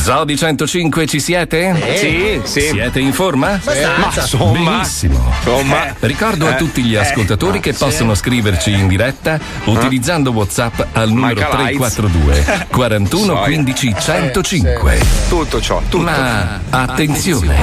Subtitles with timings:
[0.00, 1.74] Zodi 105 ci siete?
[1.98, 2.60] Sì, sì.
[2.68, 3.52] Siete in forma?
[3.54, 3.98] Abbastanza.
[3.98, 4.52] Ma insomma.
[4.70, 5.32] Benissimo.
[5.38, 5.94] Insomma.
[6.00, 6.56] Ricordo a Eh.
[6.56, 7.78] tutti gli ascoltatori che Sì.
[7.84, 11.94] possono scriverci in diretta utilizzando WhatsApp al numero Michael Heights.
[11.94, 13.44] 342 41 Soia.
[13.44, 14.98] 15 105.
[15.28, 15.98] Tutto ciò, tutto.
[16.04, 17.56] Ma attenzione.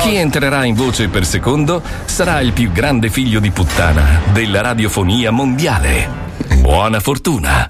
[0.00, 5.30] Chi entrerà in voce per secondo sarà il più grande figlio di puttana della radiofonia
[5.30, 6.20] mondiale.
[6.56, 7.68] Buona fortuna.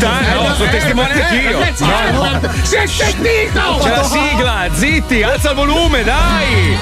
[0.00, 1.60] Puttana, no, sono testimone anch'io.
[2.62, 3.78] Si è sentito!
[3.82, 6.78] C'è la sigla, zitti, alza il volume, dai!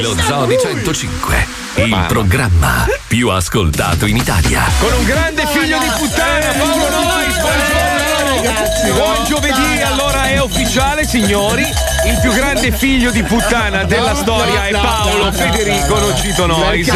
[0.00, 4.62] Lo Zodi 105, il programma più ascoltato in Italia.
[4.78, 8.90] Con un grande figlio di puttana, Paolo Nois, buongiorno ragazzi.
[8.92, 11.95] Buon giovedì, allora è ufficiale, signori.
[12.08, 16.88] Il più grande figlio di puttana della storia è Paolo Federico Nocito Nois.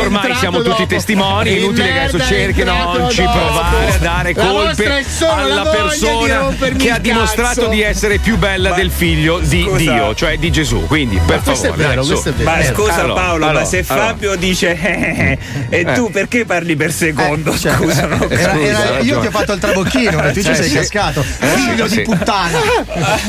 [0.00, 0.86] Ormai siamo tutti dopo.
[0.86, 3.38] testimoni, è inutile che adesso è cerchi, entrato non ci dopo.
[3.38, 9.38] provare a dare colpe alla persona che ha dimostrato di essere più bella del figlio
[9.40, 9.76] di scusa.
[9.76, 10.86] Dio, cioè di Gesù.
[10.86, 12.32] Quindi, per favore, vero, dai.
[12.44, 14.06] Ma Eh, scusa allora, Paolo, allora, ma se allora.
[14.06, 15.38] Fabio dice eh,
[15.68, 17.56] eh, e tu perché parli per secondo?
[17.58, 18.28] cioè, scusa, no?
[18.28, 21.20] era- era- io ti ho fatto il trabocchino e tu ci Eh, sei cascato.
[21.40, 22.58] Eh, Figlio di puttana.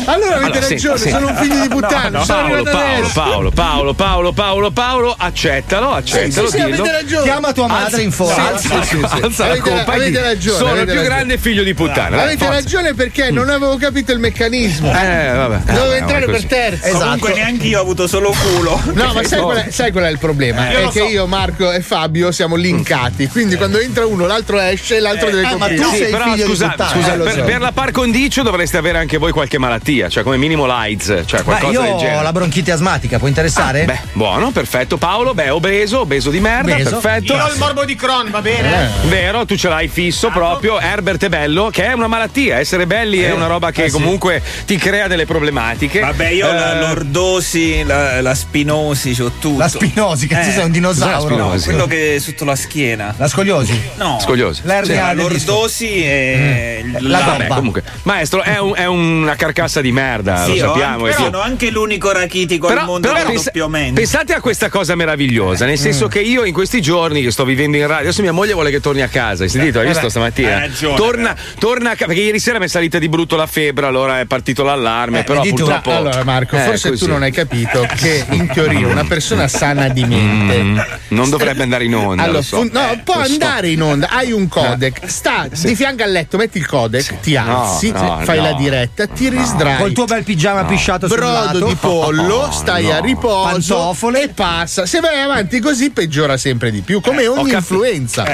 [0.05, 1.09] Allora avete ragione, sì.
[1.09, 2.09] sono un figlio di puttana.
[2.09, 3.09] No, no, Paolo, Paolo.
[3.13, 6.85] Paolo, Paolo, Paolo, Paolo, Paolo, accettalo, accettalo, sì, sì, dillo.
[6.85, 7.23] ragione.
[7.23, 8.35] Chiama tua madre in fondo.
[8.35, 9.21] Alza, sì, sì.
[9.23, 11.15] alza la Avete- avete ragione, Sono il avete più ragione.
[11.15, 12.09] grande figlio di puttana.
[12.15, 12.53] dai, Avete forza.
[12.53, 14.89] ragione perché non avevo capito il meccanismo.
[14.91, 15.57] Eh, vabbè.
[15.73, 16.85] Dovevo Eh, entrare per terzo.
[16.85, 16.99] Esatto.
[17.03, 18.79] Comunque neanche io ho avuto solo culo.
[19.01, 20.69] No, ma sai qual, è, sai qual è il problema?
[20.71, 21.05] Io è che so.
[21.05, 23.27] io, Marco e Fabio siamo linkati.
[23.27, 25.81] Quindi quando entra uno, l'altro esce e l'altro deve Eh, ma coprire.
[25.81, 26.89] tu Sì, sei figlio di puttana.
[26.89, 30.65] scusa, Eh, per, la par condicio dovreste avere anche voi qualche malattia, cioè come minimo
[30.91, 32.23] l'AIDS, cioè Ma qualcosa io del ho genere.
[32.23, 33.85] la bronchite asmatica, può interessare?
[33.85, 34.97] Beh, buono, perfetto.
[34.97, 36.97] Paolo, beh, obeso, obeso di merda, Obeso.
[36.99, 37.33] perfetto.
[37.33, 38.89] Io ho il morbo di Crohn, va bene?
[39.05, 40.79] Vero, tu ce l'hai fisso proprio.
[40.79, 42.57] Herbert è bello, che è una malattia.
[42.59, 45.99] Essere belli è una roba che comunque ti crea delle problematiche.
[45.99, 49.57] Vabbè, io ho la Eh, lordosi, la, la spinosi, c'ho tutto.
[49.57, 51.55] La spinosi, che Eh, sei un dinosauro.
[51.63, 53.13] Quello che è sotto la schiena.
[53.17, 53.79] La scoliosi.
[53.95, 54.19] No.
[54.21, 54.61] Scogliosi.
[54.65, 55.27] L'ernia disco.
[55.27, 60.57] lordosi e La la, Vabbè, comunque, maestro, è, un- è una carcassa di merda, Sì,
[60.59, 61.05] lo ho sappiamo.
[61.05, 63.99] anche, sono anche l'unico rachitico al mondo che ha pensa- doppiamente.
[64.01, 67.77] pensate a questa cosa meravigliosa, nel senso che io in questi giorni che sto vivendo
[67.77, 69.79] in radio, adesso mia moglie vuole che torni a casa, hai sentito?
[69.79, 70.55] Hai visto stamattina?
[70.55, 73.47] hai ragione, torna, torna a casa, perché ieri sera mi è salita di brutto la
[73.47, 75.63] febbre, allora è partito l'allarme, Eh, però vedi tu.
[75.63, 75.91] purtroppo...
[75.91, 77.05] Allora, Marco, Eh, forse così.
[77.05, 80.61] tu non hai capito che in teoria una persona sana di mente.
[80.63, 82.23] Mm, non dovrebbe andare in onda.
[82.23, 82.57] Allora, lo so.
[82.57, 86.37] fun- no, Eh, può andare in onda, hai un codec, sta di fianco al letto,
[86.37, 88.43] metti il codec, ti alzi, no, fai no.
[88.43, 89.77] la diretta, ti risdrai.
[89.77, 91.65] Col tuo bel pigiama pisciato sul Brodo lato.
[91.65, 92.93] di pollo, stai no.
[92.93, 94.23] a riposo Pantofole.
[94.23, 94.85] e passa.
[94.85, 98.25] Se vai avanti così peggiora sempre di più, come ho ogni influenza.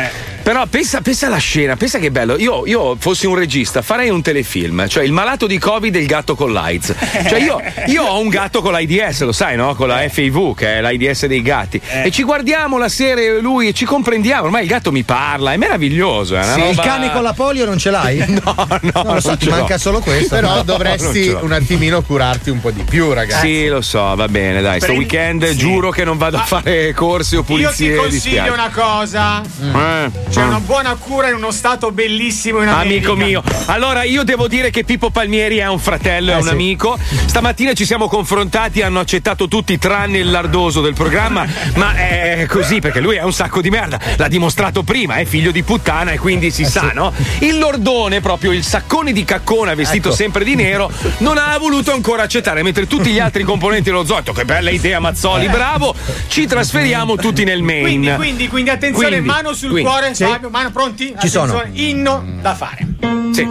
[0.48, 2.38] Però pensa, pensa alla scena, pensa che bello.
[2.38, 6.06] Io, io fossi un regista, farei un telefilm, cioè il malato di Covid e il
[6.06, 6.96] gatto con l'AIDS.
[7.28, 9.76] Cioè io, io ho un gatto con l'AIDS, lo sai, no?
[9.76, 11.82] Con la FIV, che è l'AIDS dei gatti.
[11.86, 14.46] E ci guardiamo la serie e lui e ci comprendiamo.
[14.46, 16.38] Ormai il gatto mi parla, è meraviglioso.
[16.38, 18.24] È una Sì, il roba- cane con la polio non ce l'hai?
[18.48, 20.34] No, no, Non lo so, non ti manca solo questo.
[20.36, 23.48] Però non dovresti un attimino curarti un po' di più, ragazzi.
[23.48, 24.80] Sì, lo so, va bene, dai.
[24.80, 25.58] Sto weekend sì.
[25.58, 27.96] giuro che non vado a fare corsi o Io ti pulizie.
[27.96, 29.42] consiglio una cosa.
[29.42, 30.46] Eh, C'è eh.
[30.46, 33.12] una buona cura in uno stato bellissimo in America.
[33.12, 36.50] Amico mio, allora io devo dire che Pippo Palmieri è un fratello, è un sì.
[36.50, 36.96] amico.
[37.26, 42.80] Stamattina ci siamo confrontati, hanno accettato tutti tranne il lardoso del programma, ma è così
[42.80, 44.00] perché lui è un sacco di merda.
[44.16, 47.12] L'ha dimostrato prima, è figlio di puttana e quindi si sa, no?
[47.40, 52.22] Il lordone, proprio il saccone di caccona vestito sempre di nero, non ha voluto ancora
[52.22, 55.96] accettare, mentre tutti gli altri componenti dello zoo, che bella idea Mazzoli, bravo,
[56.28, 57.82] ci trasferiamo tutti nel main.
[57.82, 59.90] Quindi, quindi, quindi attenzione, Quindi, mano sul quindi.
[59.90, 60.27] cuore, Sì.
[60.32, 61.16] Fabio, mano pronti?
[61.20, 61.64] Ci sono.
[61.74, 62.86] Inno da fare.
[63.32, 63.48] Sì.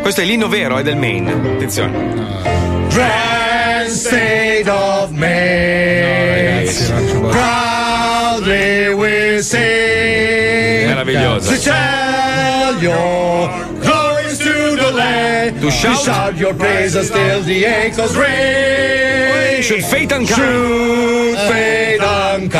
[0.00, 1.26] Questo è l'inno vero, è del main.
[1.28, 2.24] Attenzione.
[3.88, 5.10] state of
[7.08, 11.50] ci può- proudly we sing Meraviglioso.
[11.52, 13.65] to tell your
[15.70, 16.36] to the land To shout.
[16.36, 19.62] your praises till the echoes ring.
[19.62, 20.26] Should fate and.
[20.26, 22.52] Should fate and.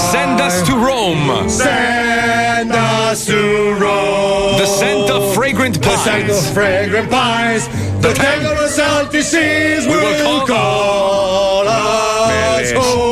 [0.00, 1.48] Send us to Rome.
[1.48, 4.58] Send us to Rome.
[4.58, 6.50] The scent of fragrant The scent of pines.
[6.52, 7.68] fragrant pines.
[8.02, 13.11] The tangle of salty seas will will call- call us home.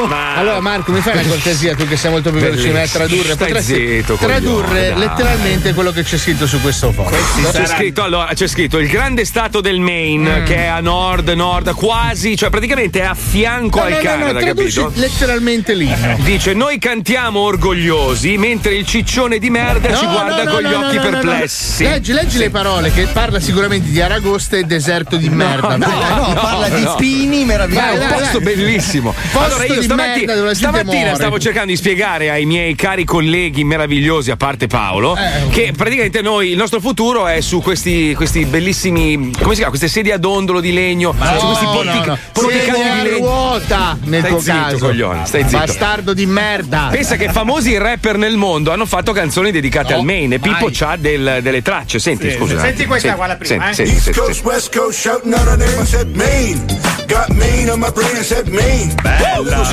[0.00, 0.38] Sono commosso.
[0.38, 2.86] Allora, Marco, mi fai una cortesia, tu che sei molto più veloce di me a
[2.88, 3.32] tradurre.
[3.32, 7.16] Stai Potresti zitto, tradurre coglione, letteralmente quello che c'è scritto su questo foglio.
[7.50, 10.44] C'è scritto, allora, c'è scritto il grande stato del Maine, Mm.
[10.44, 14.02] che è a nord, nord, quasi, cioè praticamente è a fianco No, al no, no,
[14.02, 15.00] no, Canada, traduci capito?
[15.00, 16.16] letteralmente l'inno.
[16.20, 20.68] Dice: Noi cantiamo orgogliosi, mentre il ciccione di merda ci No, guarda no, con no,
[20.68, 21.18] gli no, occhi no, no, no.
[21.20, 21.82] perplessi.
[21.84, 25.76] Leggi, leggi le parole che parla sicuramente di Aragosta e deserto di merda.
[25.76, 27.86] no, no, parla di spini meravigliosi.
[27.86, 29.14] Ma è un posto bellissimo.
[29.32, 33.04] Posto allora io di stamattina, merda la stamattina stavo cercando di spiegare ai miei cari
[33.04, 35.48] colleghi meravigliosi, a parte Paolo, Eh.
[35.50, 39.68] che praticamente noi il nostro futuro è su questi, questi bellissimi, come si chiama?
[39.70, 42.48] Queste sedie a dondolo di legno, su questi No, portic- no, no.
[42.50, 43.16] Siete di legno.
[43.26, 44.78] ruota nel Stai tuo zitto, caso.
[44.78, 45.56] coglione, stai zitto.
[45.58, 46.88] Bastardo di merda.
[46.90, 50.68] Pensa che famosi rapper nel mondo hanno fatto canzoni dedicate No, al Maine e Pippo
[50.72, 51.98] c'ha del- delle tracce.
[51.98, 52.54] Senti, scusa.
[52.54, 53.74] un Senti questa, Senti, guarda prima, senti, eh.
[53.74, 54.48] senti, East senti, Coast, senti.
[54.48, 56.64] West Coast, shouting out her name, I said Maine.
[57.06, 58.94] Got Maine on my brain, I said Maine.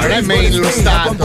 [0.07, 1.15] Non è Maine lo Stato.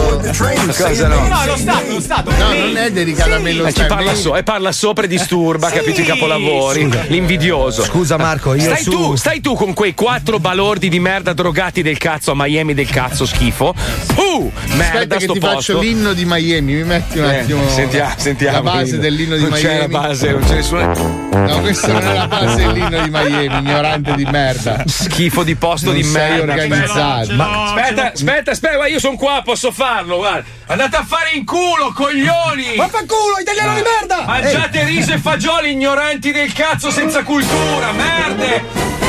[0.77, 1.29] Cosa no?
[1.29, 2.31] No, lo Stato, lo Stato.
[2.33, 3.95] No, non è dedicato a me lo Eh, ci Stato.
[3.95, 6.01] parla, so- e parla sopra e disturba, capito?
[6.01, 6.91] I capolavori.
[7.07, 7.85] L'invidioso.
[7.85, 11.83] Scusa Marco, io Stai su tu, stai tu con quei quattro balordi di merda drogati
[11.83, 13.73] del cazzo a Miami del cazzo schifo.
[14.15, 14.51] Puh!
[14.75, 15.55] Merda Aspetta che ti posto.
[15.57, 18.57] faccio l'inno di Miami, mi metti un Eh, attimo sentiamo, sentiamo.
[18.57, 19.01] la base l'inno.
[19.01, 19.69] dell'inno di non Miami.
[19.69, 20.87] c'è la base, non c'è nessuna.
[21.33, 24.83] No, questa non è la base dell'inno di Miami, ignorante di merda.
[24.87, 26.53] Schifo di posto Non di sei merda.
[26.53, 27.33] organizzato.
[27.35, 30.45] Ma aspetta, aspetta, aspetta, guarda, io sono qua, posso farlo, guarda.
[30.67, 32.77] Andate a fare in culo, coglioni!
[32.77, 34.23] Vaffanculo, italiano di merda!
[34.25, 38.65] Mangiate riso e fagioli, ignoranti del cazzo senza cultura, merde!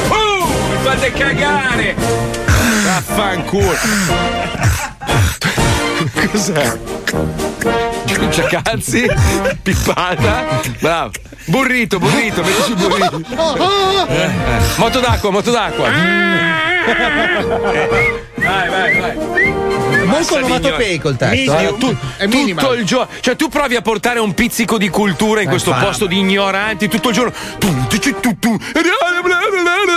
[0.10, 1.95] Uh, mi fate cagare!
[2.83, 3.77] Vaffanculo!
[6.31, 6.77] Cos'è?
[8.30, 9.07] Ciacazzi,
[9.62, 11.12] pippata, bravo.
[11.45, 13.21] Burrito, burrito, mettici il burrito.
[14.07, 14.30] Eh,
[14.77, 15.89] Moto d'acqua, moto d'acqua.
[18.36, 19.43] Vai, vai, vai.
[20.13, 21.57] Molto Massa onomatopeico il testo.
[21.57, 21.77] Eh, eh.
[21.77, 25.50] tu, È tutto il giorno, cioè tu provi a portare un pizzico di cultura in
[25.50, 25.88] questo infatti.
[25.88, 27.33] posto di ignoranti tutto il giorno.
[27.57, 28.57] Tu, tu, tu, tu, tu.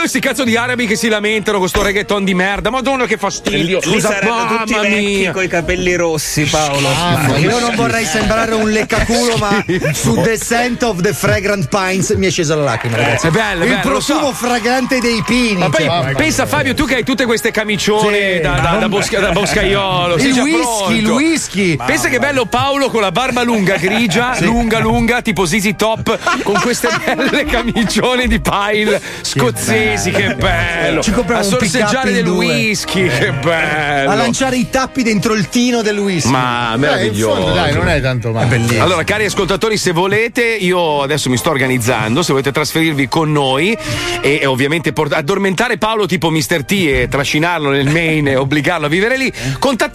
[0.07, 2.71] Sti cazzo di arabi che si lamentano con sto reggaeton di merda.
[2.71, 3.81] Madonna che fastidio.
[3.85, 5.33] Lì saranno tutti mamma vecchi mia.
[5.33, 6.89] coi capelli rossi, Paolo.
[6.89, 12.11] Mamma Io non vorrei sembrare un leccaculo, ma su The Scent of the Fragrant Pines
[12.11, 13.27] mi è scesa la lacrima, ragazzi.
[13.27, 14.13] È bello, Il bello, lo so.
[14.15, 15.57] profumo fragante dei pini.
[15.59, 16.15] Ma poi cioè.
[16.15, 18.41] pensa Fabio, tu che hai tutte queste camicione Sì.
[18.41, 20.06] da, da, da, bosca- da boscaiolo.
[20.19, 21.15] Sei il già whisky, il pronto.
[21.23, 21.77] whisky.
[21.77, 26.59] Pensa che bello Paolo con la barba lunga, grigia, lunga, lunga, tipo Zizi Top, con
[26.61, 31.03] queste belle camicione di pile scozzesi, che bello.
[31.03, 32.47] Ci compriamo a sorseggiare del due.
[32.47, 34.11] whisky, che bello.
[34.11, 36.31] A lanciare i tappi dentro il tino del whisky.
[36.31, 37.41] Ma Dai, in meraviglioso.
[37.41, 38.79] fondo, dai, non è tanto male.
[38.79, 42.23] Allora, cari ascoltatori, se volete, io adesso mi sto organizzando.
[42.23, 43.77] Se volete trasferirvi con noi
[44.21, 46.65] e, e ovviamente port- addormentare Paolo tipo Mr.
[46.65, 49.33] T e trascinarlo nel Maine e obbligarlo a vivere lì,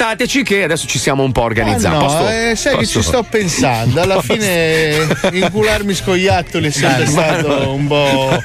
[0.02, 1.96] contattateci che adesso ci siamo un po' Ah, organizzati.
[1.96, 4.02] no, Posso- eh, sai che posso- ci sto pensando.
[4.02, 8.42] Alla fine incularmi scoiattoli è sempre stato un po',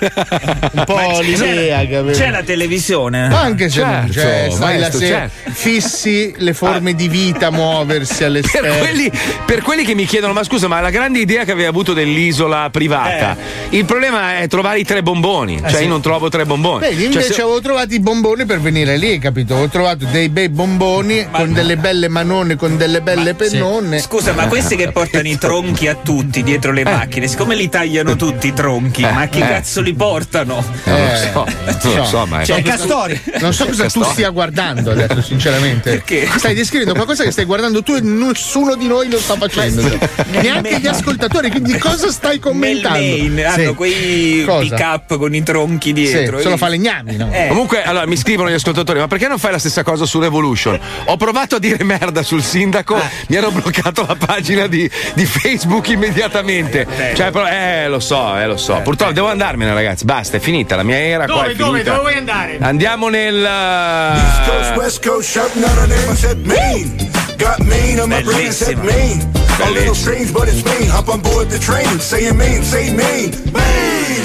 [0.73, 2.19] un po' l'idea, capito?
[2.19, 3.29] C'è la televisione.
[3.29, 5.51] Ma anche se non Certo, c'è, stai la sera, certo.
[5.53, 8.77] fissi le forme di vita muoversi Per all'esterno.
[8.79, 9.11] quelli,
[9.47, 12.69] per quelli che mi chiedono, ma scusa, ma la grande idea che avevi avuto dell'isola
[12.71, 13.37] privata,
[13.71, 15.63] il problema è trovare i tre bomboni.
[15.67, 16.81] cioè, io non trovo tre bomboni.
[16.81, 19.55] Vedi, Cioè, invece se- avevo trovato i bomboni per venire lì, capito?
[19.55, 24.01] Ho trovato dei bei bomboni con delle belle manone, con delle belle pennone.
[24.01, 28.17] Scusa, ma questi che portano i tronchi a tutti dietro le macchine, siccome li tagliano
[28.17, 29.47] tutti i tronchi, ma chi eh.
[29.47, 30.65] cazzo li portano?
[30.85, 31.47] non lo Eh, so,
[31.89, 33.21] non lo so, ma è- Cioè, Castori.
[33.39, 35.91] Non so cosa tu stia guardando adesso, sinceramente.
[35.91, 36.29] Perché?
[36.37, 39.83] Stai descrivendo qualcosa che stai guardando tu e nessuno di noi lo sta facendo.
[40.31, 42.99] Neanche gli ascoltatori, quindi cosa stai Nel commentando?
[42.99, 43.75] Maine hanno Sì.
[43.75, 44.61] quei Cosa?
[44.75, 46.41] pick up con i tronchi Sì, dietro.
[46.41, 47.29] solo e- fa legnami, no?
[47.33, 47.47] Eh.
[47.49, 50.79] Comunque, allora mi scrivono gli ascoltatori: ma perché non fai la stessa cosa su Revolution?
[51.05, 55.89] Ho provato a dire merda sul sindaco, mi hanno bloccato la pagina di, di Facebook
[55.89, 56.87] immediatamente.
[57.15, 58.81] Cioè, però, eh, lo so, eh, lo so.
[58.83, 60.05] Purtroppo devo andarmene, ragazzi.
[60.05, 60.77] Basta, è finita.
[60.77, 61.43] La mia era qua.
[61.43, 61.91] Dove, è dove, finita.
[61.91, 62.59] dove vuoi andare?
[62.61, 63.45] Andiamo nel.
[63.45, 64.73] East Coast,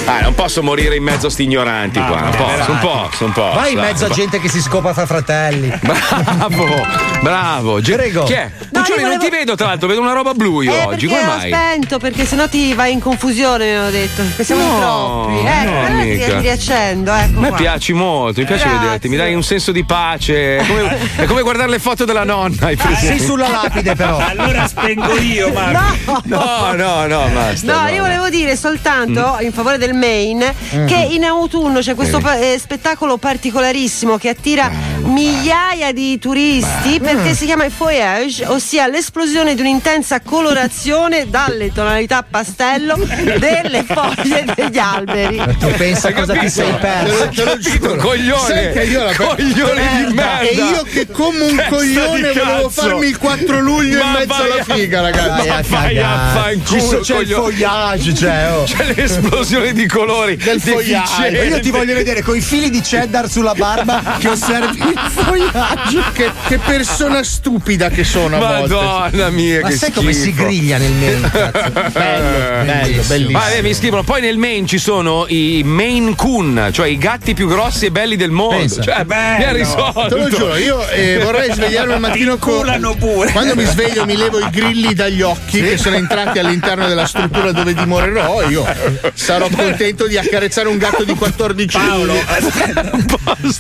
[0.05, 2.19] Ah, non posso morire in mezzo a sti ignoranti qua.
[2.21, 3.51] Non posso, un po', un po'.
[3.53, 5.69] Vai in dai, mezzo a gente che si scopa fra fratelli.
[5.81, 6.85] Bravo,
[7.21, 7.81] bravo.
[7.81, 8.23] Ge- Prego.
[8.23, 8.49] Chi è?
[8.71, 10.83] No, Puccioni, io non volevo- ti vedo, tra l'altro, vedo una roba blu io Eh,
[10.85, 11.07] oggi.
[11.07, 11.51] perché Come ho mai?
[11.51, 14.21] spento, perché sennò ti vai in confusione, mi hanno detto.
[14.23, 15.43] Perché siamo No, troppi.
[15.43, 16.25] no, Ecco, allora ti, mica.
[16.25, 17.57] ti riaccendo, ecco A me qua.
[17.57, 18.79] piaci molto, mi piace Grazie.
[18.79, 20.57] vederti, mi dai un senso di pace.
[20.57, 22.55] È come, è come guardare le foto della nonna.
[22.67, 23.05] hai presente?
[23.17, 24.17] Sei sulla lapide, però.
[24.17, 26.21] Allora spengo io, Marco.
[26.25, 27.81] No, no, no, basta.
[27.83, 29.45] No, io volevo dire soltanto Mm.
[29.45, 30.53] in favore del Maine
[30.87, 34.69] che in autunno c'è questo pa- eh, spettacolo particolarissimo che attira
[35.03, 42.23] migliaia di turisti perché si chiama il Feuillage, ossia l'esplosione di un'intensa colorazione dalle tonalità
[42.27, 42.95] pastello
[43.37, 45.41] delle foglie degli alberi.
[45.59, 47.29] Tu pensa cosa ti sei perso.
[47.29, 47.95] Te lo giuro.
[47.95, 48.39] Coglione.
[48.47, 50.39] Sai che io la Coglione di merda.
[50.39, 54.27] E io che come un Testa coglione volevo farmi il 4 luglio in Ma mezzo
[54.27, 55.29] vai alla a- figa, ragazzi.
[55.29, 55.99] Vai a Ma vai cagare.
[56.01, 58.63] a fanculo, Ci so- c'è il fogliage, cioè, oh.
[58.71, 60.35] C'è l'esplosione di colori.
[60.35, 61.45] Del deficiente.
[61.45, 66.03] Io ti voglio vedere con i fili di cheddar sulla barba che osservi il fogliage.
[66.13, 68.73] Che, che persona stupida che sono a volte.
[68.73, 70.43] Madonna mia, Ma che sai come si schifo.
[70.43, 71.29] griglia nel Maine?
[71.31, 71.89] cazzo?
[71.91, 73.47] Bello, bello, bellissimo.
[73.55, 77.47] Eh, mi scrivono, poi nel Maine ci sono i Maine Coon, cioè i gatti più
[77.47, 78.57] grossi e belli del mondo.
[78.57, 78.81] Pensa.
[78.81, 79.37] Cioè, Bello.
[79.37, 80.07] mi ha risolto.
[80.07, 82.69] Te lo giuro, io eh, vorrei svegliarmi al mattino con.
[82.99, 83.31] Pure.
[83.31, 87.51] Quando mi sveglio mi levo i grilli dagli occhi che sono entrati all'interno della struttura
[87.51, 88.49] dove dimorerò.
[88.49, 88.65] Io
[89.13, 92.13] sarò contento di accarezzare un gatto di 14 Paolo.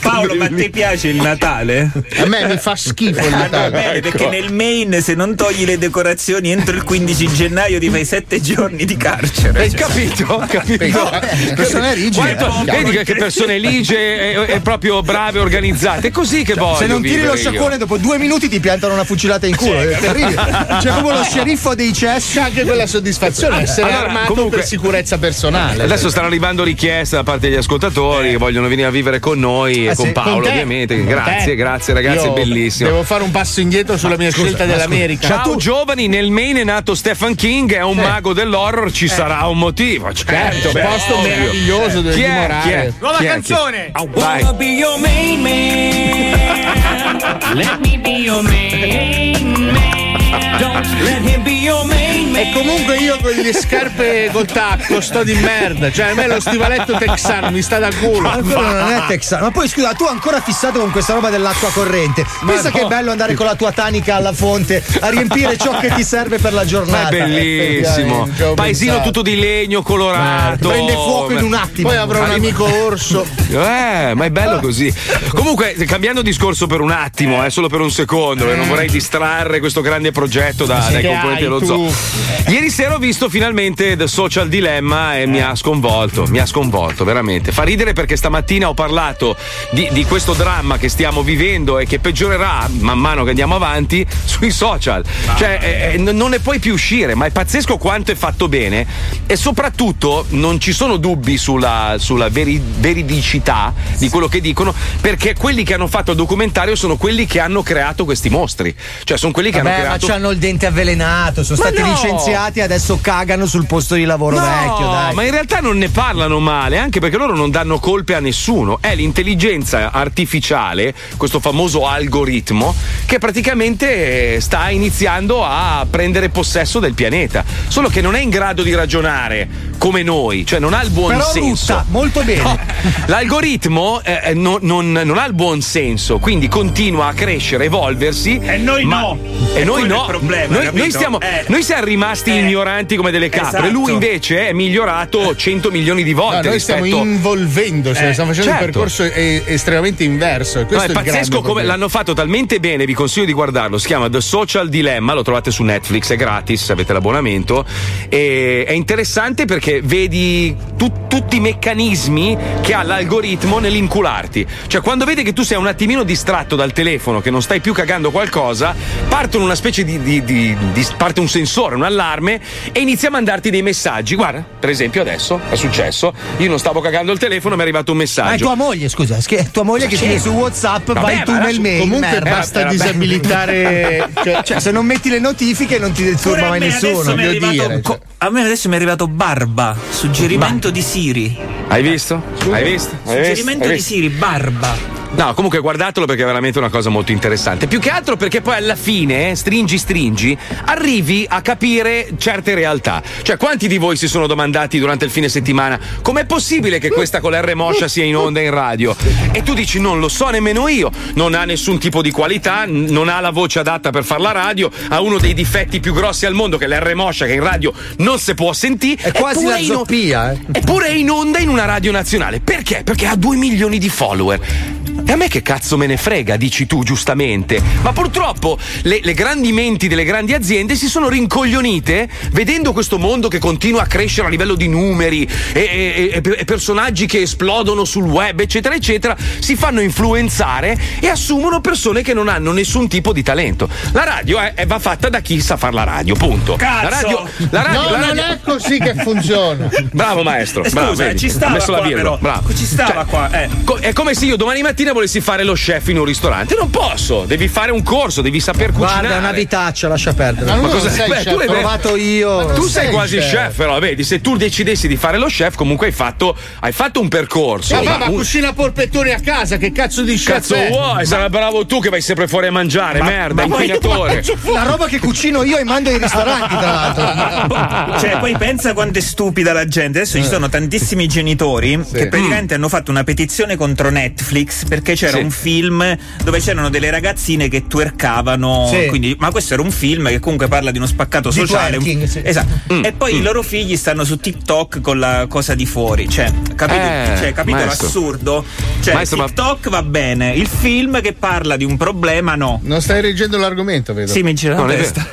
[0.01, 1.91] Paolo, ma te piace il Natale?
[2.17, 3.69] A me mi fa schifo il Ah, no, Natale.
[3.71, 8.05] bene, perché nel Maine se non togli le decorazioni entro il 15 gennaio ti fai
[8.05, 9.59] 7 giorni di carcere.
[9.61, 10.43] Hai Cioè, capito?
[10.47, 11.11] Capito.
[11.21, 12.35] Eh, persone rigide.
[12.35, 16.07] Quanto- eh, vedi che, persone ligie e, e proprio brave, organizzate.
[16.07, 16.77] È così che voglio.
[16.77, 17.49] Se non tiri lo vivere io.
[17.49, 19.79] sciacquone dopo due minuti ti piantano una fucilata in culo.
[19.79, 20.35] È terribile.
[20.79, 22.33] C'è proprio lo sceriffo dei cessi.
[22.37, 25.80] C'è anche quella soddisfazione, essere Allora, armato comunque- per sicurezza personale.
[25.83, 29.87] Adesso stanno arrivando richieste da parte degli ascoltatori che vogliono venire a vivere con noi
[29.87, 30.49] e Eh con sì, Paolo, con te.
[30.49, 30.97] ovviamente.
[30.97, 31.55] Con Grazie, te.
[31.55, 32.89] grazie, ragazzi, Io è bellissimo.
[32.89, 35.27] Devo fare un passo indietro sulla mia scelta dell'America.
[35.27, 39.57] Ciao giovani, nel Maine è nato Stephen King, è un mago dell'horror, ci sarà un
[39.57, 40.11] motivo.
[40.13, 41.29] Certo, Certo, un posto ovvio.
[41.29, 42.27] meraviglioso dove Chi è?
[42.29, 42.61] dimorare.
[42.61, 42.91] Chi è?
[42.99, 43.27] Nuova Chi è?
[43.27, 43.91] canzone.
[43.93, 44.07] Chi è?
[44.19, 44.45] Vai.
[44.57, 47.53] be your main man.
[47.55, 50.57] Let me be your main man.
[50.59, 52.10] Don't let him be your main.
[52.41, 55.91] E comunque io con le scarpe col tacco sto di merda.
[55.91, 58.21] Cioè, a me lo stivaletto texano mi sta da culo.
[58.21, 59.43] Ma quello non è texano.
[59.43, 62.25] Ma poi scusa, tu ancora fissato con questa roba dell'acqua corrente.
[62.43, 62.75] Pensa no.
[62.75, 66.03] che è bello andare con la tua tanica alla fonte a riempire ciò che ti
[66.03, 67.09] serve per la Ma giornata.
[67.09, 68.27] è bellissimo.
[68.39, 69.11] ho Paesino pensato.
[69.11, 70.69] tutto di legno colorato.
[70.69, 71.89] Prende fuoco in un attimo.
[71.89, 73.23] Poi avrò un amico orso.
[73.51, 74.91] Eh, ma è bello così.
[75.29, 79.59] Comunque, cambiando discorso per un attimo, eh, solo per un secondo, perché non vorrei distrarre
[79.59, 82.30] questo grande progetto da- dai componenti dello zoo.
[82.47, 87.03] Ieri sera ho visto finalmente The Social Dilemma e mi ha sconvolto, mi ha sconvolto
[87.05, 87.51] veramente.
[87.51, 89.37] Fa ridere perché stamattina ho parlato
[89.71, 94.05] di, di questo dramma che stiamo vivendo e che peggiorerà man mano che andiamo avanti
[94.25, 95.03] sui social.
[95.37, 98.49] Cioè, eh, eh, n- non ne puoi più uscire, ma è pazzesco quanto è fatto
[98.49, 98.85] bene
[99.25, 105.35] e soprattutto non ci sono dubbi sulla, sulla veri- veridicità di quello che dicono perché
[105.37, 108.75] quelli che hanno fatto il documentario sono quelli che hanno creato questi mostri.
[109.05, 110.13] Cioè, sono quelli che hanno Vabbè, ma creato.
[110.13, 111.87] hanno il dente avvelenato, sono Ma stati no!
[112.11, 115.13] Licenziati adesso cagano sul posto di lavoro No, vecchio, dai.
[115.13, 118.77] ma in realtà non ne parlano male, anche perché loro non danno colpe a nessuno.
[118.81, 122.73] È l'intelligenza artificiale, questo famoso algoritmo,
[123.05, 127.43] che praticamente eh, sta iniziando a prendere possesso del pianeta.
[127.67, 131.13] Solo che non è in grado di ragionare come noi, cioè non ha il buon
[131.15, 131.73] Però senso.
[131.73, 132.41] rutta, molto bene.
[132.41, 132.59] No,
[133.07, 138.39] l'algoritmo eh, eh, no- non, non ha il buon senso, quindi continua a crescere, evolversi.
[138.41, 139.17] E noi ma- no.
[139.53, 140.05] E E noi quello no.
[140.05, 141.45] problema, noi, noi stiamo- Eh.
[141.47, 141.99] noi siamo rimasti
[142.31, 142.39] Eh.
[142.39, 143.57] ignoranti come delle capre.
[143.59, 143.69] Esatto.
[143.71, 146.43] Lui invece è migliorato 100 milioni di volte.
[146.43, 148.65] No, noi stiamo rispetto- involvendoci, Eh, stiamo facendo certo.
[148.65, 150.65] un percorso e- estremamente inverso.
[150.69, 153.77] No, è è, pazzesco come l'hanno fatto talmente bene, vi consiglio di guardarlo.
[153.77, 157.65] Si chiama The Social Dilemma, lo trovate su Netflix, è gratis se avete l'abbonamento.
[158.09, 164.45] E è interessante perché vedi tu- tutti i meccanismi che ha l'algoritmo nell'incularti.
[164.67, 167.73] Cioè, quando vede che tu sei un attimino distratto dal telefono, che non stai più
[167.73, 168.75] cagando qualcosa,
[169.07, 169.99] partono una specie di.
[170.01, 172.39] di- di- di- parte un sensore, un allarme,
[172.71, 174.15] e inizia a mandarti dei messaggi.
[174.15, 176.13] Guarda, per esempio, adesso è successo.
[176.37, 178.45] Io non stavo cagando il telefono, mi è arrivato un Ma è messaggio.
[178.45, 180.03] tua moglie, scusa, è che- tua moglie che Sì.
[180.05, 181.79] scrive su WhatsApp, Vabbè, vai tu ma nel mail.
[181.79, 182.29] Comunque merda.
[182.29, 184.09] basta era disabilitare.
[184.23, 187.15] cioè, Cioè, se non metti le notifiche non ti disturba mai nessuno.
[187.15, 191.37] mi arrivato dire, co- a me adesso mi è arrivato Barba, suggerimento di Siri.
[191.67, 192.21] Hai visto?
[192.51, 192.95] Hai visto?
[193.05, 193.25] Hai visto?
[193.25, 193.93] Suggerimento Hai di visto?
[193.93, 194.99] Siri, Barba.
[195.13, 197.67] No, comunque guardatelo perché è veramente una cosa molto interessante.
[197.67, 203.03] Più che altro perché poi alla fine, stringi stringi, arrivi a capire certe realtà.
[203.21, 207.19] Cioè, quanti di voi si sono domandati durante il fine settimana com'è possibile che questa
[207.19, 208.95] con l'R moscia sia in onda in radio?
[209.31, 213.09] E tu dici non lo so nemmeno io, non ha nessun tipo di qualità, non
[213.09, 216.33] ha la voce adatta per fare la radio, ha uno dei difetti più grossi al
[216.33, 219.03] mondo che è l'R moscia che in radio non si può sentire.
[219.03, 220.39] È quasi la in zoppia, eh.
[220.53, 222.39] Eppure è in onda in una radio nazionale.
[222.39, 222.81] Perché?
[222.83, 224.79] Perché ha due milioni di follower.
[225.05, 227.61] E a me che cazzo me ne frega, dici tu giustamente.
[227.81, 233.27] Ma purtroppo le, le grandi menti delle grandi aziende si sono rincoglionite vedendo questo mondo
[233.27, 237.83] che continua a crescere a livello di numeri e, e- e- e personaggi che esplodono
[237.85, 239.15] sul web, eccetera, eccetera.
[239.39, 243.67] Si fanno influenzare e assumono persone che non hanno nessun tipo di talento.
[243.91, 246.57] La radio è- è- va fatta da chi sa fare la radio, punto.
[246.59, 249.69] La radio, la radio, no, la non radio- è così che funziona.
[249.91, 252.17] Bravo maestro, Eh, bravo, scusa, vedi, ci stava messo la qua, però.
[252.19, 252.53] bravo.
[252.53, 253.49] Ci stava Cioè, qua, eh.
[253.63, 256.55] co- è come se io domani mattina volessi fare lo chef in un ristorante.
[256.55, 258.99] Non posso, devi fare un corso, devi saper cucinare.
[259.01, 260.45] Guarda, è una vitaccia, lascia perdere.
[260.47, 262.45] Ma Ma cosa sei beh, chef, tu hai Ho provato io.
[262.53, 263.29] Tu sei sei quasi chef.
[263.31, 266.99] chef, però vedi, se tu decidessi di fare lo chef, comunque hai fatto, hai fatto
[266.99, 267.75] un percorso.
[267.75, 270.69] Ma va, ma Un- cucina polpettoni a casa, che cazzo di chef Cazzo è?
[270.69, 271.05] vuoi?
[271.05, 274.23] Sarà bravo tu che vai sempre fuori a mangiare, merda, ma inquinatore.
[274.51, 277.99] La roba che cucino io e mando ai ristoranti, tra l'altro.
[277.99, 279.99] Cioè, poi pensa quanto è stupida la gente.
[279.99, 285.17] Adesso ci sono tantissimi genitori che praticamente hanno fatto una petizione contro Netflix perché c'era
[285.17, 285.23] Sì.
[285.23, 288.69] un film dove c'erano delle ragazzine che twerkavano.
[288.71, 288.85] Sì.
[288.87, 291.75] Quindi, ma questo era un film che comunque parla di uno spaccato Di sociale.
[291.75, 292.21] twerking, sì.
[292.23, 292.73] Esatto.
[292.73, 292.85] Mm.
[292.85, 296.07] E poi i loro figli stanno su TikTok con la cosa di fuori.
[296.07, 297.85] Cioè, capito, Eh, cioè, capito maestro.
[297.85, 298.45] l'assurdo?
[298.81, 302.61] Cioè, Maestro, ma- TikTok va bene, il film che parla di un problema no.
[302.63, 304.09] Non stai reggendo l'argomento, vedo.
[304.09, 305.05] Sì, mi gira la testa.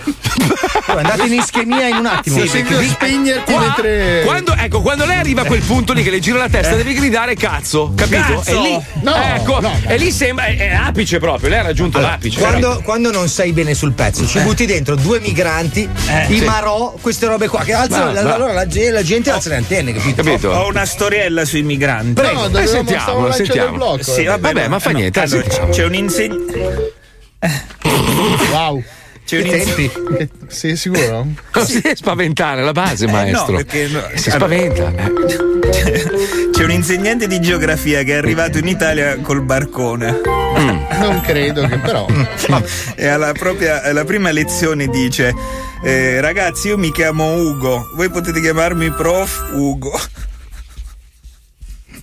[0.87, 2.41] Andate in ischemia in un attimo.
[2.41, 4.23] Sì, sento spegnerti Qua- mentre.
[4.25, 6.95] quando, ecco, quando lei arriva a quel punto lì che le gira la testa, devi
[6.95, 8.37] gridare cazzo, capito?
[8.41, 8.51] Cazzo!
[8.51, 9.81] E lì, No, ecco, no, no.
[9.87, 12.41] e lì sembra, è, è apice proprio, lei ha raggiunto l'apice.
[12.41, 15.89] Quando, quando non sei bene sul pezzo, ci butti dentro due migranti,
[16.29, 18.13] i marò, queste robe qua che alzano.
[18.13, 20.23] Ma- ma- allora la, la gente alza le antenne, capito?
[20.23, 20.49] Capito?
[20.51, 22.21] Ho una storiella sui migranti.
[22.23, 23.27] No, Eh, sentiamo.
[23.27, 24.03] il blocco.
[24.03, 24.25] Sì, eh.
[24.27, 25.71] vabbè, Vabbè, ma fa niente, Allora, eh, sentiamo.
[25.73, 26.93] c'è un insegnante.
[28.53, 28.83] Wow.
[29.29, 31.27] C'è un Che- Sei sicuro?
[31.53, 33.51] Non si deve spaventare la base, Eh, maestro.
[33.53, 34.03] no, perché no.
[34.15, 34.91] Si spaventa.
[34.97, 36.51] eh.
[36.51, 41.77] C'è un insegnante di geografia che è arrivato in Italia col barcone Non credo che
[41.79, 42.07] però.
[42.97, 45.33] e alla, propria, alla prima lezione dice
[45.85, 50.01] eh, ragazzi io mi chiamo Ugo, voi potete chiamarmi prof Ugo.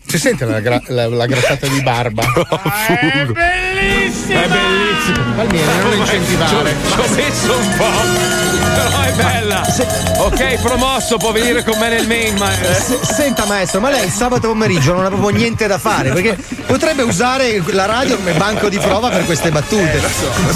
[0.07, 2.23] Si sente la, gra- la- la grattata di barba?
[2.87, 4.39] È bellissimo!
[4.39, 5.33] È bellissimo.
[5.35, 6.75] Palmieri, non lo incentivare.
[6.89, 8.33] Ci ho messo un po'.
[8.75, 9.63] Però è bella.
[10.17, 12.49] Ok, promosso, può venire con me nel main, ma.
[12.51, 17.03] S- Senta maestro, ma lei sabato pomeriggio non ha proprio niente da fare perché potrebbe
[17.03, 20.01] usare la radio come banco di prova per queste battute.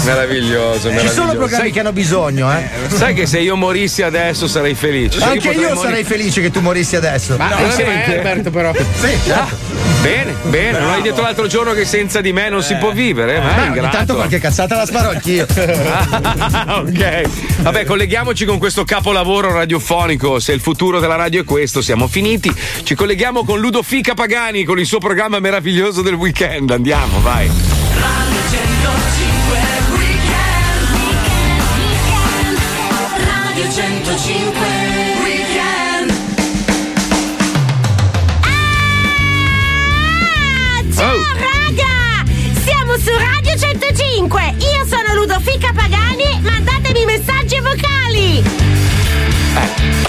[0.04, 2.68] Meraviglioso, Ci sono programmi che hanno bisogno, eh.
[2.88, 5.18] Sai che se io morissi adesso sarei felice.
[5.18, 7.36] Cioè, Anche io morire- sarei felice che tu morissi adesso.
[7.36, 8.72] Ma insieme a Herbert però.
[8.74, 9.78] Sì, certo.
[10.02, 10.78] Bene, bene.
[10.78, 13.38] Non hai detto l'altro giorno che senza di me non si può vivere?
[13.38, 13.96] Ma Beh, è ogni ingrato.
[13.96, 15.46] tanto qualche cazzata la sparo anch'io.
[15.92, 17.60] Ah, ok.
[17.60, 20.38] Vabbè, colleghiamoci con questo capolavoro radiofonico.
[20.38, 22.50] Se il futuro della radio è questo, siamo finiti.
[22.82, 26.70] Ci colleghiamo con Ludo Fica Pagani con il suo programma meraviglioso del weekend.
[26.70, 27.50] Andiamo, vai.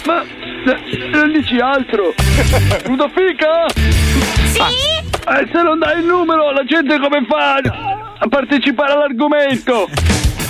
[0.05, 0.23] Ma
[0.65, 2.13] se- non dici altro?
[2.87, 3.65] Ludofica?
[3.73, 4.59] Sì?
[4.59, 9.87] Eh, se non dai il numero, la gente come fa a partecipare all'argomento?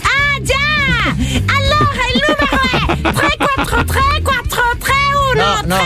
[0.04, 1.10] Ah già!
[1.10, 5.78] Allora il numero è 343 431 No, no,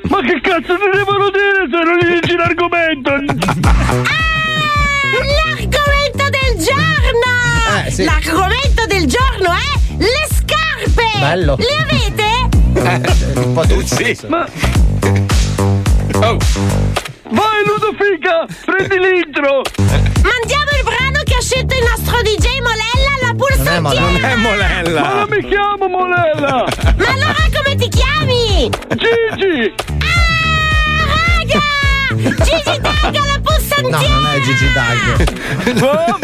[0.09, 3.11] Ma che cazzo ne devono dire se non gli dici l'argomento?
[5.11, 7.50] L'argomento del giorno!
[7.85, 8.03] Eh, sì.
[8.03, 11.19] L'argomento del giorno è le scarpe!
[11.19, 11.55] Bello.
[11.57, 13.39] Le avete?
[13.39, 14.15] Un po' tutti.
[14.15, 14.25] Sì.
[14.27, 14.45] Ma
[16.23, 16.37] Oh,
[17.29, 19.61] vai Ludofica, prendi l'intro!
[19.77, 24.01] Mandiamo il brano che ha scelto il nostro DJ Molella alla Non è Molella.
[24.01, 24.27] pulsantiera!
[24.29, 25.13] è Ma molella.
[25.13, 26.65] non mi chiamo Molella!
[26.97, 28.69] Ma allora come ti chiami?
[28.89, 29.73] Gigi!
[29.99, 30.30] Ah!
[32.63, 34.13] Gigi Dag alla No, pulsantiera!
[34.13, 36.21] non è Gigi Dag.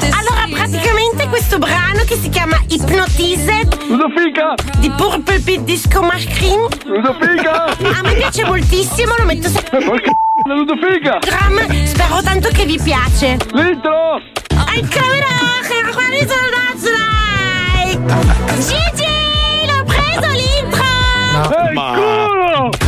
[0.00, 4.54] Allora praticamente questo brano che si chiama Hypnotized Ludofica!
[4.78, 6.66] di Purple Pit Disco Machine.
[6.84, 7.64] Ludofica!
[7.66, 9.84] A me piace moltissimo, lo metto sempre.
[9.84, 10.10] Porca
[10.46, 11.18] la Ludofica!
[11.20, 13.36] Gram, spero tanto che vi piace.
[13.52, 14.20] L'intro!
[14.56, 16.62] Ancora, quali sono?
[18.56, 19.13] Gigi,
[21.74, 22.70] culo!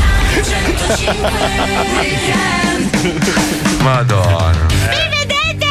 [3.82, 4.66] Madonna.
[4.90, 5.66] Mi vedete?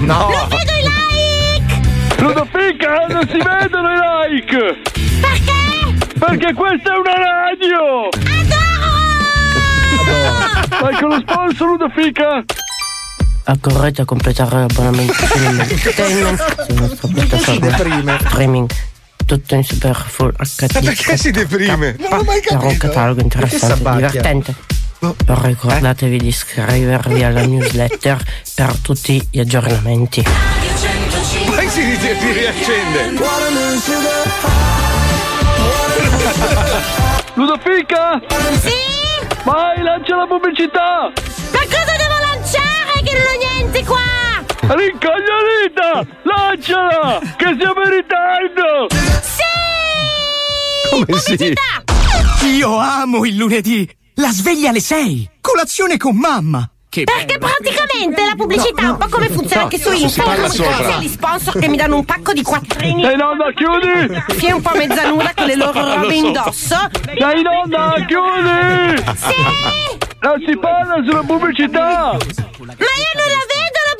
[0.00, 0.28] No.
[0.28, 1.80] Non vedo i like!
[2.22, 3.96] Ludofica, non si vedono i
[4.30, 4.80] like!
[5.20, 5.62] Perché?
[6.18, 8.08] Perché questa è una radio!
[10.00, 10.36] Adoro!
[10.80, 12.44] Vai con lo sponsor, Ludofica!
[13.44, 18.70] Accorrete a completare l'abbonamento Cinema Entertainment sulla nostra piattaforma streaming
[19.28, 20.72] tutto in super full HD.
[20.72, 21.96] Ma perché si deprime?
[21.98, 22.66] Non l'ho mai capito.
[22.66, 24.54] un catalogo interessante e divertente.
[24.98, 30.22] Però ricordatevi di iscrivervi alla newsletter per tutti gli aggiornamenti.
[30.22, 31.82] Poi si
[32.32, 33.20] riaccende.
[37.34, 38.20] Ludofica!
[38.60, 38.72] Sì?
[39.44, 41.12] Vai, lancia la pubblicità!
[41.52, 44.17] Ma cosa devo lanciare che non ho niente qua?
[44.68, 46.06] Rincoglionita!
[46.24, 47.20] Lanciala!
[47.36, 48.86] Che siamo in ritardo!
[49.22, 49.42] Sì!
[50.90, 51.54] Come sì?
[52.54, 53.88] Io amo il lunedì!
[54.16, 55.30] La sveglia alle 6!
[55.40, 56.68] Colazione con mamma!
[56.90, 60.76] Che Perché praticamente la pubblicità è un po' come funziona anche su si parla Instagram.
[60.76, 63.02] Grazie agli sponsor che mi danno un pacco di quattrini.
[63.02, 64.22] Sei nonna, chiudi!
[64.36, 66.76] Fie un po' mezza nuda con le loro robe indosso.
[67.16, 69.02] Sei nonna, chiudi!
[69.16, 69.34] Sì!
[70.20, 72.16] Non si parla sulla pubblicità!
[72.58, 73.57] Ma io non la vedo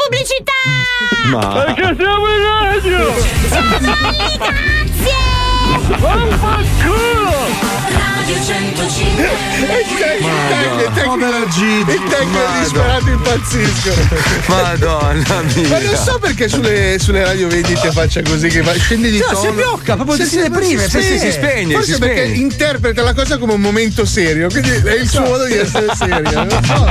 [0.09, 0.53] pubblicità!
[1.31, 1.65] Ma.
[1.65, 3.13] Perché siamo in radio!
[3.49, 5.38] Siamo noi, grazie!
[5.89, 6.37] Radio
[8.45, 9.67] 105 Il
[9.99, 11.91] tecnico Povera Gigi.
[11.93, 13.95] il tecnico è disperato impazzisco.
[14.49, 15.69] Madonna mia.
[15.69, 19.27] Ma non so perché sulle, sulle radio vendite faccia così che va, scende di No,
[19.29, 19.41] tono.
[19.41, 22.37] si blocca, proprio Sì, si sì, deprime, sì, sì, si spegne, Forse si perché spegne.
[22.39, 26.45] interpreta la cosa come un momento serio, quindi è il suo modo di essere serio.
[26.45, 26.49] Non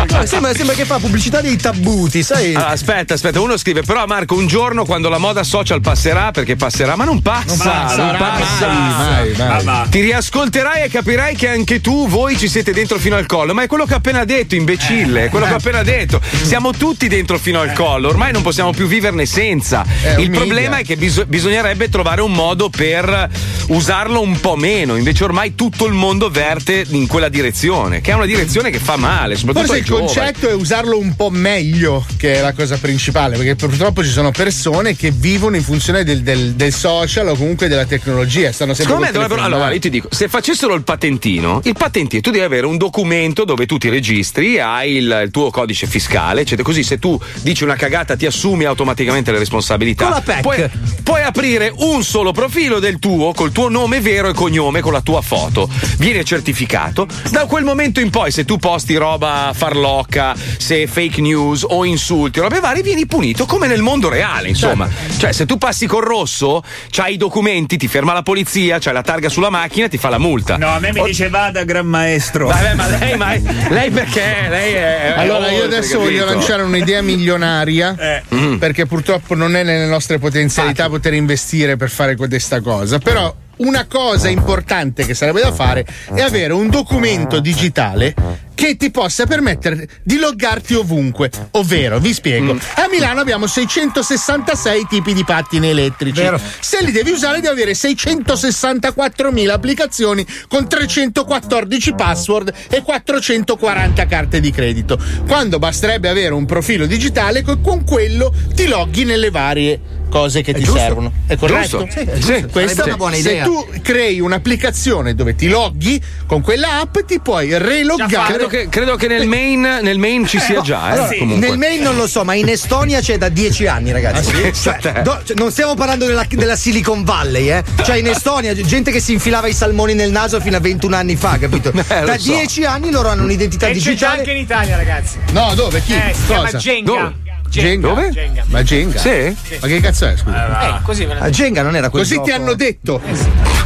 [0.10, 2.56] No, sembra, sembra che fa pubblicità dei tabuti, sai?
[2.56, 6.56] Allora, aspetta, aspetta, uno scrive, però Marco, un giorno quando la moda social passerà, perché
[6.56, 8.87] passerà, ma non passa, non, passa.
[8.88, 9.90] Mai, mai, mai.
[9.90, 13.54] Ti riascolterai e capirai che anche tu, voi ci siete dentro fino al collo.
[13.54, 15.26] Ma è quello che ho appena detto, imbecille.
[15.26, 16.22] È quello che ho appena detto.
[16.44, 18.08] Siamo tutti dentro fino al collo.
[18.10, 19.86] Ormai non possiamo più viverne senza.
[20.02, 23.30] È Il problema è che bis- bisognerebbe trovare un modo per
[23.68, 24.96] usarlo un po' meno.
[24.96, 28.96] Invece, ormai tutto il mondo verte in quella direzione, che è una direzione che fa
[28.98, 30.06] male, soprattutto Forse il giovani.
[30.08, 34.32] concetto è usarlo un po' meglio, che è la cosa principale, perché purtroppo ci sono
[34.32, 38.52] persone che vivono in funzione del, del- del social o comunque della tecnologia.
[38.52, 39.42] Stanno Secondo me dovrebbero.
[39.42, 43.44] Allora, io ti dico, se facessero il patentino, il patentino, tu devi avere un documento
[43.44, 46.64] dove tu ti registri, hai il, il tuo codice fiscale, eccetera.
[46.64, 50.06] Così se tu dici una cagata ti assumi automaticamente le responsabilità.
[50.06, 50.42] Con la PEC.
[50.42, 50.70] Puoi,
[51.04, 55.02] puoi aprire un solo profilo del tuo, col tuo nome vero e cognome, con la
[55.02, 55.70] tua foto.
[55.98, 57.08] Viene certificato.
[57.32, 62.40] Da quel momento in poi, se tu posti roba farlocca, se fake news o insulti,
[62.40, 64.88] robe varie, vieni punito come nel mondo reale, insomma.
[65.18, 69.02] Cioè, se tu passi col rosso, c'hai i documenti, ti ferma la polizia, c'hai la
[69.02, 70.58] targa sulla macchina, ti fa la multa.
[70.58, 72.48] No, a me mi O- dice vada, gran maestro.
[72.48, 73.34] Vabbè, ma lei, ma
[73.70, 74.48] lei perché?
[74.50, 75.14] Lei è.
[75.16, 77.96] è Allora, io adesso voglio lanciare un'idea milionaria
[78.34, 78.58] Mm.
[78.58, 83.00] perché purtroppo non è nelle nostre potenzialità poter investire per fare questa cosa.
[83.00, 88.14] Però una cosa importante che sarebbe da fare è avere un documento digitale
[88.58, 91.30] che ti possa permettere di loggarti ovunque.
[91.52, 92.58] Ovvero, vi spiego: Mm.
[92.78, 96.20] a Milano abbiamo 666 tipi di pattini elettrici.
[96.20, 96.42] Vero.
[96.60, 104.50] Se li devi usare, devi avere 664.000 applicazioni con 314 password e 440 carte di
[104.52, 104.98] credito.
[105.28, 110.54] Quando basterebbe avere un profilo digitale, co- con quello ti loghi nelle varie cose che
[110.54, 110.80] ti giusto.
[110.80, 111.12] servono.
[111.28, 111.84] È corretto?
[111.86, 112.00] Giusto.
[112.00, 112.20] Sì, è Sì.
[112.22, 112.48] giusto.
[112.48, 113.44] Questa, Sarebbe una buona se idea.
[113.44, 118.47] tu crei un'applicazione dove ti loghi con quella app, ti puoi reloggare.
[118.48, 121.48] Credo che, credo che nel main, nel main ci sia già, eh, Allora, comunque.
[121.50, 124.30] nel mail non lo so, ma in Estonia c'è da dieci anni, ragazzi.
[124.32, 124.62] Ah, sì?
[124.82, 127.64] Cioè, do- cioè, non stiamo parlando della, della Silicon Valley, eh?
[127.84, 131.16] Cioè, in Estonia, gente che si infilava i salmoni nel naso fino a 21 anni
[131.16, 131.72] fa, capito?
[131.88, 132.32] Eh, da so.
[132.32, 134.18] dieci anni loro hanno un'identità E c'è già digitale.
[134.20, 135.18] anche in Italia, ragazzi.
[135.32, 135.82] No, dove?
[135.82, 135.94] Chi?
[135.94, 136.44] Eh, si Cosa?
[136.44, 136.92] chiama Jenga.
[136.92, 137.16] Dove?
[137.50, 137.88] Jenga?
[137.88, 138.10] Dove?
[138.12, 138.44] Jenga.
[138.48, 139.00] Ma Jenga?
[139.00, 139.36] Sì?
[139.60, 140.16] Ma che cazzo è?
[140.18, 140.78] Scusa?
[140.78, 142.42] Eh, così ve la A Jenga non era quel Così ti gioco.
[142.42, 143.02] hanno detto.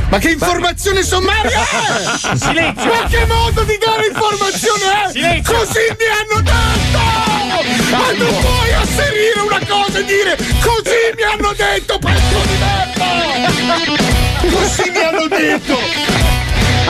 [0.10, 2.36] Ma che informazione sommaria è?
[2.38, 2.94] Silenzio.
[2.94, 5.12] Ma che modo di dare informazione è?
[5.12, 5.54] Silenzio.
[5.58, 7.00] Così mi hanno detto!
[7.92, 13.10] Ma non puoi asserire una cosa e dire così mi hanno detto, pezzo di merda!
[14.50, 16.31] Così mi hanno detto!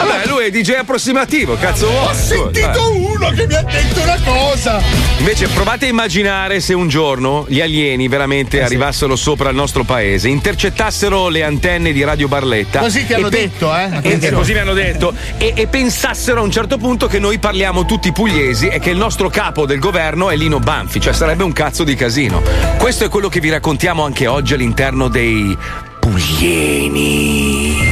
[0.04, 2.06] Vabbè, lui è DJ approssimativo, cazzo vuoi?
[2.08, 4.82] Ho sentito uno che mi ha detto una cosa.
[5.18, 10.28] Invece provate a immaginare se un giorno gli alieni veramente arrivassero sopra il nostro paese,
[10.28, 12.80] intercettassero le antenne di Radio Barletta.
[12.80, 13.82] Così ti e hanno pe- detto, eh?
[13.84, 14.36] e- Attenzione.
[14.36, 15.14] così mi hanno detto.
[15.38, 18.98] E, e pensassero a un certo punto che noi parliamo tutti pugliesi e che il
[18.98, 22.42] nostro capo del governo è Lino Banfi, cioè sarebbe un cazzo di casino.
[22.78, 25.56] Questo è quello che vi raccontiamo anche oggi all'interno dei
[26.00, 27.91] Puglieni.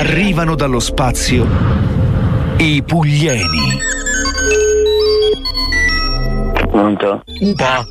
[0.00, 1.46] Arrivano dallo spazio
[2.56, 3.78] i Puglieni.
[6.70, 7.22] Pronto?
[7.40, 7.84] Upa.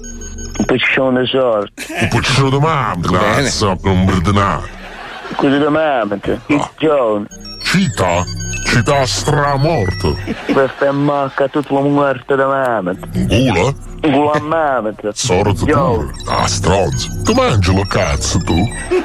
[0.58, 1.70] Un piccione sordo.
[2.02, 4.68] Un piccione di mamma, grazie, per un berdinato.
[5.36, 6.18] Cosa da mamma?
[6.48, 7.28] Il giorno.
[7.70, 8.26] Cita?
[8.66, 10.18] Cita stramorto.
[10.52, 12.94] Questa è macca tutta la morte da mamma.
[13.14, 13.72] Gula?
[14.02, 14.94] Gula.
[15.14, 16.12] Sordo Giorno.
[16.12, 16.36] pure.
[16.36, 17.22] Ah, stronzo.
[17.24, 18.56] Tu mangi la cazzo, tu?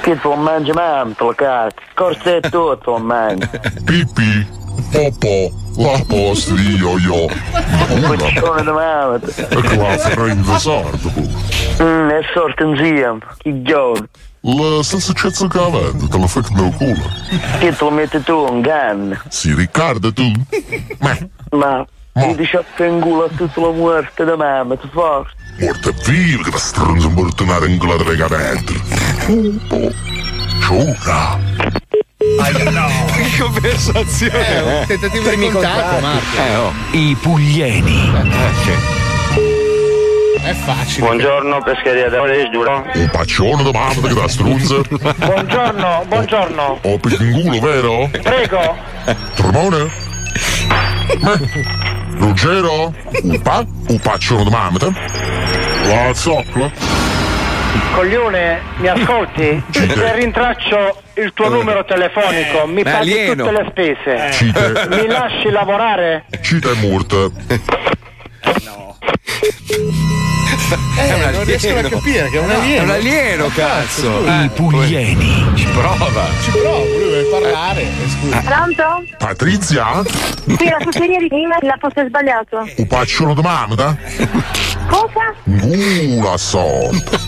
[0.01, 1.77] Che tu mangi mamma, la cazzo.
[1.93, 3.47] Corse è tutto la mangi.
[3.85, 4.47] Pipì,
[4.91, 7.27] popò, la posta di yo-yo.
[8.01, 8.25] Gula?
[8.25, 9.21] Piccione da mamma.
[9.27, 11.31] E la frenda sordo, tu?
[11.83, 13.19] Mm, è sorto insieme.
[13.37, 14.07] Che giorno.
[14.47, 17.11] La stessa cazzo che avete, te la fai nel culo.
[17.61, 19.23] Che te lo metti tu in canna.
[19.29, 20.31] Si Riccardo, tu?
[21.01, 21.17] Ma,
[21.51, 21.87] Ma.
[22.13, 25.35] Mi diciotto in culo a tutta la morte da mamma, tu forse.
[25.59, 28.81] morte viva che la stronzo mortonare in quella rega dentro.
[29.25, 29.93] Pupo.
[30.61, 31.39] Ciura.
[33.17, 34.47] Che conversazione!
[34.47, 36.37] Eh, un tentativo di contatto, Marco.
[36.37, 36.73] Eh, oh.
[36.93, 39.04] I Puglieni.
[40.45, 41.07] È facile.
[41.07, 42.21] Buongiorno, pescheria da
[42.53, 42.85] giuro.
[42.93, 44.77] Un paccione di mamma che da strunza.
[45.17, 46.81] Buongiorno, buongiorno.
[46.83, 48.11] Ho pingulo, vero?
[48.11, 48.77] Prego.
[49.37, 49.91] Tormone?
[52.19, 52.93] Ruggero?
[53.23, 53.65] Un pa?
[53.87, 54.79] Un paccione di mamma?
[55.87, 56.71] La zoccola?
[57.95, 59.63] Coglione, mi ascolti?
[59.71, 64.31] Se rintraccio il tuo numero telefonico, mi paghi tutte le spese.
[64.33, 64.89] Cite.
[64.91, 66.27] Mi lasci lavorare?
[66.43, 67.31] Cita è morta.
[70.97, 72.81] Eh, non riescono a capire che è un No, alieno.
[72.81, 74.25] È un alieno, cazzo!
[74.27, 75.45] I Puglieni.
[75.55, 76.27] Ci prova!
[76.43, 77.83] Ci provo, lui deve parlare.
[77.83, 78.39] eh, Scusa.
[78.41, 79.05] Pronto?
[79.19, 80.03] Patrizia?
[80.05, 82.67] Sì, la sustegna di prima, la posta è sbagliato.
[82.77, 83.97] Un paccione di mamma?
[84.87, 85.35] Cosa?
[85.45, 87.19] Gula a sorte.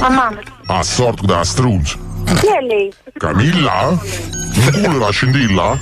[0.00, 1.96] Ma mamma, A sorte da strunza.
[2.40, 2.92] chi è lei?
[3.16, 3.98] Camilla?
[4.72, 5.78] Gula la scintilla?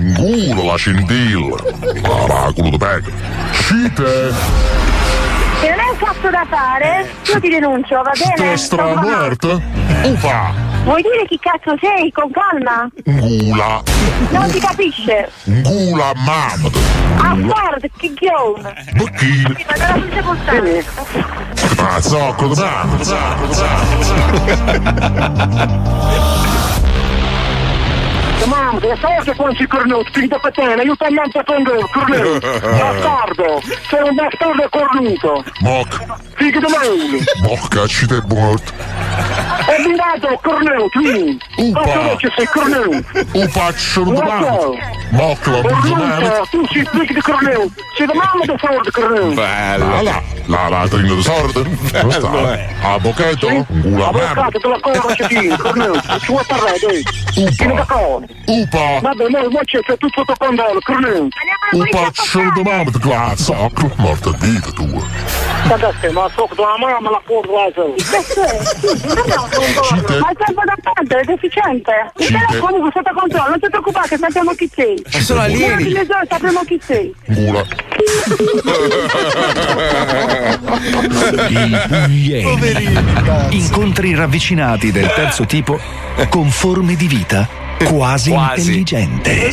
[0.00, 0.54] Culo?
[0.54, 1.56] Gula la scintilla.
[2.00, 3.14] Va, culo di pecora.
[3.52, 4.32] Cite.
[5.60, 8.56] Se non è un cazzo da fare, io ti denuncio, va bene?
[8.56, 9.62] Sto stramorto?
[10.04, 10.68] Ufa.
[10.84, 12.10] Vuoi dire chi cazzo sei?
[12.12, 12.88] Con calma?
[13.04, 13.82] Gula.
[14.30, 15.30] Non si capisce.
[15.44, 16.70] Gula mamma.
[17.18, 18.72] Ah, guarda, che ghione.
[18.94, 19.66] Bocchini.
[19.68, 20.84] Ma dalla policia postale.
[21.76, 23.04] Ah, zoccolo di mamma.
[23.04, 23.54] Zoccolo,
[28.46, 32.60] Mamma, so che quando si cornuto, finito per te, aiuta a mangiare con lui, cornuto.
[32.60, 35.44] Bastardo, sei un bastardo cornuto.
[35.60, 36.04] Moc.
[36.34, 37.24] Figlio di me.
[37.42, 38.72] Mocca, cite è morto.
[38.72, 41.38] È binato, cornuto, vieni.
[41.72, 43.04] Cosa dici sei cornuto?
[43.32, 44.58] Un paccione di mamma.
[45.10, 47.72] Mocca la Cornuto, tu sei figlio di cornuto.
[47.96, 49.34] Sei di mamma di sordo cornuto.
[49.34, 50.02] Bella.
[50.02, 51.62] La, la, la trina di sorte.
[52.02, 52.58] Non sta.
[52.82, 53.66] A bocchetto?
[53.68, 54.30] Gula mamma.
[54.30, 56.18] Avvocato, te la conosci, sì, cornuto.
[56.18, 57.02] Ci vuoi parlare, dai.
[57.56, 58.29] Tieni da con.
[58.46, 59.00] Upa.
[59.00, 60.80] Vabbè, mo, mo c'è c'è tutto sotto controllo.
[61.72, 63.54] Un paccione di mamma di glazza.
[63.54, 65.04] Zoccolo, morta vita tua.
[65.66, 67.60] Guardate, ma so che tua mamma la può Ma
[70.30, 71.92] il tempo da perdere è deficiente.
[72.16, 75.02] Il telefono comunque sotto controllo, non ti preoccupare che sappiamo chi sei.
[75.12, 75.94] Ma sono alieni.
[76.28, 77.14] Sappiamo chi sei.
[82.02, 82.98] Puglieni.
[83.50, 85.78] Incontri ravvicinati del terzo tipo
[86.28, 88.60] con forme di vita quasi, Quasi.
[88.60, 89.52] intelligente.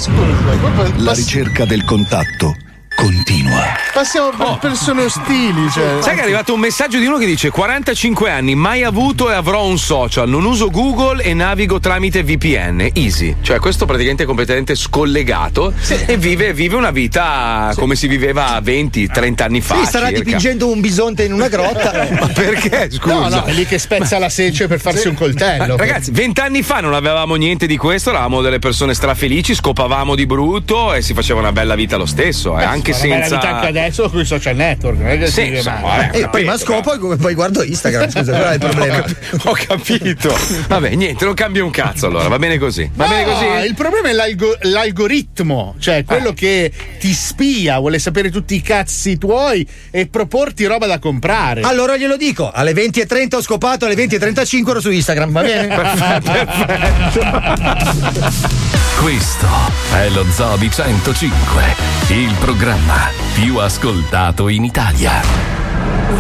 [0.98, 2.56] La ricerca del contatto
[2.98, 3.76] continua.
[3.94, 5.70] Passiamo per persone ostili.
[5.72, 6.02] Cioè.
[6.02, 9.36] Sai che è arrivato un messaggio di uno che dice 45 anni, mai avuto e
[9.36, 13.36] avrò un social, non uso Google e navigo tramite VPN, easy.
[13.42, 15.74] Cioè questo praticamente è completamente scollegato
[16.08, 19.78] e vive, vive una vita come si viveva 20-30 anni fa.
[19.78, 20.24] Sì, starà circa.
[20.24, 22.08] dipingendo un bisonte in una grotta.
[22.20, 22.90] Ma perché?
[22.92, 23.14] Scusa.
[23.14, 25.76] No, no, è lì che spezza la sece per farsi un coltello.
[25.76, 30.26] Ma, ragazzi, vent'anni fa non avevamo niente di questo, eravamo delle persone strafelici, scopavamo di
[30.26, 33.36] brutto e si faceva una bella vita lo stesso, eh, anche anche la senza.
[33.36, 36.58] vita anche adesso con i social network, non è che Sì, insomma, E Eh, prima
[36.58, 38.10] scopo e poi guardo Instagram.
[38.10, 39.06] Scusa, qual è il problema?
[39.44, 40.36] Ho capito.
[40.68, 42.90] Vabbè, niente, non cambia un cazzo allora, va bene così.
[42.94, 43.46] Va bene No, così?
[43.68, 49.18] Il problema è l'algo- l'algoritmo, cioè quello che ti spia, vuole sapere tutti i cazzi
[49.18, 51.62] tuoi e proporti roba da comprare.
[51.62, 55.66] Allora glielo dico, alle 20.30 ho scopato, alle 20.35 ero su Instagram, va bene?
[59.00, 59.48] Questo
[59.94, 61.76] è lo Zobi 105,
[62.10, 65.22] il programma più ascoltato in Italia.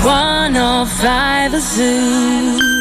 [0.01, 2.76] 105 Zoo.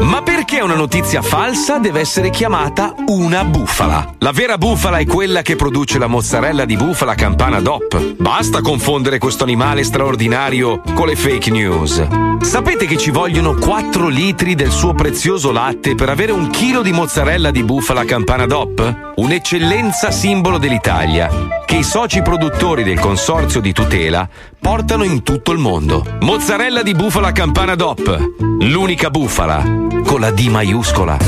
[0.00, 4.14] Ma perché una notizia falsa deve essere chiamata una bufala?
[4.18, 8.16] La vera bufala è quella che produce la mozzarella di bufala campana DOP.
[8.16, 12.06] Basta confondere questo animale straordinario con le fake news.
[12.40, 16.92] Sapete che ci vogliono 4 litri del suo prezioso latte per avere un chilo di
[16.92, 19.12] mozzarella di bufala campana DOP?
[19.16, 21.28] Un'eccellenza simbolo dell'Italia,
[21.66, 24.26] che i soci produttori del consorzio di tutela
[24.60, 26.04] portano in tutto il mondo.
[26.20, 28.18] Mozzarella di bufala campana DOP,
[28.60, 29.62] l'unica bufala
[30.04, 31.18] con la D maiuscola.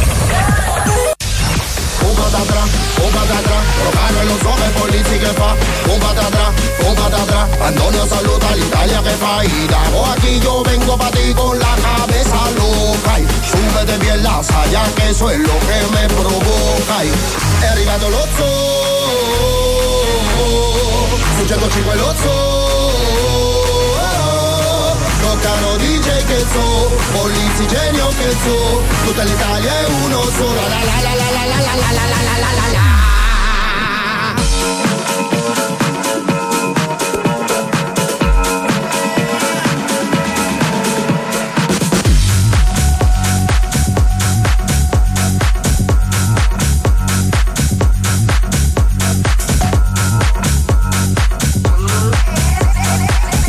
[7.63, 9.45] Antonio saluta l'Italia che fa.
[9.45, 14.43] Y damos aquí yo vengo pa' ti con la cabeza loca Y súbete bien la
[14.43, 17.11] saya que eso es lo que me provoca Y
[17.63, 18.83] è arrivato lo zoo.
[21.39, 22.62] Su 105 lo zoo
[25.43, 31.01] Toccano DJ che so Polizzi genio che so Tutta l'Italia è uno solo La la
[31.03, 32.91] la la la la la la la la la la la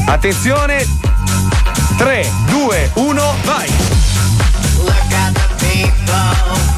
[0.05, 1.12] Attenzione!
[1.97, 3.67] 3, 2, 1, vai!
[4.83, 6.72] Look at the people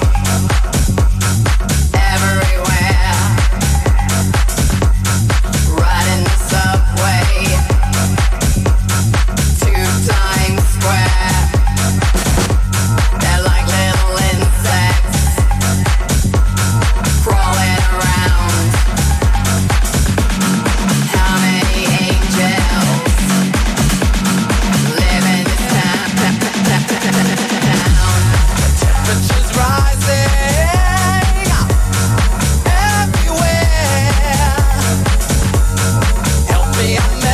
[36.85, 37.24] yeah.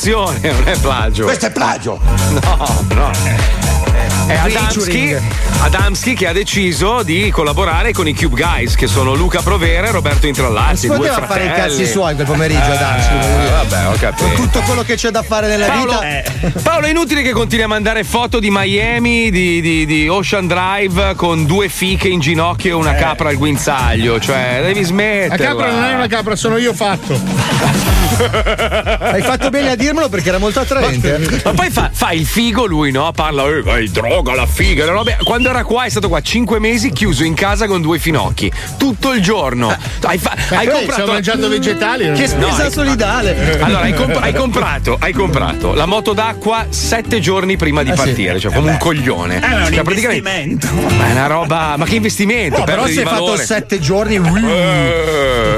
[0.00, 1.24] Collaborazione, non è plagio.
[1.24, 1.98] Questo è plagio!
[2.30, 3.10] No, no.
[4.26, 5.16] È Adamski.
[5.60, 9.90] Adamski che ha deciso di collaborare con i Cube Guys, che sono Luca Provera e
[9.92, 10.88] Roberto Intrallazzi.
[10.88, 13.50] Non si poteva fare i cazzi suoi quel pomeriggio, Eh, Adamski, dire.
[13.50, 14.24] Vabbè, ho capito.
[14.24, 16.60] Con tutto quello che c'è da fare nella Paolo, vita.
[16.60, 21.14] Paolo, è inutile che continui a mandare foto di Miami, di, di- di Ocean Drive
[21.14, 24.18] con due fiche in ginocchio e una capra al guinzaglio.
[24.18, 25.36] Cioè, devi La smettere.
[25.44, 27.18] capra non è una capra, sono io fatto.
[28.16, 31.40] Hai fatto bene a dirmelo perché era molto attraente.
[31.44, 33.10] Ma poi fa, fa il figo lui, no?
[33.12, 35.16] Parla, eh, vai, droga, la figa, le robe.
[35.22, 38.50] Quando era qua, è stato qua cinque mesi chiuso in casa con due finocchi.
[38.76, 39.74] Tutto il giorno.
[40.02, 40.92] Hai, fa- Ma hai comprato.
[40.92, 42.04] stiamo mangiando vegetali.
[42.12, 43.58] Che No, spesa hai- solidale.
[43.60, 47.96] Allora, hai, comp- hai comprato, hai comprato la moto d'acqua sette giorni prima di Ah,
[47.96, 48.02] sì.
[48.04, 49.36] partire, cioè come un coglione.
[49.36, 50.68] Eh, ma è un Cioè, investimento.
[50.96, 51.74] Ma è una roba.
[51.76, 52.58] Ma che investimento?
[52.58, 53.44] No, però è di fatto valore.
[53.44, 54.14] sette giorni.
[54.16, 55.55] Eh,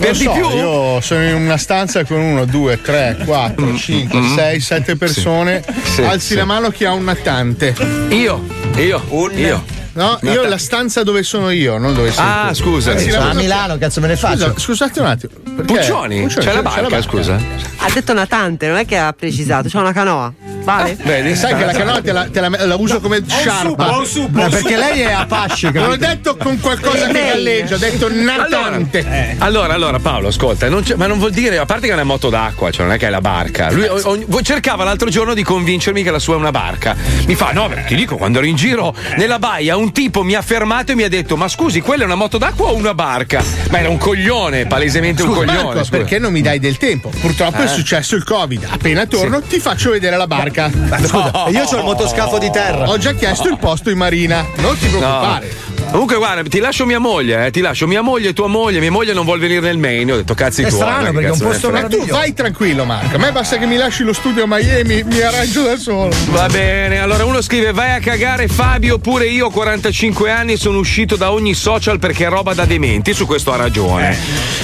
[0.00, 0.48] Per Non di so, più.
[0.56, 5.62] io sono in una stanza con uno, due, tre, quattro, cinque, sei, sette persone.
[5.82, 6.34] Sì, Alzi sì.
[6.36, 7.74] la mano chi ha un nattante.
[8.08, 8.42] Io,
[8.76, 9.02] io,
[9.34, 9.62] io.
[9.92, 12.54] No, io Natta- la stanza dove sono io, non dove sei Ah, tu.
[12.54, 12.94] scusa.
[12.94, 14.52] La Sono a Milano, cazzo me ne faccio?
[14.52, 15.32] Scusa, scusate un attimo.
[15.56, 17.34] perché- Puccioni, c'è la barca, scusa.
[17.34, 20.32] Ha detto natante, non è che ha precisato, c'è una canoa.
[20.62, 20.96] Vale?
[21.02, 21.34] Vedi?
[21.36, 24.02] Sai che la canoa te la, te la- la uso come sciarpa.
[24.02, 26.06] Eh, perché lei è Apache, Non ho capito?
[26.06, 29.36] detto con qualcosa che galleggia, ho detto natante.
[29.38, 32.28] Allora, allora, Paolo, ascolta, non ma non vuol dire, a parte che è una moto
[32.28, 33.70] d'acqua, cioè non è che è la barca.
[33.70, 36.96] Lui o- ogni- cercava l'altro giorno di convincermi che la sua è una barca.
[37.26, 40.34] Mi fa, no, beh, ti dico, quando ero in giro nella baia, un tipo mi
[40.34, 42.94] ha fermato e mi ha detto, ma scusi, quella è una moto d'acqua o una
[42.94, 43.42] barca?
[43.70, 45.62] Ma era un coglione, palesemente un Scusa, coglione.
[45.62, 45.90] Marco, scusa.
[45.90, 47.10] perché non mi dai del tempo?
[47.20, 47.68] Purtroppo è Eh.
[47.68, 48.66] successo il Covid.
[48.70, 50.48] Appena torno ti faccio vedere la barca.
[50.52, 52.88] Scusa, io c'ho il motoscafo di terra.
[52.88, 54.44] Ho già chiesto il posto in marina.
[54.56, 55.54] Non ti preoccupare.
[55.90, 58.78] Comunque, guarda, ti lascio mia moglie, eh, ti lascio mia moglie e tua moglie.
[58.78, 60.12] Mia moglie non vuole venire nel Maine.
[60.12, 61.70] Ho detto, cazzi È strano, perché è un posto.
[61.70, 63.16] Ma tu vai tranquillo, Marco.
[63.16, 66.14] A me basta che mi lasci lo studio a Miami, mi arrangio da solo.
[66.30, 70.56] Va bene, allora uno scrive vai a cagare Fabio, pure io ho 45 anni e
[70.56, 74.16] sono uscito da ogni social perché è roba da dementi, su questo ha ragione.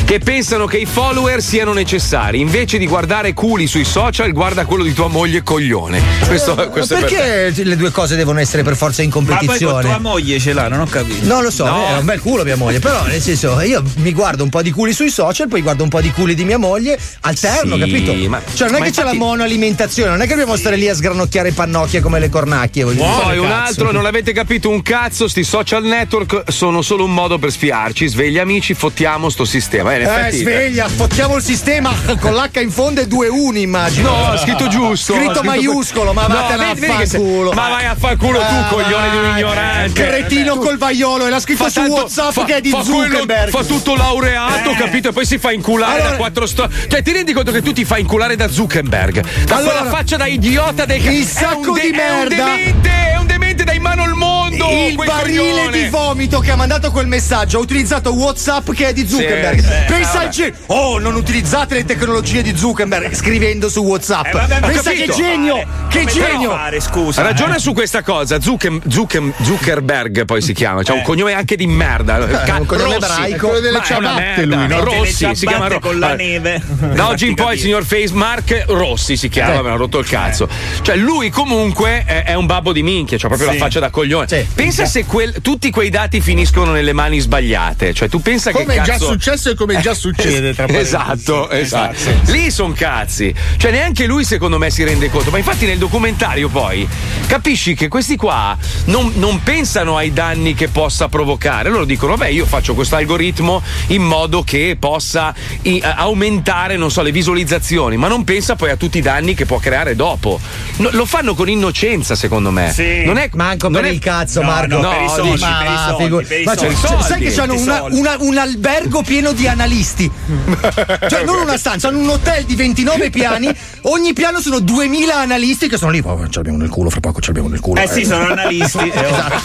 [0.04, 4.84] Che pensano che i follower siano necessari, invece di guardare culi sui social guarda quello
[4.84, 6.00] di tua moglie coglione.
[6.26, 7.16] Questo, questo è per te.
[7.16, 9.82] perché le due cose devono essere per forza in Ma poi con competizione?
[9.82, 11.15] tua moglie ce l'ha, non ho capito.
[11.22, 11.86] Non lo so, No.
[11.88, 14.70] è un bel culo mia moglie, però nel senso io mi guardo un po' di
[14.70, 18.14] culi sui social, poi guardo un po' di culi di mia moglie, alterno, Sì, capito?
[18.28, 20.88] ma- cioè non è che c'è la infatti- monoalimentazione, non è che dobbiamo stare lì
[20.88, 22.84] a sgranocchiare pannocchie come le cornacchie.
[22.84, 27.38] Poi un altro, non avete capito un cazzo, sti social network sono solo un modo
[27.38, 28.06] per sfiarci.
[28.06, 29.94] Svegli amici, fottiamo sto sistema.
[29.94, 34.10] Eh, Eh, effetti- sveglia, fottiamo il sistema con l'H in fondo e due uni, immagino.
[34.30, 35.14] No, scritto giusto.
[35.14, 37.52] Scritto scritto- maiuscolo, ma No, vattene a fanculo.
[37.52, 40.02] Ma vai a fanculo tu, Ah, coglione di un ignorante.
[40.06, 40.76] Cretino col
[41.06, 43.50] vaiolo, e l'ha scritto Fa su tanto- WhatsApp fa- che è di fa quello- Zuckerberg.
[43.50, 45.08] fa tutto laureato, capito?
[45.08, 46.76] E poi si fa inculare Allora- da quattro storie.
[46.88, 49.44] Cioè, ti rendi conto che tu ti fai inculare da Zuckerberg?
[49.44, 52.44] Da Allora- quella faccia da idiota del Il sacco de- di È un merda.
[52.44, 54.45] demente, è un demente da in mano al mondo.
[54.64, 55.82] Il quel barile coglione.
[55.82, 59.60] di vomito che ha mandato quel messaggio ha utilizzato WhatsApp che è di Zuckerberg.
[59.60, 59.68] Sì.
[59.92, 60.54] Pensa al genio.
[60.66, 64.26] Oh, non utilizzate le tecnologie di Zuckerberg scrivendo su WhatsApp.
[64.26, 65.14] Eh, vabbè, Pensa capito.
[65.14, 65.56] che genio!
[65.88, 66.38] Che Come genio!
[66.40, 67.22] devo fare, scusa.
[67.22, 67.58] Ragiona eh.
[67.60, 72.18] su questa cosa, Zuckem- Zuckem- Zuckerberg poi si chiama, c'ha un cognome anche di merda.
[72.44, 73.12] Ca- un cognome Rossi.
[73.12, 73.46] ebraico.
[73.48, 74.56] Quello delle ciabatte merda.
[74.56, 74.84] lui, no?
[74.84, 76.60] Rossi si chiama Ro- con la neve.
[76.94, 80.48] Da oggi in poi signor Face Mark Rossi si chiama, me l'ha rotto il cazzo.
[80.82, 83.56] Cioè, lui comunque è, un babbo di minchia, c'ha proprio Sì.
[83.58, 84.26] la faccia da coglione.
[84.54, 87.92] Pensa se quel- tutti quei dati finiscono nelle mani sbagliate.
[87.92, 89.06] Cioè, tu pensa Come che è già cazzo.
[89.12, 90.94] successo e come già succede tra parentesi.
[90.94, 91.96] Esatto, esatto.
[92.32, 93.34] Lì sono cazzi.
[93.56, 95.30] Cioè, neanche lui, secondo me, si rende conto.
[95.30, 96.86] Ma infatti, nel documentario, poi
[97.26, 101.68] capisci che questi qua non, non pensano ai danni che possa provocare.
[101.68, 107.02] Loro dicono: Beh, io faccio questo algoritmo in modo che possa i- aumentare, non so,
[107.02, 110.40] le visualizzazioni, ma non pensa poi a tutti i danni che può creare dopo.
[110.76, 112.72] No, lo fanno con innocenza, secondo me.
[112.72, 113.04] Sì.
[113.04, 114.80] Non è Manco non per è- il cazzo, No, Marco.
[114.80, 116.74] no, per i soldi, ma per i soldi, figu- per i ma soldi.
[116.76, 117.98] cioè, sai che Soldi, hanno una- soldi.
[117.98, 120.10] una- un albergo pieno di analisti.
[121.08, 123.54] cioè, non una stanza, hanno un hotel di 29 piani.
[123.82, 126.00] Ogni piano sono 2000 analisti che sono lì.
[126.04, 127.80] Oh, ce l'abbiamo nel culo, fra poco ce l'abbiamo nel culo.
[127.80, 128.78] Eh sì, sono analisti.
[128.88, 129.44] eh, oh.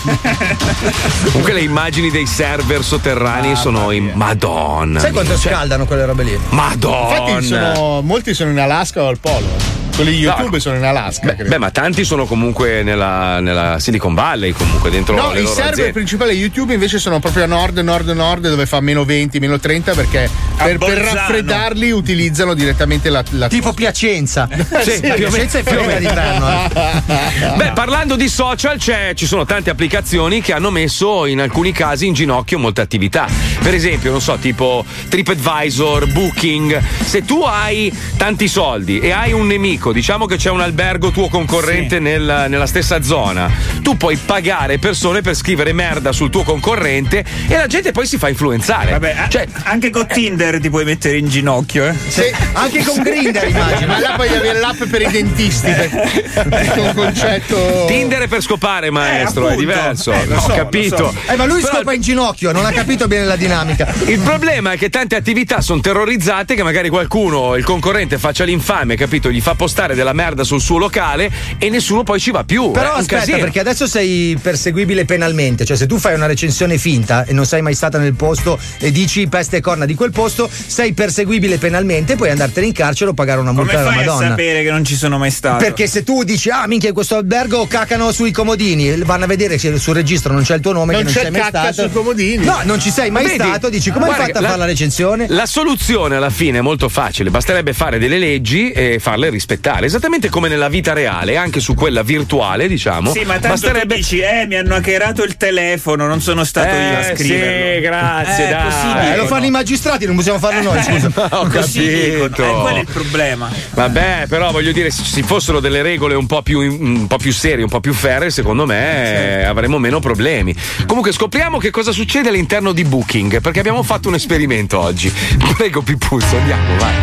[1.26, 5.00] Comunque le immagini dei server sotterranei sono in Madonna.
[5.00, 6.39] Sai quanto Cioè, scaldano quelle robe lì?
[6.50, 7.16] Madonna.
[7.18, 9.80] Infatti sono, molti sono in Alaska o al polo.
[9.94, 10.60] Quelli di YouTube No.
[10.60, 11.34] sono in Alaska.
[11.34, 15.44] Beh, beh, ma tanti sono comunque nella, nella Silicon Valley, comunque dentro No, le i
[15.44, 15.92] loro server aziende.
[15.94, 19.94] principali YouTube invece sono proprio a nord, nord, nord, dove fa meno 20, meno 30,
[19.94, 24.48] perché per, per raffreddarli utilizzano direttamente la, la Tipo Piacenza.
[24.82, 26.64] Sì, più o meno- Piacenza è fredda d'inverno.
[26.66, 27.56] eh.
[27.58, 32.08] Beh, parlando di social, c'è- ci sono tante applicazioni che hanno messo in alcuni casi
[32.08, 33.28] in ginocchio molte attività.
[33.62, 36.82] Per esempio, non so, tipo TripAdvisor, Booking.
[37.06, 41.28] Se tu hai tanti soldi e hai un nemico, diciamo che c'è un albergo tuo
[41.30, 43.50] concorrente nel- nella stessa zona,
[43.82, 48.18] tu puoi pagare persone per scrivere merda sul tuo concorrente e la gente poi si
[48.18, 48.91] fa influenzare.
[48.91, 51.93] Vabbè, a- Cioè, anche con Tinder ti puoi mettere in ginocchio, eh.
[52.07, 52.24] Sì.
[52.53, 53.88] Anche con Grindr, immagino.
[53.88, 55.70] Ma là puoi avere l'app per i dentisti.
[55.72, 57.86] È un concetto.
[57.88, 59.59] Tinder è per scopare, maestro, è appunto.
[59.59, 60.12] diverso.
[60.12, 60.95] Eh, Ho so, capito.
[60.97, 61.32] so.
[61.32, 63.88] Eh, ma lui Però- scopa in ginocchio, non ha capito bene la dinamica.
[64.05, 68.95] Il problema è che tante attività sono terrorizzate che magari qualcuno, il concorrente, faccia l'infame,
[68.95, 69.30] capito?
[69.32, 72.72] Gli fa postare della merda sul suo locale e nessuno poi ci va più.
[72.72, 73.38] Però è aspetta, casino.
[73.39, 75.64] perché adesso sei perseguibile penalmente.
[75.64, 78.91] Cioè, se tu fai una recensione finta e non sei mai stata nel posto e
[78.91, 83.14] dici peste e corna di quel posto, sei perseguibile penalmente, puoi andartene in carcere o
[83.14, 84.28] pagare una multa alla fai a Madonna.
[84.30, 85.64] sapere che non ci sono mai stato?
[85.64, 89.58] Perché se tu dici, ah, minchia, in questo albergo cacano sui comodini, vanno a vedere
[89.58, 91.74] se sul registro non c'è il tuo nome, Non che non c'è sei mai stato.
[91.84, 92.43] sui comodini.
[92.43, 93.36] No, non ci sei mai Vedi?
[93.38, 95.28] stato, dici, come hai fatto a la- fare la recensione?
[95.30, 100.28] La soluzione alla fine è molto facile, basterebbe fare delle leggi e farle rispettare, esattamente
[100.30, 103.12] come nella vita reale, anche su quella virtuale, diciamo.
[103.14, 106.70] Sì, ma tanto basterebbe tu dici, eh, mi hanno hackerato il telefono, non sono stato
[106.76, 107.76] io a Eh, scriverlo.
[107.76, 109.14] sì, grazie, Eh, dai.
[109.14, 111.10] Eh, lo fanno i magistrati, non possiamo farlo noi, scusa.
[111.39, 112.44] Ho Così capito.
[112.46, 113.50] Eh, qual è il problema?
[113.72, 117.32] Vabbè, però voglio dire, se ci fossero delle regole un po' più, un po' più
[117.34, 120.56] serie, un po' più ferre, secondo me eh, avremmo meno problemi.
[120.86, 125.12] Comunque scopriamo che cosa succede all'interno di Booking, perché abbiamo fatto un esperimento oggi.
[125.58, 126.94] Prego, Pipuzzo, andiamo, vai.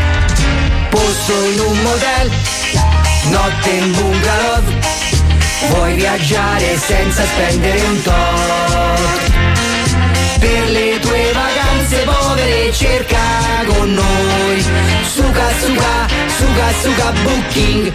[0.90, 2.30] Posto in un motel,
[3.30, 5.07] notte in bungalow.
[5.66, 9.32] Vuoi viaggiare senza spendere un tot.
[10.38, 13.18] Per le tue vacanze povere cerca
[13.66, 14.62] con noi.
[15.02, 16.06] Suga, suga,
[16.36, 17.92] suga, suga, booking.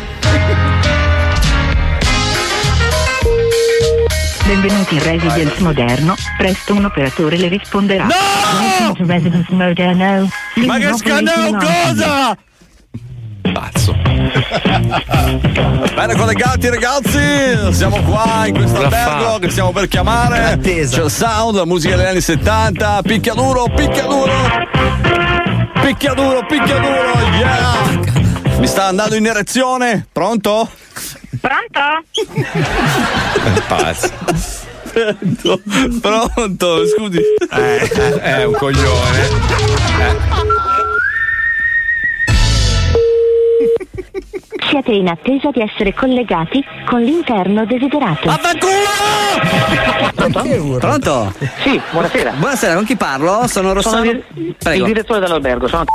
[4.46, 8.08] Benvenuti in Residence Moderno, presto un operatore le risponderà.
[8.08, 10.30] To Residence Moderno.
[10.56, 12.38] Ma che scandalo cosa?
[13.54, 13.96] Pazzo.
[15.94, 20.60] Bene collegati ragazzi, siamo qua in questo albergo che stiamo per chiamare.
[20.60, 24.32] C'è il sound, la musica degli anni 70, picchiaduro, picchiaduro.
[25.82, 28.58] Picchiaduro, picchiaduro, yeah!
[28.58, 30.08] Mi sta andando in erezione?
[30.12, 30.70] Pronto?
[31.40, 32.04] Pronto?
[33.68, 34.12] Pazzo.
[34.94, 35.62] Pronto,
[36.02, 37.20] pronto, scusi.
[37.52, 39.20] Eh, eh, è un coglione.
[40.00, 40.63] Eh.
[44.70, 48.32] Siete in attesa di essere collegati con l'interno desiderato.
[50.80, 51.34] Pronto?
[51.64, 52.34] Sì, buonasera.
[52.38, 53.48] Buonasera, con chi parlo?
[53.48, 53.98] Sono Rossano.
[53.98, 54.86] Sono il, Prego.
[54.86, 55.86] il direttore dell'albergo, sono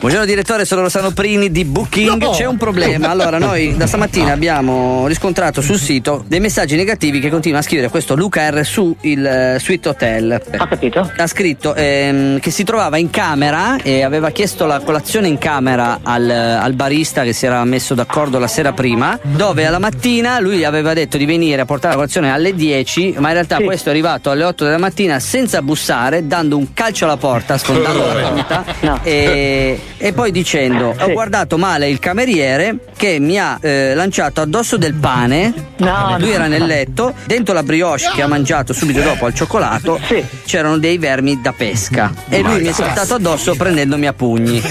[0.00, 2.22] Buongiorno direttore, sono Rossano Prini di Booking.
[2.22, 2.30] No.
[2.32, 3.08] C'è un problema.
[3.08, 7.88] Allora, noi da stamattina abbiamo riscontrato sul sito dei messaggi negativi che continua a scrivere
[7.88, 10.42] questo Luca R su il eh, Suite Hotel.
[10.58, 11.10] Ho capito.
[11.16, 16.00] Ha scritto ehm, che si trovava in camera e aveva chiesto la colazione in camera
[16.02, 20.64] al, al barista che si era messo d'accordo la sera prima, dove alla mattina lui
[20.64, 23.92] aveva detto di venire a portare la colazione alle 10, ma in realtà questo è
[23.92, 29.02] arrivato alle 8 della mattina senza bussare, dando un calcio alla porta, sfondando la porta
[29.02, 34.76] e, e poi dicendo ho guardato male il cameriere che mi ha eh, lanciato addosso
[34.76, 39.34] del pane, lui era nel letto, dentro la brioche che ha mangiato subito dopo al
[39.34, 39.98] cioccolato
[40.44, 42.12] c'erano dei vermi da pesca.
[42.28, 44.62] E lui mi è saltato addosso prendendomi a pugni.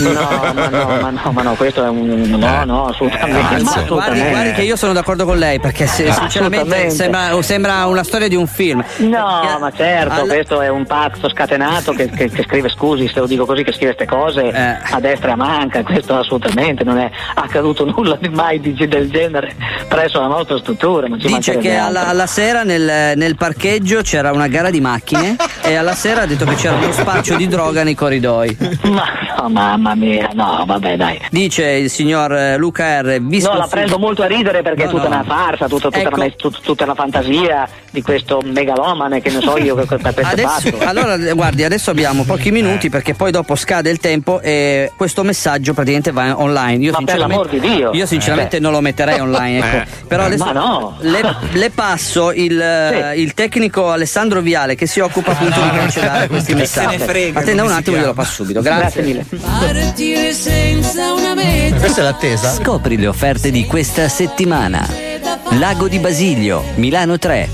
[0.00, 0.12] No,
[0.54, 2.20] ma no, ma no, ma no, questo è un.
[2.38, 3.32] No, no, assolutamente.
[3.32, 4.30] Ma guardi, assolutamente.
[4.30, 6.94] guardi che io sono d'accordo con lei perché se- sinceramente Assolutamente.
[6.94, 8.82] sembra, sembra una storia di un film.
[8.98, 13.20] No, ma certo, Alla- questo è un pazzo scatenato che, che- che scrive, scusi se
[13.20, 14.76] lo dico così, che scrive queste cose Eh.
[14.90, 19.10] a destra e a manca, questo assolutamente non è accaduto nulla di mai di- del
[19.10, 19.54] genere
[19.88, 21.06] presso la nostra struttura.
[21.08, 25.94] Dice che alla, alla sera nel, nel parcheggio c'era una gara di macchine e alla
[25.94, 28.56] sera ha detto che c'era uno spaccio di droga nei corridoi.
[28.82, 29.04] Ma
[29.38, 31.20] no, mamma mia, no, vabbè dai.
[31.30, 33.20] Dice il signor eh, Luca R.
[33.20, 35.14] visto No, la prendo molto a ridere perché No, è tutta no.
[35.14, 36.14] una farsa, tutta, tutta, Ecco.
[36.16, 40.70] una, tut- tutta una fantasia di questo megalomane che ne so io che questo Adesso,
[40.72, 40.78] fatto.
[40.88, 45.22] allora, eh, guardi, adesso abbiamo pochi minuti perché poi dopo scade il tempo e questo
[45.22, 46.82] messaggio praticamente va online.
[46.84, 47.90] Io Ma per sinceramente, l'amor di Dio.
[47.92, 48.60] io sinceramente Eh.
[48.60, 49.58] non lo metterei online.
[49.58, 49.76] Ecco.
[49.76, 50.04] Eh.
[50.06, 50.96] Però adesso Ma no.
[51.00, 51.20] le,
[51.52, 56.54] le passo il, eh, il tecnico Alessandro Viale che si occupa appunto di cancellare questi
[56.54, 57.10] Che se ne messaggi.
[57.10, 58.60] frega, Attenda un attimo, glielo passo subito.
[58.60, 59.02] Grazie.
[59.02, 59.24] mille.
[59.58, 61.76] Partire senza una meta.
[61.76, 62.43] Questa è l'attesa.
[62.52, 65.13] Scopri le offerte di questa settimana.
[65.58, 67.48] Lago di Basilio, Milano 3.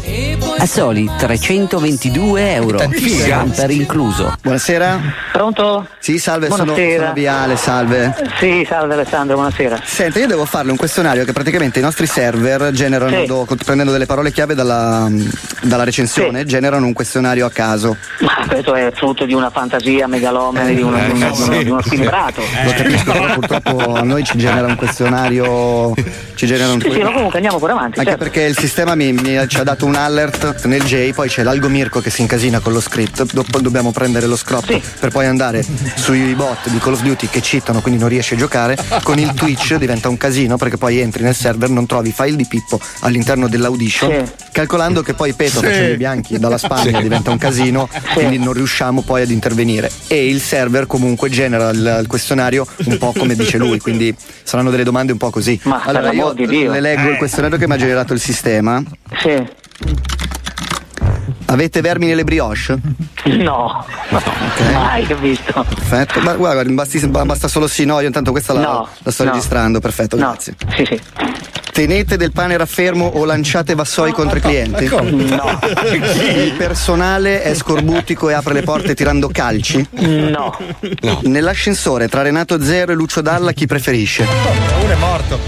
[0.59, 2.79] A soli 322 euro.
[2.79, 3.27] Tantissimo.
[3.27, 4.35] Camper incluso.
[4.43, 5.01] Buonasera.
[5.33, 5.87] Pronto?
[5.99, 7.01] Sì, salve, sono, Buonasera.
[7.03, 8.15] sono Viale, salve.
[8.39, 9.81] Sì, salve Alessandro, buonasera.
[9.85, 13.27] Senta, io devo farle un questionario che praticamente i nostri server generano, Sì.
[13.27, 15.09] do- prendendo delle parole chiave dalla,
[15.63, 17.97] dalla recensione, generano un questionario a caso.
[18.21, 21.65] Ma questo è frutto di una fantasia megalomane, di, uno, Eh, di uno- sì.
[21.65, 22.41] di uno stimbrato.
[22.65, 25.95] Lo capisco, però purtroppo a noi ci genera un questionario.
[26.35, 27.90] Ci genera un Sì, sì, ma comunque andiamo pure avanti.
[27.91, 27.99] Avanti.
[27.99, 28.25] Anche certo.
[28.25, 31.69] perché il sistema mi, mi- ci ha dato un alert nel J, poi c'è l'algo
[31.69, 35.65] Mirko che si incasina con lo script, dopo dobbiamo prendere lo scrop per poi andare
[35.97, 38.77] sui bot di Call of Duty che cheatano, quindi non riesci a giocare.
[39.03, 42.47] Con il Twitch diventa un casino perché poi entri nel server, non trovi file di
[42.47, 45.67] Pippo all'interno dell'audition, calcolando che poi Peto Sì.
[45.67, 47.03] facendo i bianchi dalla Spagna Sì.
[47.03, 49.91] diventa un casino, quindi non riusciamo poi ad intervenire.
[50.07, 54.71] E il server comunque genera il, il questionario un po' come dice lui, quindi saranno
[54.71, 55.59] delle domande un po' così.
[55.65, 56.71] Ma allora io l'amor di Dio.
[56.71, 57.13] le leggo Eh.
[57.13, 58.83] il questionario che mi ha generato il sistema.
[59.19, 59.49] Sì.
[61.47, 62.77] Avete vermi nelle brioche?
[63.25, 63.85] No.
[64.73, 65.65] Mai che ho visto.
[65.69, 66.21] Perfetto.
[66.21, 69.31] Ma guarda, basti- basta solo sì, no, io intanto questa la, No, la sto no.
[69.33, 70.27] registrando, perfetto, No.
[70.31, 70.55] grazie.
[70.77, 71.01] Sì, sì.
[71.73, 74.87] Tenete del pane raffermo o lanciate vassoi contro i clienti?
[74.89, 75.59] No.
[75.95, 79.87] Il personale è scorbutico e apre le porte tirando calci?
[79.91, 80.57] No.
[81.23, 84.27] Nell'ascensore tra Renato Zero e Lucio Dalla chi preferisce?
[84.83, 85.39] Uno è morto.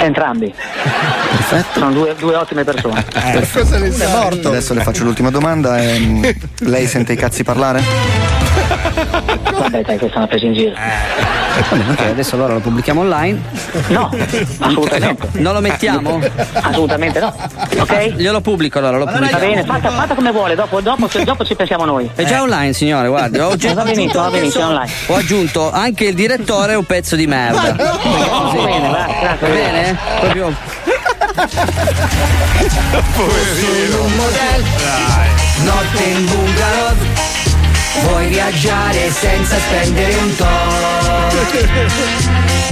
[0.00, 0.52] Entrambi.
[0.52, 1.78] Perfetto.
[1.78, 3.04] Sono due, due ottime persone.
[3.52, 3.90] Cosa ne.
[4.48, 5.78] Adesso le faccio l'ultima domanda.
[5.78, 8.39] ehm, lei sente i cazzi parlare?
[8.70, 10.72] Vabbè, dai, questa è una presa in giro.
[11.90, 13.40] Ok, adesso allora lo pubblichiamo online.
[13.88, 14.10] No,
[14.60, 15.28] assolutamente.
[15.32, 16.20] Non lo mettiamo?
[16.52, 17.34] Assolutamente no.
[17.78, 18.14] Ok?
[18.14, 19.44] Glielo pubblico allora, lo Va pubblichiamo.
[19.44, 22.08] bene, fatta, fatta come vuole, dopo, dopo, dopo ci pensiamo noi.
[22.14, 23.38] È già online, signore, guardi.
[23.38, 24.92] Ho aggi- Va ho benissimo, aggiunto va anche benissimo, il- online.
[25.06, 27.74] Ho aggiunto anche il direttore è un pezzo di merda.
[27.76, 29.48] Va bene, va, grazie.
[29.48, 29.96] Va bene?
[30.20, 30.54] Proprio.
[33.60, 34.64] Sono un modello,
[35.64, 36.94] notte in bungalow.
[37.98, 41.66] Vuoi viaggiare senza spendere un tot?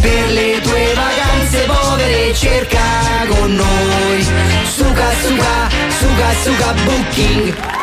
[0.00, 2.80] Per le tue vacanze povere cerca
[3.26, 4.26] con noi.
[4.74, 7.77] Suga, suga, suga, suga booking.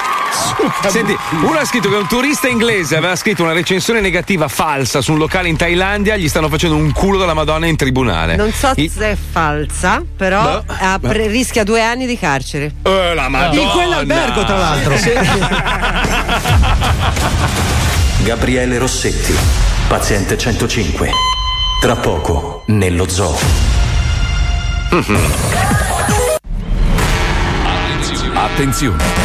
[0.87, 5.11] Senti, uno ha scritto che un turista inglese aveva scritto una recensione negativa falsa su
[5.13, 8.35] un locale in Thailandia, gli stanno facendo un culo della Madonna in tribunale.
[8.35, 12.73] Non so I- se è falsa, però Boh, apre- rischia due anni di carcere.
[12.83, 13.61] Eh, la Madonna.
[13.61, 14.93] In quell'albergo, tra l'altro.
[18.23, 19.35] Gabriele Rossetti,
[19.87, 21.09] paziente 105.
[21.79, 23.37] Tra poco, nello zoo.
[28.33, 29.03] Attenzione!
[29.03, 29.24] In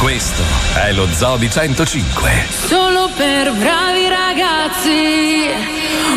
[0.00, 0.42] Questo
[0.76, 2.46] è lo Zoo di 105.
[2.48, 4.88] Solo per bravi ragazzi.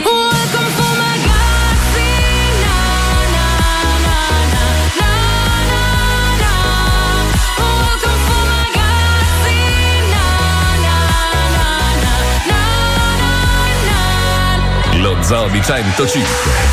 [0.05, 0.93] Welcome for
[14.95, 16.72] Lo Zobi 105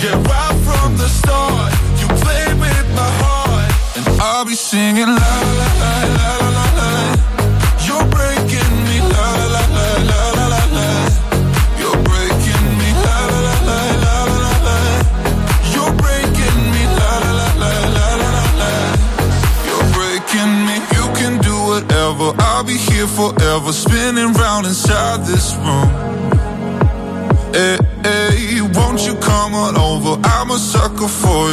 [0.00, 0.14] Yeah,
[0.62, 6.38] from the start, you played with my heart, and I'll be singing la la la
[6.38, 6.67] la la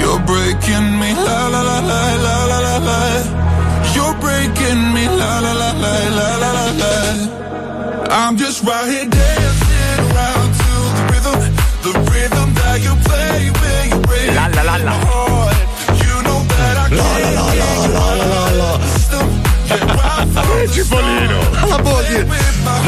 [0.00, 2.98] You're breaking me la la la la la la la la.
[3.94, 6.92] You're breaking me la la la la la la la la.
[8.10, 11.38] I'm just right here dancing around to the rhythm,
[11.86, 14.92] the rhythm that you play when you break La la la la.
[14.92, 15.56] my heart.
[16.04, 18.70] You know that I La la la la la la la la.
[20.74, 21.40] Cipollino.
[21.70, 22.18] La Boldi.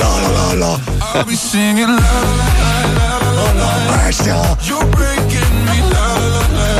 [0.00, 0.72] La la la la.
[1.14, 3.70] I'll be singing la la la la la la la.
[4.04, 4.38] Bestia.
[4.68, 5.49] You're breaking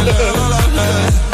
[0.05, 1.30] la la la la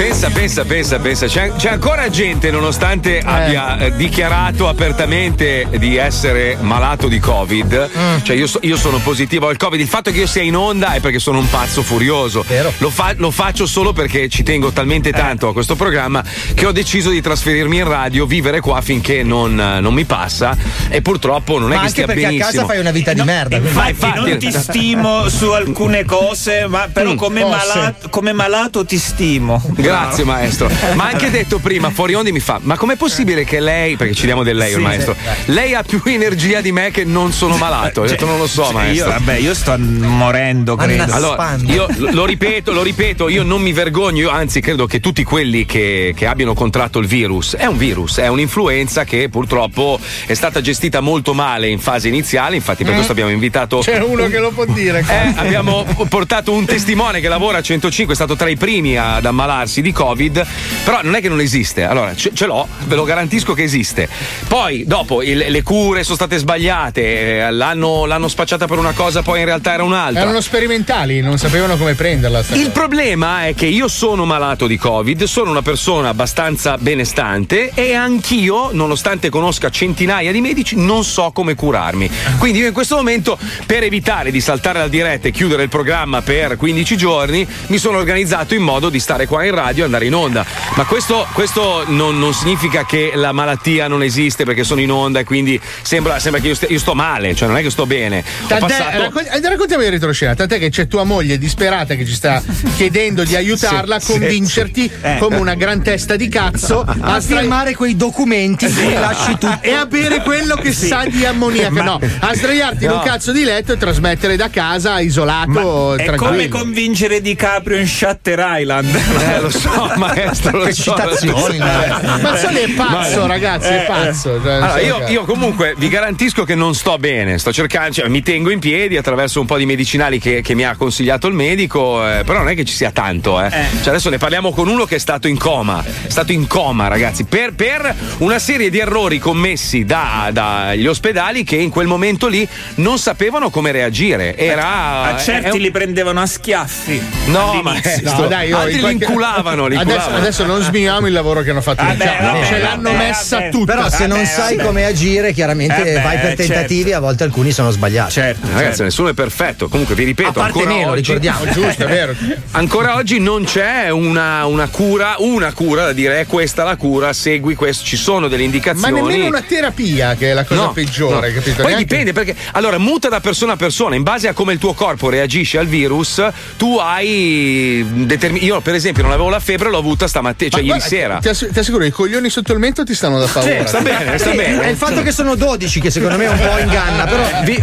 [0.00, 1.26] Pensa, pensa, pensa, pensa.
[1.26, 8.22] C'è, c'è ancora gente, nonostante abbia eh, dichiarato apertamente di essere malato di Covid.
[8.22, 9.78] Cioè, io, so- io sono positivo al Covid.
[9.78, 12.42] Il fatto che io sia in onda è perché sono un pazzo furioso.
[12.78, 16.24] Lo, fa- lo faccio solo perché ci tengo talmente tanto a questo programma
[16.54, 20.56] che ho deciso di trasferirmi in radio, vivere qua finché non, eh, non mi passa.
[20.88, 22.48] E purtroppo non è Ma che anche stia perché benissimo.
[22.48, 23.60] a casa fai una vita di merda.
[23.60, 28.84] quindi- Infatti, non ti stimo su alcune cose, ma però Mm, come, malato, come malato
[28.86, 29.62] ti stimo.
[29.66, 29.88] Grazie
[30.24, 30.70] maestro.
[30.94, 34.26] Ma anche detto prima, fuori onde mi fa, ma com'è possibile che lei, perché ci
[34.26, 35.14] diamo del lei, il Sì, maestro,
[35.44, 35.52] sì.
[35.52, 38.02] lei ha più energia di me che non sono malato?
[38.02, 39.08] Ho detto non lo so Cioè, maestro.
[39.10, 41.12] Io, vabbè, io sto morendo, credo.
[41.12, 45.22] Allora, io lo ripeto, lo ripeto, io non mi vergogno, io anzi credo che tutti
[45.24, 50.34] quelli che, che abbiano contratto il virus, è un virus, è un'influenza che purtroppo è
[50.34, 52.94] stata gestita molto male in fase iniziale, infatti per Mm.
[52.96, 53.78] questo abbiamo invitato...
[53.78, 55.04] C'è uno che lo può dire.
[55.08, 59.24] Eh, abbiamo portato un testimone che lavora a 105, è stato tra i primi ad
[59.24, 60.44] ammalarsi di Covid,
[60.84, 61.84] però non è che non esiste.
[61.84, 64.08] Allora, ce, ce l'ho, ve lo garantisco che esiste.
[64.48, 67.00] Poi, dopo, il- le cure sono state sbagliate,
[67.46, 70.22] eh, l'hanno, l'hanno spacciata per una cosa, poi in realtà era un'altra.
[70.22, 72.42] Erano sperimentali, non sapevano come prenderla.
[72.54, 77.94] Il problema è che io sono malato di Covid, sono una persona abbastanza benestante e
[77.94, 82.10] anch'io, nonostante conosca centinaia di medici, non so come curarmi.
[82.38, 86.22] Quindi io in questo momento, per evitare di saltare la diretta e chiudere il programma
[86.22, 90.06] per 15 giorni, mi sono organizzato in modo di stare qua in radio e andare
[90.06, 90.44] in onda.
[90.76, 95.20] Ma questo, questo non, non significa che la malattia non esiste perché sono in onda
[95.20, 97.86] e quindi sembra, sembra che io, stia- io sto male, cioè non è che sto
[97.86, 98.22] bene.
[98.46, 102.14] Tant'è, passato- raccon- eh, raccontiamo in retroscena, tant'è che c'è tua moglie disperata che ci
[102.14, 102.42] sta
[102.76, 104.90] chiedendo di aiutarla a Sì, convincerti sì.
[105.02, 105.16] Eh.
[105.18, 108.86] come una gran testa di cazzo A stra- firmare quei documenti Sì.
[108.86, 109.48] che lasci tu.
[109.60, 110.86] e a bere quello che Sì.
[110.86, 111.70] sa di ammoniaca.
[111.70, 113.02] Ma- No, a sdraiarti in un No.
[113.02, 118.94] cazzo di letto e trasmettere da casa isolato, È come convincere DiCaprio in Shutter Island.
[118.94, 120.90] Eh, lo so, maestro, lo Che so.
[120.94, 124.40] citazioni, Ma- Mazzoni è pazzo, ragazzi, è Eh, pazzo.
[124.42, 128.22] Cioè, Allora, io, io comunque vi garantisco che non sto bene, sto cercando, cioè, mi
[128.22, 132.06] tengo in piedi attraverso un po' di medicinali che, che mi ha consigliato il medico,
[132.06, 133.40] eh, però non è che ci sia tanto.
[133.42, 133.50] Eh.
[133.50, 136.88] Cioè, adesso ne parliamo con uno che è stato in coma, è stato in coma
[136.88, 142.26] ragazzi, per, per una serie di errori commessi da- dagli ospedali che in quel momento
[142.28, 142.46] lì
[142.76, 144.36] non sapevano come reagire.
[144.36, 145.02] Era...
[145.02, 147.00] A certi è un- li prendevano a schiaffi.
[147.26, 149.04] No, maestro, No, dai, io altri li qualche-
[149.40, 152.32] inculavano, li adesso, adesso non sminiamo il lavoro che hanno fatto Vabbè, casa.
[152.32, 153.50] vabbè, Ce l'hanno vabbè, messa vabbè.
[153.50, 153.74] tutta.
[153.74, 154.66] Però se non Vabbè, sai vabbè.
[154.68, 158.12] come agire, chiaramente Eh vai per tentativi, a volte alcuni sono sbagliati.
[158.12, 159.68] Certo, Ragazzi, nessuno è perfetto.
[159.68, 161.44] Comunque vi ripeto, A parte ancora me, oggi, ricordiamo.
[161.50, 162.14] Giusto, è vero.
[162.52, 167.12] Ancora oggi non c'è una, una cura, una cura da dire è questa la cura,
[167.12, 168.92] segui questo, ci sono delle Ma indicazioni.
[169.00, 171.34] nemmeno una terapia, che è la cosa No, peggiore, no.
[171.34, 171.56] capito?
[171.62, 174.58] Poi Neanche- dipende perché allora muta da persona a persona, in base a come il
[174.58, 176.22] tuo corpo reagisce al virus,
[176.56, 180.66] tu hai determin- io per esempio non avevo la febbre, l'ho avuta stamattina, cioè Ma
[180.66, 181.18] ieri guarda, sera.
[181.18, 183.66] Ti, ass- ti assicuro, i coglioni sotto il mento ti stanno da paura.
[183.66, 184.62] sta bene, sta Sì, bene.
[184.62, 187.58] È il fatto che sono 12 che secondo me un po' inganna, però Vi,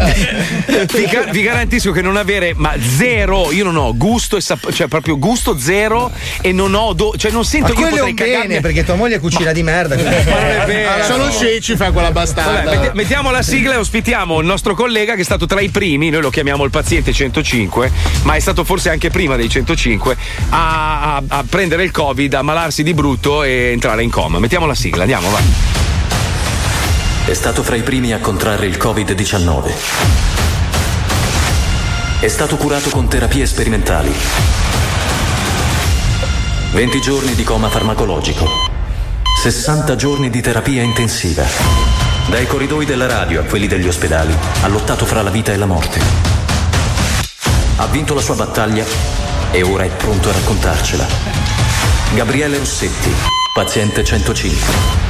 [0.94, 4.72] vi ga- vi garantisco che non avere, ma zero, io non ho gusto e sap-
[4.72, 6.12] cioè proprio gusto zero
[6.42, 8.60] e non ho, do- cioè non sento ma io è potrei cagarmi.
[8.62, 9.96] perché tua moglie cucina di merda.
[9.96, 11.04] Ma non è vero.
[11.04, 12.64] Sono ceci, fa quella bastarda.
[12.64, 15.70] Vabbè, metti- mettiamo la sigla e ospitiamo il nostro collega che è stato tra i
[15.70, 17.92] primi, noi lo chiamiamo il paziente 105,
[18.24, 20.16] ma è stato forse anche prima dei 105,
[20.50, 24.38] a, a- a prendere il Covid, a malarsi di brutto e entrare in coma.
[24.38, 25.42] Mettiamo la sigla, andiamo, vai.
[27.26, 29.74] È stato fra i primi a contrarre il Covid-19.
[32.20, 34.14] È stato curato con terapie sperimentali.
[36.74, 38.48] 20 giorni di coma farmacologico.
[39.42, 41.44] 60 giorni di terapia intensiva.
[42.30, 45.66] Dai corridoi della radio a quelli degli ospedali ha lottato fra la vita e la
[45.66, 46.00] morte.
[47.78, 48.86] Ha vinto la sua battaglia
[49.50, 51.47] e ora è pronto a raccontarcela.
[52.14, 53.12] Gabriele Rossetti,
[53.54, 55.06] paziente 105.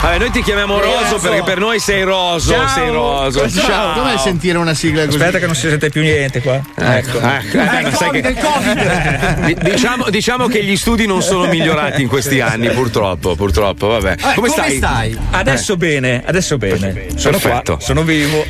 [0.00, 2.68] Vabbè, noi ti chiamiamo Roso perché per noi sei Roso, Ciao.
[2.68, 3.40] sei Roso.
[3.40, 3.98] Com'è- Ciao.
[4.00, 5.16] Com'è sentire una sigla così?
[5.16, 6.54] Aspetta che non si sente più niente qua.
[6.76, 7.56] Ecco, ecco.
[7.58, 8.22] Eh, ma sai che-
[9.44, 14.16] Di- diciamo, diciamo che gli studi non sono migliorati in questi anni, purtroppo, purtroppo, vabbè.
[14.36, 15.18] come, stai?
[15.32, 17.06] Adesso bene, adesso bene.
[17.16, 17.76] Sono Perfetto.
[17.76, 18.46] qua, sono vivo.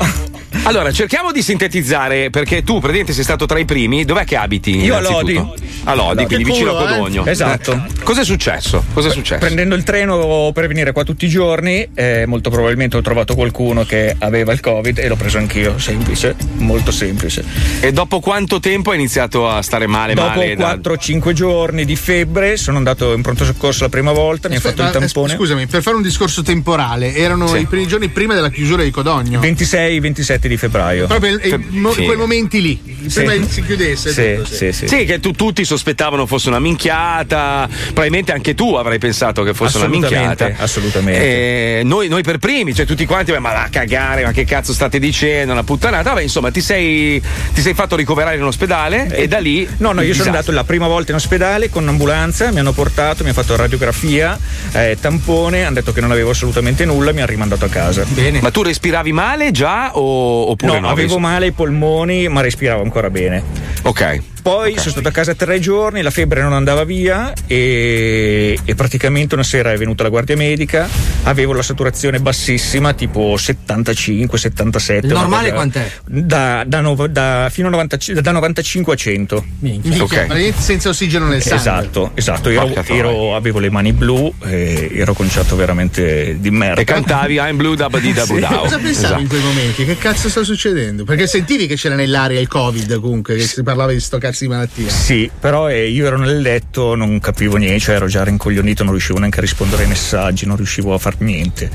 [0.65, 4.05] Allora, cerchiamo di sintetizzare perché tu praticamente sei stato tra i primi.
[4.05, 4.77] Dov'è che abiti?
[4.79, 5.01] Io a?
[5.01, 5.37] Lodi.
[5.85, 6.97] A Lodi, quindi Che vicino culo, a eh?
[6.99, 7.25] Codogno.
[7.25, 7.73] Esatto.
[7.73, 8.85] Eh, Cos'è successo?
[8.93, 9.41] Cos'è successo?
[9.41, 13.85] Prendendo il treno per venire qua tutti i giorni, eh, molto probabilmente ho trovato qualcuno
[13.85, 15.79] che aveva il Covid e l'ho preso anch'io.
[15.79, 17.43] Semplice, molto semplice.
[17.81, 20.13] E dopo quanto tempo hai iniziato a stare male?
[20.13, 24.49] Dopo male da- 4-5 giorni di febbre sono andato in pronto soccorso la prima volta,
[24.51, 25.35] mi ha fatto il Ma, eh, tampone.
[25.35, 27.61] Scusami, per fare un discorso temporale, erano Sì.
[27.61, 29.41] i primi giorni prima della chiusura di Codogno.
[29.41, 31.07] 26-27 di febbraio.
[31.07, 32.05] Proprio il- mo- Sì.
[32.05, 32.81] quei momenti lì,
[33.13, 34.13] prima che si chiudesse.
[34.13, 34.89] Sì, tutto, sì, sì.
[34.89, 37.69] Sì, che tu- tutti sospettavano fosse una minchiata.
[37.87, 40.53] Probabilmente anche tu avrai pensato che fosse una minchiata.
[40.59, 41.79] assolutamente.
[41.79, 44.73] E noi, noi per primi, cioè tutti quanti, ma va a cagare, ma che cazzo
[44.73, 45.53] state dicendo?
[45.53, 46.11] Una puttanata.
[46.11, 47.23] Vabbè, insomma, ti sei,
[47.55, 49.67] ti sei fatto ricoverare in ospedale e da lì.
[49.79, 50.31] No, no, io il sono disastro.
[50.31, 54.39] andato la prima volta in ospedale con un'ambulanza, mi hanno portato, mi hanno fatto radiografia,
[54.73, 58.05] eh, tampone, hanno detto che non avevo assolutamente nulla, mi hanno rimandato a casa.
[58.09, 58.41] Bene.
[58.41, 60.89] Ma tu respiravi male già o, oppure No, no?
[60.89, 63.43] avevo male ai polmoni, ma respiravo ancora bene.
[63.83, 64.23] Ok.
[64.49, 69.35] Poi sono stato a casa tre giorni, la febbre non andava via e, e praticamente
[69.35, 70.89] una sera è venuta la guardia medica,
[71.25, 75.05] avevo la saturazione bassissima, tipo 75-77.
[75.05, 75.91] Il normale quant'è?
[76.07, 79.45] Da, da, nov- da- fino a 95 da 95 a 100.
[79.59, 81.59] Minchia, praticamente senza ossigeno nel sangue.
[81.59, 82.49] Esatto, esatto.
[82.49, 86.81] Ero, ero- avevo le mani blu e ero conciato veramente di merda.
[86.81, 88.61] E cantavi I'm blue da di da budao.
[88.61, 89.21] Cosa pensavi Esatto.
[89.21, 89.85] in quei momenti?
[89.85, 91.05] Che cazzo sta succedendo?
[91.05, 94.49] Perché sentivi che c'era nell'aria il Covid comunque, che si parlava di sto cazzo di
[94.51, 94.89] malattia.
[94.89, 98.93] Sì, però eh, io ero nel letto, non capivo niente, cioè ero già rincoglionito, non
[98.93, 101.71] riuscivo neanche a rispondere ai messaggi, non riuscivo a far niente.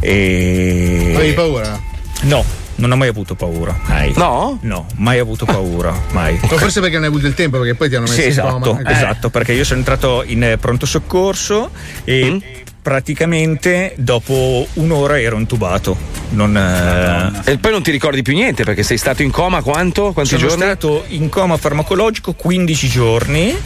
[0.00, 1.12] E...
[1.14, 1.80] Avevi paura?
[2.22, 2.44] No,
[2.76, 3.78] non ho mai avuto paura.
[3.86, 4.12] Mai.
[4.16, 4.58] No?
[4.62, 6.38] No, mai avuto paura, mai.
[6.42, 8.28] O forse perché non hai avuto il tempo, perché poi ti hanno messo Sì, in
[8.30, 8.80] esatto, coma.
[8.82, 8.92] Eh.
[8.92, 11.70] esatto, perché io sono entrato in eh, pronto soccorso
[12.04, 12.38] e Mm.
[12.86, 15.96] Praticamente dopo un'ora ero intubato.
[16.28, 20.12] Non, eh, E poi non ti ricordi più niente perché sei stato in coma quanto?
[20.12, 20.62] Quanti sono giorni?
[20.62, 23.56] stato in coma farmacologico 15 giorni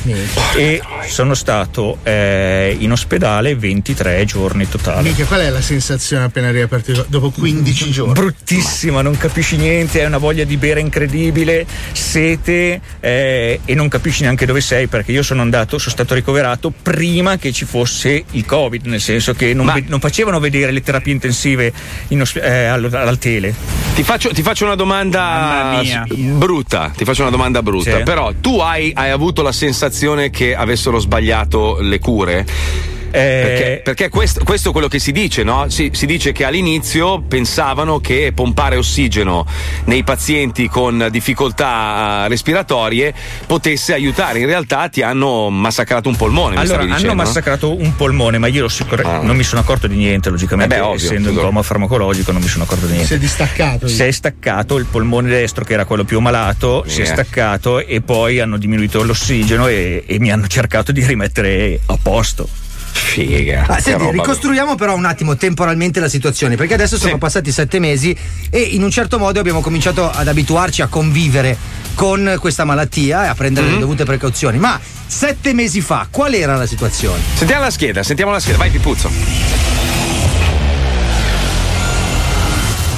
[0.57, 5.03] e sono stato eh, in ospedale 23 giorni totali.
[5.03, 8.15] Minchia, qual è la sensazione appena riaperto dopo 15 giorni?
[8.15, 14.23] Bruttissima, non capisci niente, hai una voglia di bere incredibile, sete eh, e non capisci
[14.23, 18.47] neanche dove sei perché io sono andato, sono stato ricoverato prima che ci fosse il
[18.47, 21.73] Covid, nel senso che non, ve- non facevano vedere le terapie intensive
[22.09, 23.55] in osp- eh, al, al tele.
[23.95, 25.81] Ti faccio, ti faccio una domanda
[26.15, 26.93] brutta.
[26.97, 27.99] Ti faccio una domanda brutta.
[27.99, 28.03] Sì.
[28.03, 32.47] Però tu hai, hai avuto la sensazione che avessero sbagliato le cure?
[33.13, 35.69] Eh, Perché, perché questo, questo è quello che si dice, no?
[35.69, 39.45] Si, si dice che all'inizio pensavano che pompare ossigeno
[39.87, 43.13] nei pazienti con difficoltà eh, respiratorie
[43.47, 44.39] potesse aiutare.
[44.39, 46.57] In realtà ti hanno massacrato un polmone.
[46.57, 47.23] Allora, hanno dicendo, no?
[47.23, 50.85] massacrato un polmone, ma io sicur- non mi sono accorto di niente, logicamente, Eh beh,
[50.85, 53.09] ovvio, essendo in coma farmacologico non mi sono accorto di niente.
[53.09, 53.89] Si è distaccato.
[53.89, 57.13] Si è staccato il polmone destro, che era quello più malato, si è Yeah.
[57.15, 62.47] staccato e poi hanno diminuito l'ossigeno e, e mi hanno cercato di rimettere a posto.
[63.01, 63.65] Figa.
[63.67, 64.13] Ah, senti, roba.
[64.13, 68.17] ricostruiamo però un attimo temporalmente la situazione, perché adesso sono passati sette mesi
[68.51, 71.57] e in un certo modo abbiamo cominciato ad abituarci a convivere
[71.95, 73.73] con questa malattia e a prendere Mhm.
[73.75, 74.59] le dovute precauzioni.
[74.59, 77.21] Ma sette mesi fa, qual era la situazione?
[77.35, 78.59] Sentiamo la scheda, sentiamo la scheda.
[78.59, 79.11] Vai, Pipuzzo.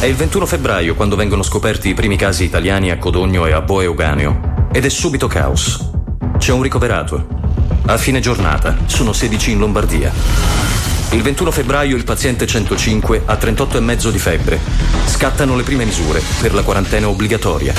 [0.01, 3.61] È il 21 febbraio quando vengono scoperti i primi casi italiani a Codogno e a
[3.63, 4.69] Boe Euganeo.
[4.73, 5.91] Ed è subito caos.
[6.39, 7.41] C'è un ricoverato.
[7.85, 10.13] A fine giornata sono 16 in Lombardia.
[11.11, 14.61] Il 21 febbraio il paziente 105 ha 38,5 di febbre.
[15.07, 17.75] Scattano le prime misure per la quarantena obbligatoria.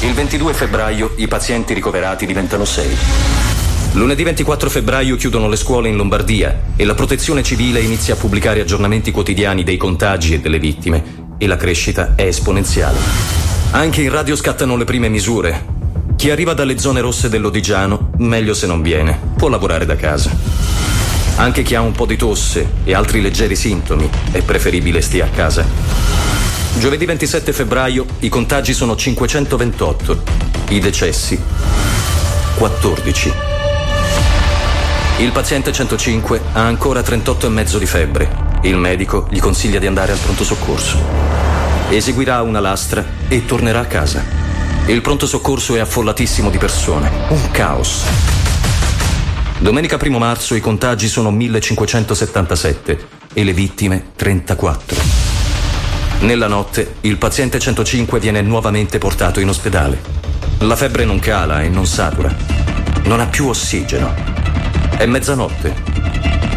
[0.00, 2.96] Il 22 febbraio i pazienti ricoverati diventano 6.
[3.92, 8.60] Lunedì 24 febbraio chiudono le scuole in Lombardia e la protezione civile inizia a pubblicare
[8.60, 12.98] aggiornamenti quotidiani dei contagi e delle vittime e la crescita è esponenziale.
[13.70, 15.75] Anche in radio scattano le prime misure.
[16.16, 20.34] Chi arriva dalle zone rosse dell'Odigiano, meglio se non viene, può lavorare da casa.
[21.36, 25.28] Anche chi ha un po' di tosse e altri leggeri sintomi, è preferibile stia a
[25.28, 25.64] casa.
[26.78, 30.22] Giovedì 27 febbraio i contagi sono 528,
[30.70, 31.38] i decessi
[32.56, 33.32] 14.
[35.18, 38.44] Il paziente 105 ha ancora 38,5 di febbre.
[38.62, 40.98] Il medico gli consiglia di andare al pronto soccorso.
[41.90, 44.45] Eseguirà una lastra e tornerà a casa.
[44.88, 47.10] Il pronto soccorso è affollatissimo di persone.
[47.30, 48.04] Un caos.
[49.58, 54.96] Domenica 1 marzo i contagi sono 1577 e le vittime 34.
[56.20, 60.00] Nella notte il paziente 105 viene nuovamente portato in ospedale.
[60.60, 62.32] La febbre non cala e non satura.
[63.06, 64.14] Non ha più ossigeno.
[64.96, 65.74] È mezzanotte.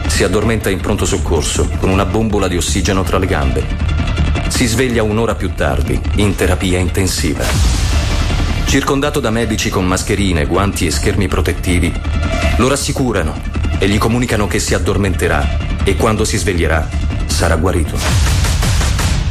[0.06, 3.66] Si addormenta in pronto soccorso con una bombola di ossigeno tra le gambe.
[4.50, 7.99] Si sveglia un'ora più tardi in terapia intensiva.
[8.70, 11.92] Circondato da medici con mascherine, guanti e schermi protettivi,
[12.58, 13.34] lo rassicurano
[13.80, 16.88] e gli comunicano che si addormenterà e quando si sveglierà
[17.26, 18.39] sarà guarito.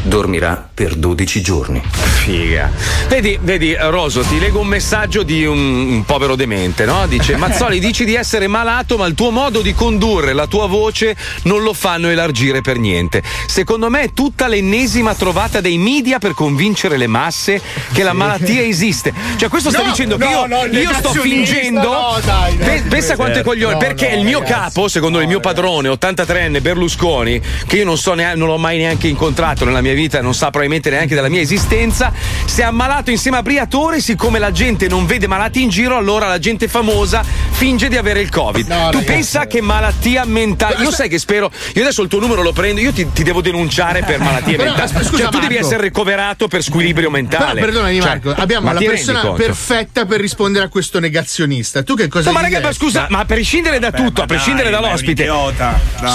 [0.02, 1.82] Dormirà per 12 giorni.
[2.22, 2.70] Figa.
[3.08, 7.06] Vedi, vedi, Roso, ti leggo un messaggio di un, un povero demente, no?
[7.06, 11.16] Dice: Mazzoli, dici di essere malato, ma il tuo modo di condurre la tua voce
[11.42, 13.22] non lo fanno elargire per niente.
[13.46, 17.60] Secondo me è tutta l'ennesima trovata dei media per convincere le masse
[17.92, 19.12] che la malattia esiste.
[19.36, 21.80] Cioè, questo sta No, dicendo che no, io, no, io sto fingendo.
[21.82, 22.80] no, dai, dai.
[22.82, 24.74] Pe- pensa quanto è coglione, No, perché no, il mio ragazzi.
[24.74, 28.78] capo, secondo il mio padrone, 83enne Berlusconi, che io non so neanche, non l'ho mai
[28.78, 32.12] neanche incontrato nella mia vita, non sa probabilmente neanche della mia esistenza,
[32.44, 36.26] si è ammalato insieme a Briatore, siccome la gente non vede malati in giro, allora
[36.26, 38.66] la gente famosa finge di avere il Covid.
[38.66, 39.04] tu ragazzi.
[39.04, 40.82] pensa che malattia mentale.
[40.82, 41.50] Io sai che spero.
[41.74, 44.74] Io adesso il tuo numero lo prendo, io ti, ti devo denunciare per malattie Però,
[44.74, 45.04] mentali.
[45.04, 47.54] scusa, cioè, tu devi essere ricoverato per squilibrio mentale.
[47.54, 51.82] Però perdonami Cioè, Marco, abbiamo ma la persona perfetta per rispondere a questo negazionista.
[51.82, 54.70] Tu che cosa No, ma raga, ma scusa, ma a prescindere da tutto, a prescindere
[54.70, 55.26] dall'ospite,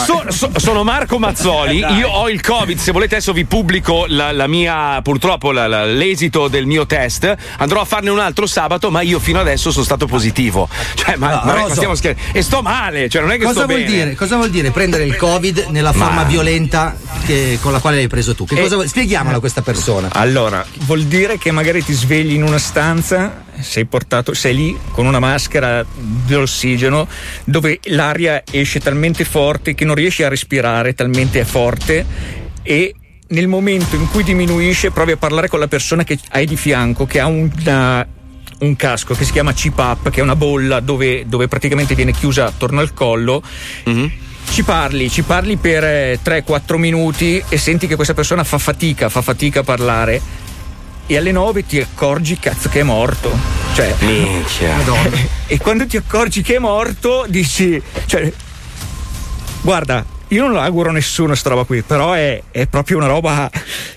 [0.06, 1.80] so- so- sono Marco Mazzoli.
[1.80, 2.78] Io ho il Covid.
[2.78, 3.63] Se volete, adesso vi pubblico
[4.08, 7.34] la, la mia, purtroppo, la- la- l'esito del mio test.
[7.58, 10.68] Andrò a farne un altro sabato, ma io fino adesso sono stato positivo.
[10.96, 12.38] Cioè, ma, No, ma- ma stiamo scherzando.
[12.38, 13.92] E sto male, cioè, non è che Cosa sto vuol, bene.
[13.92, 16.96] dire, cosa vuol dire prendere il Covid nella Ma- forma violenta
[17.26, 18.46] che- con la quale l'hai preso tu?
[18.46, 18.62] Che Eh.
[18.62, 20.10] cosa vuol- Spieghiamola a questa persona.
[20.14, 25.06] Allora, vuol dire che magari ti svegli in una stanza, sei portato, sei lì con
[25.06, 27.08] una maschera d'ossigeno
[27.44, 32.06] dove l'aria esce talmente forte che non riesci a respirare, talmente è forte
[32.62, 32.96] e
[33.34, 37.06] nel momento in cui diminuisce provi a parlare con la persona che hai di fianco,
[37.06, 38.06] che ha una-
[38.60, 42.46] un casco che si chiama CPAP, che è una bolla dove, dove praticamente viene chiusa
[42.46, 43.42] attorno al collo.
[44.50, 49.10] Ci parli, ci parli per eh, 3-4 minuti e senti che questa persona fa fatica,
[49.10, 50.22] fa fatica a parlare.
[51.08, 53.36] E alle 9 ti accorgi, cazzo, che è morto.
[53.74, 54.78] Cioè, Minchia.
[55.48, 58.32] e quando ti accorgi che è morto, dici, cioè,
[59.62, 63.50] guarda, io non auguro a nessuno sta roba qui, però è, è proprio una roba,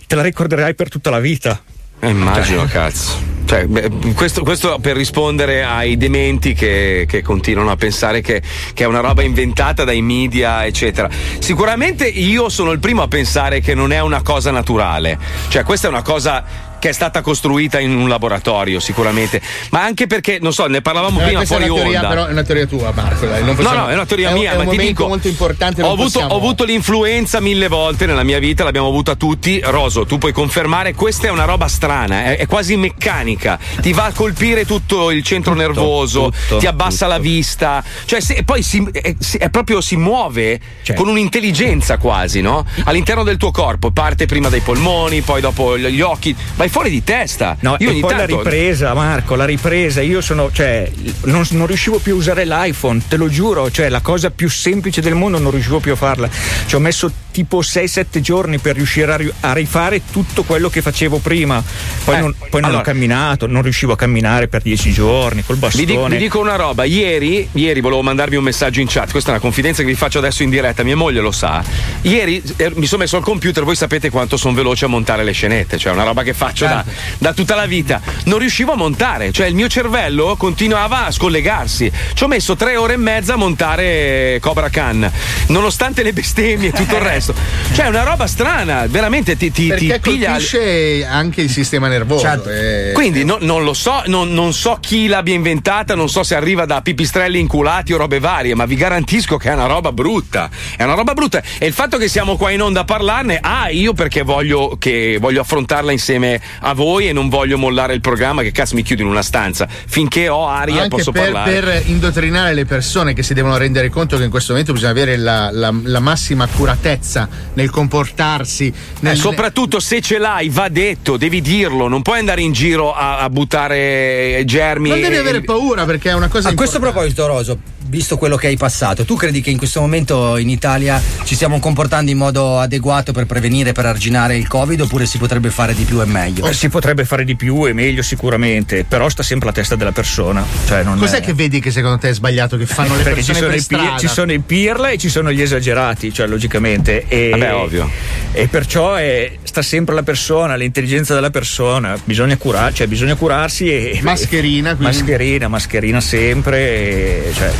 [0.06, 1.60] te la ricorderai per tutta la vita.
[1.98, 3.34] Eh, immagino, cazzo.
[3.46, 8.42] Cioè, beh, questo, questo per rispondere ai dementi che, che continuano a pensare che,
[8.74, 11.08] che è una roba inventata dai media, eccetera.
[11.38, 15.18] Sicuramente io sono il primo a pensare che non è una cosa naturale.
[15.48, 16.44] Cioè, questa è una cosa
[16.78, 19.40] che è stata costruita in un laboratorio, sicuramente.
[19.70, 22.08] Ma anche perché, non so, ne parlavamo Eh, prima questa fuori è teoria, onda.
[22.08, 23.26] però è una teoria tua, Marco.
[23.26, 24.76] Dai, non No, possiamo- no, è una teoria è un- mia, è un ma ti
[24.78, 25.06] dico.
[25.08, 25.82] molto importante.
[25.82, 29.60] Ho avuto, possiamo- ho avuto l'influenza mille volte nella mia vita, l'abbiamo avuta tutti.
[29.62, 33.58] Roso, tu puoi confermare, questa è una roba strana, è, è quasi meccanica.
[33.80, 37.82] Ti va a colpire tutto il centro nervoso, tutto, ti abbassa la vista.
[38.04, 40.60] Cioè, se- e poi si, è, si- è proprio si muove
[40.94, 42.64] con un'intelligenza quasi, no?
[42.84, 43.90] All'interno del tuo corpo.
[43.90, 46.34] Parte prima dai polmoni, poi dopo gli occhi.
[46.56, 47.56] Vai fuori di testa.
[47.60, 48.16] No, Io e poi tanto.
[48.16, 50.00] la ripresa, Marco, la ripresa.
[50.00, 50.90] Io sono, cioè,
[51.24, 55.00] non, non riuscivo più a usare l'iPhone, te lo giuro, cioè, la cosa più semplice
[55.00, 56.28] del mondo non riuscivo più a farla.
[56.66, 60.80] Ci ho messo tipo 6-7 giorni per riuscire a, ri- a rifare tutto quello che
[60.82, 61.62] facevo prima.
[62.04, 65.44] Poi Eh, non, poi non allora- ho camminato, non riuscivo a camminare per 10 giorni
[65.44, 65.84] col Vi bastone.
[65.84, 69.32] dico, vi dico una roba, ieri, ieri volevo mandarvi un messaggio in chat, questa è
[69.32, 71.62] una confidenza che vi faccio adesso in diretta, mia moglie lo sa.
[72.02, 75.32] Ieri eh, mi sono messo al computer, voi sapete quanto sono veloce a montare le
[75.32, 76.84] scenette, cioè una roba che faccio da,
[77.18, 78.00] da tutta la vita.
[78.24, 81.90] Non riuscivo a montare, cioè il mio cervello continuava a scollegarsi.
[82.14, 85.10] Ci ho messo tre ore e mezza a montare Cobra Khan,
[85.48, 87.34] nonostante le bestemmie e tutto il resto.
[87.74, 90.30] Cioè è una roba strana, veramente ti, ti, ti Perché piglia.
[90.30, 92.22] colpisce anche il sistema nervoso.
[92.22, 92.50] Certo.
[92.50, 92.92] eh.
[92.94, 96.64] Quindi no- non lo so, non, non so chi l'abbia inventata, non so se arriva
[96.64, 100.48] da pipistrelli inculati o robe varie, ma vi garantisco che è una roba brutta.
[100.76, 101.42] È una roba brutta.
[101.58, 105.18] E il fatto che siamo qua in onda a parlarne, ah, io perché voglio, che,
[105.20, 109.02] voglio affrontarla insieme a voi e non voglio mollare il programma, che cazzo mi chiudo
[109.02, 109.66] in una stanza.
[109.68, 111.60] Finché ho aria e anche posso per, parlare.
[111.60, 115.16] per indottrinare le persone che si devono rendere conto che in questo momento bisogna avere
[115.16, 118.66] la, la- la massima accuratezza nel comportarsi.
[118.66, 122.92] Eh, Nel, soprattutto se ce l'hai, va detto, devi dirlo, non puoi andare in giro
[122.94, 124.88] a, a buttare germi.
[124.88, 127.58] non devi e- avere paura perché è una cosa A questo proposito, Roso,
[127.88, 131.58] visto quello che hai passato, tu credi che in questo momento in Italia ci stiamo
[131.60, 135.84] comportando in modo adeguato per prevenire, per arginare il Covid oppure si potrebbe fare di
[135.84, 136.46] più e meglio?
[136.46, 139.92] Eh, Si potrebbe fare di più e meglio sicuramente, però sta sempre la testa della
[139.92, 140.44] persona.
[140.66, 142.56] Cioè non Cos'è è- che vedi che secondo te è sbagliato?
[142.56, 143.98] Che fanno le perché ci persone sono, per strada?
[143.98, 147.04] ci sono i pirla e ci sono gli esagerati, cioè logicamente.
[147.08, 147.88] E, Vabbè, ovvio.
[148.32, 151.98] E perciò è- sta sempre la persona, l'intelligenza della persona.
[152.04, 154.00] Bisogna, cura- cioè, bisogna curarsi e.
[154.02, 154.96] Mascherina, quindi.
[154.96, 156.58] Mascherina, mascherina sempre.
[156.58, 157.50] e- cioè,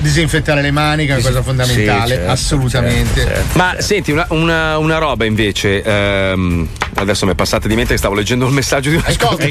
[0.00, 3.44] Disinfettare le mani, che è una cosa fondamentale, Sì, certo, assolutamente.
[3.52, 5.82] Ma senti, una, una- una roba invece.
[5.82, 9.50] ehm, adesso mi è passata di mente che stavo leggendo il messaggio di una Covid.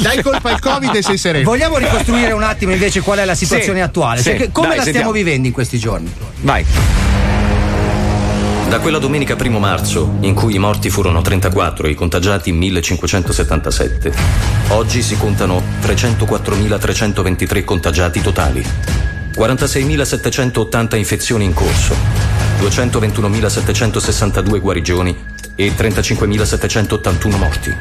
[0.00, 1.44] Dai colpa al Covid e sei sereno.
[1.44, 4.22] Vogliamo ricostruire un attimo invece qual è la situazione Sì, attuale?
[4.22, 5.10] sì, Cioè, come dai, la stiamo sentiamo.
[5.12, 6.10] vivendo in questi giorni?
[6.40, 6.64] Vai.
[8.68, 14.12] Da quella domenica 1 marzo, in cui i morti furono 34 e i contagiati 1577,
[14.68, 18.66] oggi si contano 304.323 contagiati totali,
[19.32, 21.94] 46.780 infezioni in corso,
[22.60, 25.16] 221.762 guarigioni
[25.54, 27.72] e 35.781 morti.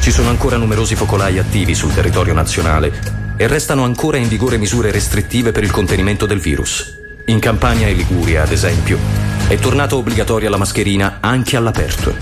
[0.00, 2.92] Ci sono ancora numerosi focolai attivi sul territorio nazionale
[3.36, 6.98] e restano ancora in vigore misure restrittive per il contenimento del virus.
[7.26, 12.16] In Campania e Liguria, ad esempio, è tornata obbligatoria la mascherina anche all'aperto.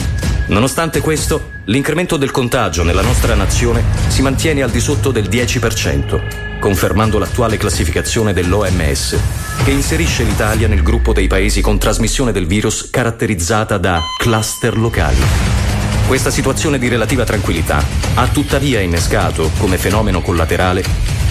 [0.46, 6.58] Nonostante questo, l'incremento del contagio nella nostra nazione si mantiene al di sotto del 10%,
[6.58, 9.16] confermando l'attuale classificazione dell'OMS,
[9.62, 15.22] che inserisce l'Italia nel gruppo dei paesi con trasmissione del virus caratterizzata da cluster locali.
[16.08, 17.80] Questa situazione di relativa tranquillità
[18.14, 20.82] ha tuttavia innescato, come fenomeno collaterale,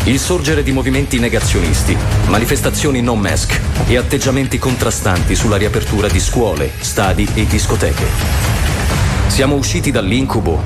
[0.09, 1.95] il sorgere di movimenti negazionisti,
[2.29, 8.05] manifestazioni non mask e atteggiamenti contrastanti sulla riapertura di scuole, stadi e discoteche.
[9.27, 10.59] Siamo usciti dall'incubo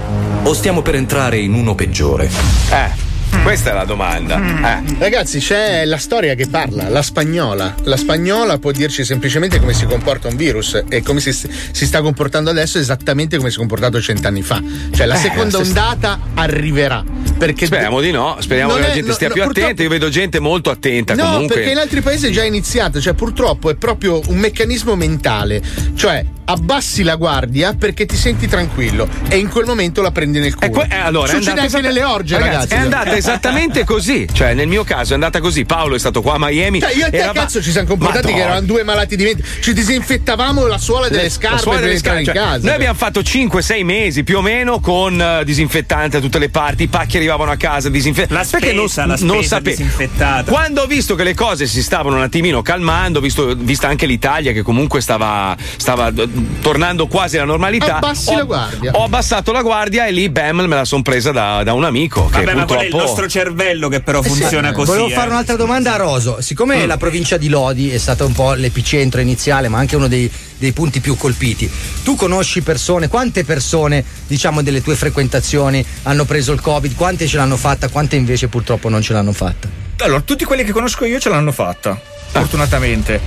[0.44, 2.30] o stiamo per entrare in uno peggiore?
[2.70, 3.12] Eh,
[3.44, 4.80] questa è la domanda.
[4.80, 4.96] Eh.
[4.98, 7.76] Ragazzi, c'è la storia che parla, la spagnola.
[7.84, 12.02] La spagnola può dirci semplicemente come si comporta un virus e come si, si sta
[12.02, 14.62] comportando adesso esattamente come si è comportato cent'anni fa.
[14.96, 17.04] Cioè la Eh, seconda se- ondata arriverà.
[17.46, 19.84] Perché Speriamo di no, speriamo che la è- gente stia no, più purtroppo- attenta.
[19.84, 21.56] Io vedo gente molto attenta No, comunque.
[21.56, 25.62] perché in altri paesi è già iniziato, cioè purtroppo è proprio un meccanismo mentale,
[25.96, 30.56] cioè abbassi la guardia perché ti senti tranquillo e in quel momento la prendi nel
[30.56, 30.72] culo.
[30.72, 32.74] Que- eh, allora, Succede anche nelle orge, ragazzi.
[32.74, 34.28] È andata esattamente così.
[34.32, 35.66] Cioè, nel mio caso è andata così.
[35.66, 36.80] Paolo è stato qua a Miami.
[36.82, 38.38] Cioè, io e te Erava- cazzo ci siamo comportati Madonna.
[38.38, 39.44] che eravamo due malati di mente.
[39.62, 42.50] Ci disinfettavamo la suola delle Le- scarpe la suola per delle entrare in scarpe, cioè,
[42.52, 42.66] casa.
[42.66, 46.84] Noi abbiamo fatto 5-6 mesi più o meno con eh, disinfettante a tutte le parti,
[46.84, 48.34] i pacchi arrivavano a casa, disinfettante.
[48.34, 50.52] La spesa, la spesa disinfettata.
[50.52, 54.52] Quando ho visto che le cose si stavano un attimino calmando, visto, vista anche l'Italia
[54.52, 56.28] che comunque stava, stava eh,
[56.62, 58.92] tornando quasi alla normalità, Abbassi ho, la guardia.
[58.94, 62.26] ho abbassato la guardia e lì, bam, me la sono presa da, da un amico.
[62.28, 63.06] Che Vabbè, ma qual è il purtroppo...
[63.06, 64.92] nostro cervello che però funziona così?
[64.92, 65.12] Volevo eh?
[65.14, 66.42] fare un'altra domanda a Roso.
[66.42, 66.88] Siccome Mm.
[66.88, 70.72] la provincia di Lodi è stata un po' l'epicentro iniziale, ma anche uno dei, dei
[70.72, 71.70] punti più colpiti,
[72.04, 77.38] tu conosci persone, quante persone, diciamo, delle tue frequentazioni hanno preso il Covid, quante ce
[77.38, 79.68] l'hanno fatta, quante invece purtroppo non ce l'hanno fatta?
[80.00, 82.00] Allora, tutti quelli che conosco io ce l'hanno fatta,
[82.32, 83.20] fortunatamente.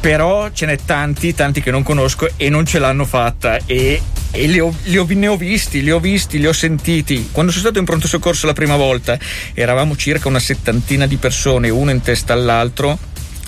[0.00, 3.58] Però ce n'è tanti, tanti che non conosco e non ce l'hanno fatta.
[3.66, 7.28] E, e li ho, li ho- ne ho visti, li ho visti, li ho sentiti.
[7.32, 9.18] Quando sono stato in pronto soccorso la prima volta,
[9.52, 12.98] eravamo circa una settantina di persone, uno in testa all'altro.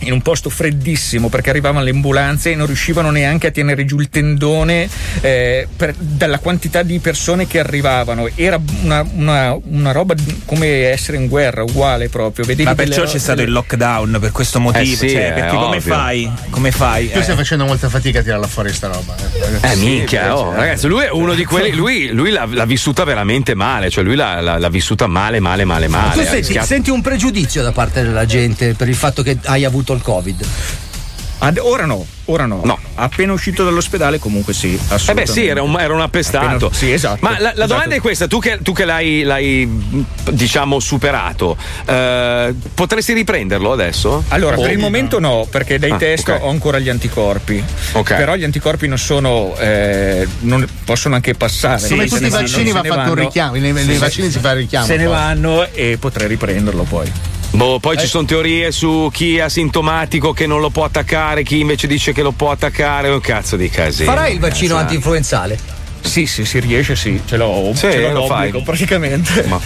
[0.04, 3.98] In un posto freddissimo perché arrivavano le ambulanze e non riuscivano neanche a tenere giù
[4.00, 4.88] il tendone
[5.20, 8.28] eh, per- dalla quantità di persone che arrivavano.
[8.34, 12.44] Era una, una- una roba come essere in guerra, uguale proprio.
[12.44, 14.82] Vedevi Ma perciò ro- c'è stato delle- il lockdown per questo motivo.
[14.82, 16.30] Eh sì, cioè, perché come fai?
[16.50, 17.10] Come fai?
[17.10, 17.22] Tu Eh.
[17.22, 19.14] stai facendo molta fatica a tirarla fuori sta roba.
[19.62, 21.70] Eh, Eh, minchia, oh, cioè, ragazzi, lui è uno di quelli.
[21.72, 25.64] Lui, lui l'ha, l'ha vissuta veramente male, cioè lui l'ha, l'ha- l'ha vissuta male, male,
[25.64, 26.12] male, male.
[26.14, 29.64] tu ha senti, senti un pregiudizio da parte della gente per il fatto che hai
[29.64, 30.46] avuto il Covid?
[31.44, 32.78] Ad- ora no, ora no.
[32.94, 34.74] Appena uscito dall'ospedale, comunque sì.
[34.74, 35.32] Eh beh assolutamente.
[35.32, 36.66] sì, era un, era un appestato.
[36.66, 37.18] Appena- sì, esatto.
[37.22, 37.66] Ma la, la Esatto.
[37.66, 39.68] domanda è questa, tu che, tu che l'hai, l'hai,
[40.30, 44.22] diciamo superato, eh, potresti riprenderlo adesso?
[44.28, 46.38] Allora, per O- il momento no, perché dai Ah, test ok.
[46.42, 47.60] ho ancora gli anticorpi.
[47.94, 48.14] Ok.
[48.14, 49.56] Però gli anticorpi non sono.
[49.58, 51.88] eh, non possono anche passare.
[51.88, 53.20] Come Se tutti ne i vanno, vaccini se va ne fatto un vanno.
[53.20, 53.52] richiamo.
[53.56, 54.32] Nei, nei Sì, vaccini sì.
[54.34, 54.86] si fa il richiamo.
[54.86, 55.12] Se ne poi.
[55.12, 57.10] vanno e potrei riprenderlo poi.
[57.54, 61.60] Boh, poi ci sono teorie su chi è asintomatico che non lo può attaccare, chi
[61.60, 64.10] invece dice che lo può attaccare, un cazzo di casino.
[64.10, 64.80] Farai il vaccino Cazzo.
[64.80, 65.58] anti-influenzale?
[66.00, 67.20] Sì, sì, si riesce, sì.
[67.24, 68.50] Ce l'ho, Sì, ce l'ho lo fai.
[68.62, 69.44] praticamente.
[69.46, 69.60] Ma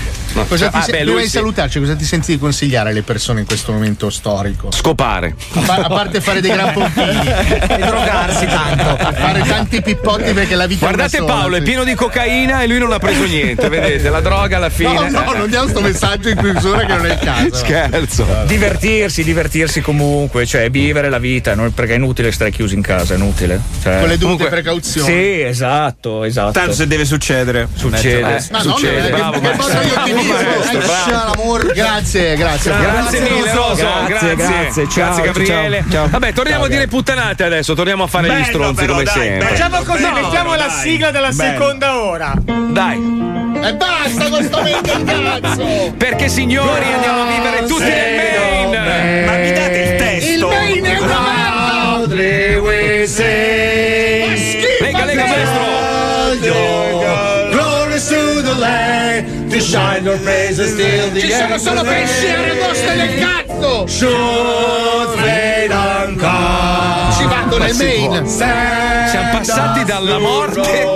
[0.45, 1.31] Cosa ti Ah, se- beh, lui sì.
[1.31, 4.71] salutarci, cosa ti senti di consigliare alle persone in questo momento storico?
[4.71, 5.35] Scopare.
[5.67, 8.97] A, a parte fare dei gran pompini e drogarsi tanto.
[9.15, 11.65] Fare tanti pippotti perché la vita Guardate è una sola, Paolo, è sì.
[11.65, 15.09] pieno di cocaina e lui non ha preso niente, vedete, la droga alla fine.
[15.11, 17.55] No, no, non diamo sto messaggio in chiusura che non è il caso.
[17.55, 18.27] Scherzo.
[18.47, 23.15] Divertirsi, divertirsi comunque, cioè vivere la vita, non- perché è inutile stare chiusi in casa,
[23.15, 23.61] è inutile.
[23.83, 25.07] Cioè- Con le dovute Comunque- precauzioni.
[25.07, 26.53] Sì, esatto, esatto.
[26.53, 27.69] Tanto se deve succedere.
[27.75, 28.37] Succede.
[28.37, 30.25] Eh, Ma Succede, no, che- bravo, che maestro.
[30.29, 31.73] L'amore.
[31.73, 32.73] Grazie, grazie.
[32.77, 33.87] Grazie mille, Roso.
[34.07, 35.81] Grazie, grazie, ciao, Grazie, Gabriele.
[35.83, 36.09] ciao, ciao.
[36.09, 39.49] Vabbè, torniamo a dire puttanate adesso, torniamo a fare gli stronzi però, come dai, sempre.
[39.49, 40.81] Facciamo così, Bello, mettiamo la dai.
[40.81, 41.53] sigla della Bello.
[41.53, 42.33] seconda ora.
[42.45, 43.25] Dai.
[43.63, 45.05] E basta con sto mente in
[45.41, 45.95] cazzo!
[45.97, 49.25] Perché signori andiamo a vivere tutti nel Maine.
[49.25, 50.49] Ma mi date il Il testo?
[50.49, 51.17] Maine è una
[52.09, 52.61] Lega,
[61.21, 63.87] Ci sono solo pesci e cazzo!
[67.17, 68.27] Ci vado nel Maine!
[68.27, 70.87] Siamo passati dalla morte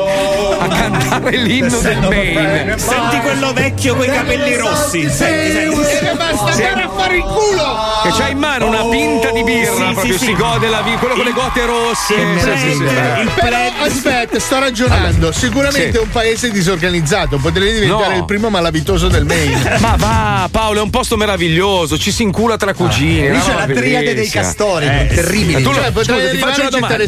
[0.59, 2.79] a cantare l'inno del Maine.
[2.79, 5.09] Senti quello vecchio coi capelli rossi.
[5.11, 5.79] Senti, senti.
[6.05, 7.79] E andare a fare il culo!
[8.03, 10.35] Che c'ha in mano una pinta di birra, Sì, proprio sì, si sì.
[10.35, 12.15] gode la vita, quello con le gote rosse.
[12.39, 12.83] Sì, sì, sì.
[12.83, 15.33] Il Però aspetta, sto ragionando.
[15.33, 15.97] Sicuramente Sì.
[15.99, 17.37] è un paese disorganizzato.
[17.39, 18.17] Potrei diventare No.
[18.19, 19.79] il primo malavitoso del Maine.
[19.81, 23.21] Ma va, Paolo, è un posto meraviglioso, ci si incula tra cugini.
[23.23, 25.63] Lì una c'è la triade dei castori, Eh, terribili.
[25.63, 26.99] Tu Cioè, potrei scusa, ti faccio una domanda.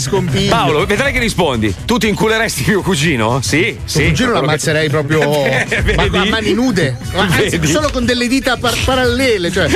[0.49, 1.75] Paolo, vedrai che rispondi.
[1.85, 3.41] Tu ti inculeresti mio cugino?
[3.43, 3.99] Sì, sì.
[4.01, 5.67] Tuo cugino lo quello che- ammazzerei proprio Eh,
[5.97, 6.17] ma vedi?
[6.17, 9.69] a mani nude, ma anzi, solo con delle dita par- parallele, cioè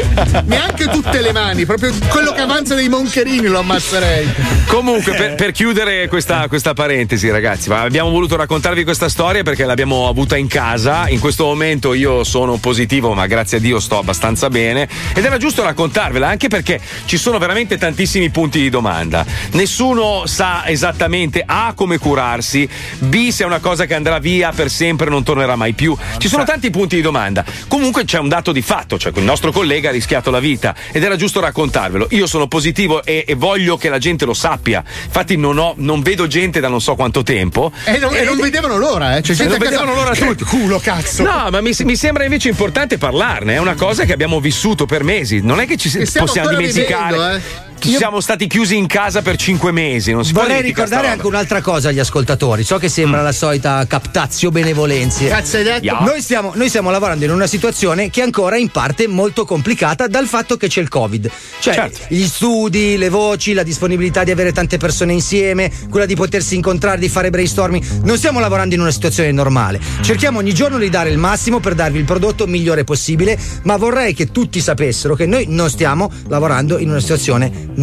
[0.44, 4.28] neanche tutte le mani, proprio quello che avanza dei moncherini lo ammazzerei.
[4.66, 9.64] Comunque, per, per chiudere questa, questa parentesi, ragazzi, ma abbiamo voluto raccontarvi questa storia perché
[9.64, 11.09] l'abbiamo avuta in casa.
[11.09, 14.88] In questo momento io sono positivo, ma grazie a Dio sto abbastanza bene.
[15.14, 19.24] Ed era giusto raccontarvela, anche perché ci sono veramente tantissimi punti di domanda.
[19.53, 22.69] Nessuno sa esattamente A come curarsi,
[22.99, 25.97] B se è una cosa che andrà via per sempre e non tornerà mai più.
[26.19, 27.45] Ci sono tanti punti di domanda.
[27.69, 31.03] Comunque c'è un dato di fatto, cioè il nostro collega ha rischiato la vita ed
[31.03, 32.09] era giusto raccontarvelo.
[32.11, 34.83] Io sono positivo e, e voglio che la gente lo sappia.
[35.05, 37.73] Infatti non, ho- non vedo gente da non so quanto tempo.
[37.85, 39.23] E non, e non vedevano l'ora, eh.
[39.23, 40.45] Cioè, gente non vedevano l'ora tutti.
[40.45, 41.23] Culo, cazzo.
[41.23, 43.55] No, ma mi, mi sembra invece importante parlarne.
[43.55, 45.41] È una cosa che abbiamo vissuto per mesi.
[45.47, 47.12] Non è che ci Che possiamo dimenticare.
[47.16, 47.65] vivendo, eh.
[47.78, 50.12] Ci siamo stati chiusi in casa per cinque mesi.
[50.12, 52.65] Non si può Vorrei ricordare anche un'altra cosa agli ascoltatori.
[52.65, 55.28] So che sembra la solita captazio benevolenze.
[55.28, 55.85] Cazzo hai detto?
[55.85, 55.98] Ya.
[56.01, 60.09] Noi stiamo, noi stiamo lavorando in una situazione che è ancora in parte molto complicata
[60.09, 61.31] dal fatto che c'è il Covid.
[61.61, 61.98] Cioè, Certo.
[62.09, 66.98] gli studi, le voci, la disponibilità di avere tante persone insieme, quella di potersi incontrare,
[66.98, 68.03] di fare brainstorming.
[68.03, 69.81] Non stiamo lavorando in una situazione normale.
[70.01, 74.12] Cerchiamo ogni giorno di dare il massimo per darvi il prodotto migliore possibile, ma vorrei
[74.12, 77.74] che tutti sapessero che noi non stiamo lavorando in una situazione normale.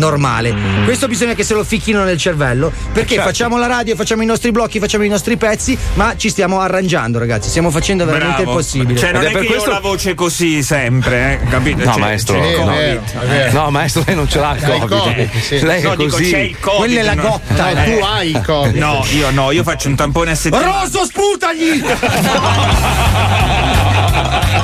[0.86, 3.30] Questo bisogna che se lo ficchino nel cervello, perché Certo.
[3.30, 7.20] facciamo la radio, facciamo i nostri blocchi, facciamo i nostri pezzi, ma ci stiamo arrangiando,
[7.20, 7.50] ragazzi.
[7.50, 8.52] Stiamo facendo veramente Bravo.
[8.52, 9.00] il possibile.
[9.00, 11.48] Cioè, non Ed è, è per che questo- io ho la voce così sempre, eh?
[11.50, 11.84] capito?
[11.84, 12.74] No, Cioè, maestro, no.
[12.74, 13.52] Vero.
[13.52, 14.88] No, maestro, lei non ce l'ha il Covid.
[14.88, 15.60] Covid, sì.
[15.62, 16.80] Lei è No, dico, c'è il Covid.
[16.80, 17.72] Quella è la gotta.
[17.74, 18.76] No, tu hai il Covid.
[18.76, 20.82] No, io no, io faccio un tampone a settimana.
[20.82, 21.84] Rosso, sputagli!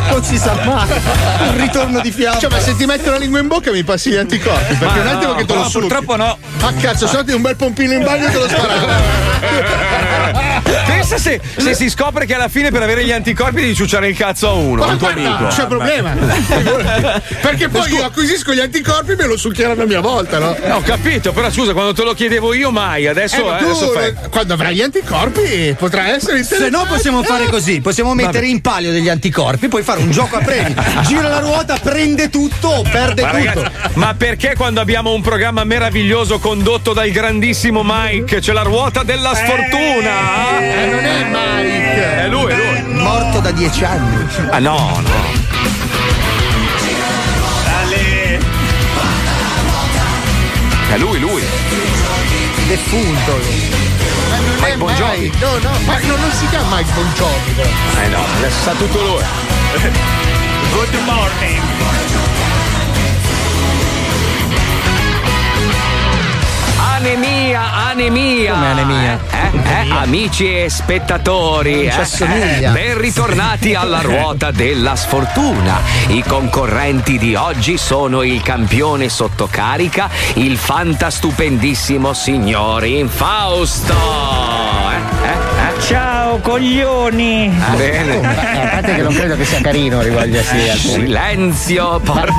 [0.10, 0.88] non si sa mai.
[1.49, 2.39] Un ritorno di fiamma.
[2.39, 4.76] Cioè, ma se ti metto la lingua in bocca mi passi gli anticorpi.
[4.76, 5.87] Perché Ma un attimo no, che te lo No, succhi.
[5.87, 6.37] purtroppo no.
[6.61, 8.87] Ah, cazzo, se no ti un bel pompino in bagno e te lo sparavo.
[10.85, 14.15] Pensa se, se si scopre che alla fine per avere gli anticorpi devi ciucciare il
[14.17, 15.43] cazzo a uno, a un tuo Guarda, amico.
[15.43, 16.13] Non c'è problema.
[17.41, 20.55] Perché poi io acquisisco gli anticorpi e me lo succhieranno a mia volta, no?
[20.55, 23.59] Eh, Ho capito, però scusa, quando te lo chiedevo io mai, adesso, Eh, ma eh,
[23.63, 24.13] tu, adesso fai.
[24.29, 26.87] quando avrai gli anticorpi potrà essere Se no interessante.
[26.93, 30.75] possiamo fare così, possiamo mettere in palio degli anticorpi, poi fare un gioco a premi.
[31.07, 33.43] Gira la ruota, prende tutto o perde Ma, tutto.
[33.63, 39.03] ragazzi, ma perché quando abbiamo un programma meraviglioso condotto dal grandissimo Mike c'è la ruota
[39.03, 40.60] della sfortuna?
[40.60, 42.18] Eh, non è Mike.
[42.23, 42.94] È lui, è lui.
[42.94, 44.27] Morto da dieci anni.
[44.49, 45.48] Ah no, no.
[50.91, 51.44] È lui, lui.
[52.68, 53.38] Defunto.
[54.30, 55.19] Ma non Mike è Bon Jovi.
[55.19, 55.38] Mike.
[55.40, 57.52] No, no, ma no, non si chiama Mike Bon Jovi.
[57.56, 57.69] però.
[58.03, 59.23] Eh no, adesso sa tutto lui.
[60.73, 62.39] Good morning.
[66.99, 67.61] Anemia,
[67.91, 68.53] anemia.
[68.53, 69.19] Come anemia?
[69.31, 71.85] Eh, eh, amici e spettatori.
[71.85, 75.80] Eh, eh, ben ritornati alla ruota della sfortuna.
[76.07, 83.93] I concorrenti di oggi sono il campione sotto carica, il fantastupendissimo signor Infausto.
[83.93, 85.81] Eh, eh, eh.
[85.81, 87.51] Ciao Ciao coglioni!
[87.76, 88.19] Bene.
[88.22, 90.77] Eh, a parte che non credo che sia carino rivolgersi al.
[90.77, 92.31] Silenzio, por-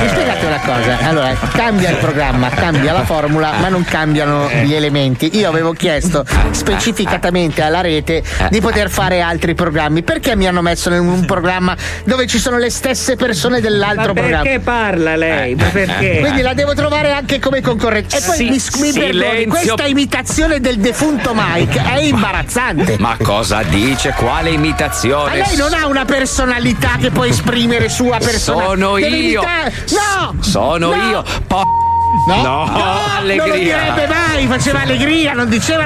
[0.00, 4.72] Mi spiegate una cosa, allora cambia il programma, cambia la formula, ma non cambiano gli
[4.72, 5.36] elementi.
[5.36, 10.02] Io avevo chiesto specificatamente alla rete di poter fare altri programmi.
[10.02, 14.20] Perché mi hanno messo in un programma dove ci sono le stesse persone dell'altro Ma
[14.20, 14.42] programma?
[14.42, 15.54] perché parla lei?
[15.54, 16.18] Ma perché?
[16.20, 18.16] Quindi la devo trovare anche come concorrente.
[18.16, 22.83] E poi Sì, mi, mi perdoni, questa imitazione del defunto Mike è imbarazzante.
[22.98, 24.12] Ma cosa dice?
[24.16, 25.36] Quale Ma imitazione?
[25.36, 28.70] lei non ha una personalità che può esprimere sua personalità.
[28.70, 29.40] Sono Deve io.
[29.42, 30.34] imitare- No!
[30.40, 31.08] Sono No!
[31.08, 31.24] io.
[31.46, 31.62] Po-
[32.26, 33.54] No, No, non lo allegria.
[33.54, 35.84] direbbe mai, faceva allegria, non diceva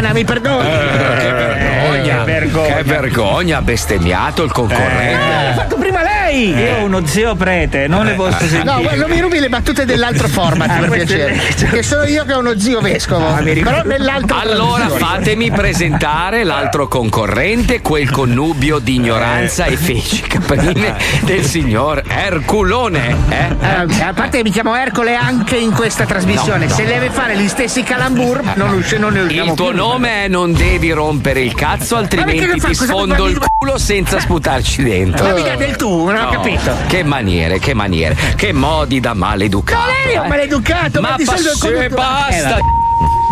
[0.00, 0.68] la mi perdoni.
[0.68, 0.78] Eh,
[1.18, 2.74] che vergogna, vergogna.
[2.74, 5.44] che vergogna, ha bestemmiato il concorrente.
[5.46, 6.17] L'ha fatto prima lei!
[6.30, 8.64] Io ho uno zio prete, non le posso sentire.
[8.64, 11.36] No, non mi rubi le battute dell'altro format, Ah, per piacere.
[11.70, 13.26] Che sono io che ho uno zio vescovo.
[13.26, 15.12] Ah, però nell'altro Allora trasmissione.
[15.14, 23.16] fatemi presentare l'altro concorrente, quel connubio di ignoranza e feci caprine del signor Erculone.
[23.28, 23.36] Eh?
[23.60, 26.74] Eh, a parte che mi chiamo Ercole anche in questa trasmissione, No, no.
[26.76, 29.76] se deve fare gli stessi calambur non, usci- non ne usciamo Il tuo più.
[29.76, 35.24] nome è non devi rompere il cazzo, altrimenti ti sfondo il culo senza sputarci dentro.
[35.26, 36.76] Ma mi dà del tu, non ho capito.
[36.86, 39.80] Che maniere, che maniere, che modi da maleducato.
[39.80, 40.28] No, lei è un eh.
[40.28, 42.56] maleducato, ma, Ma di solito il conduttore- basta.
[42.56, 42.60] Eh,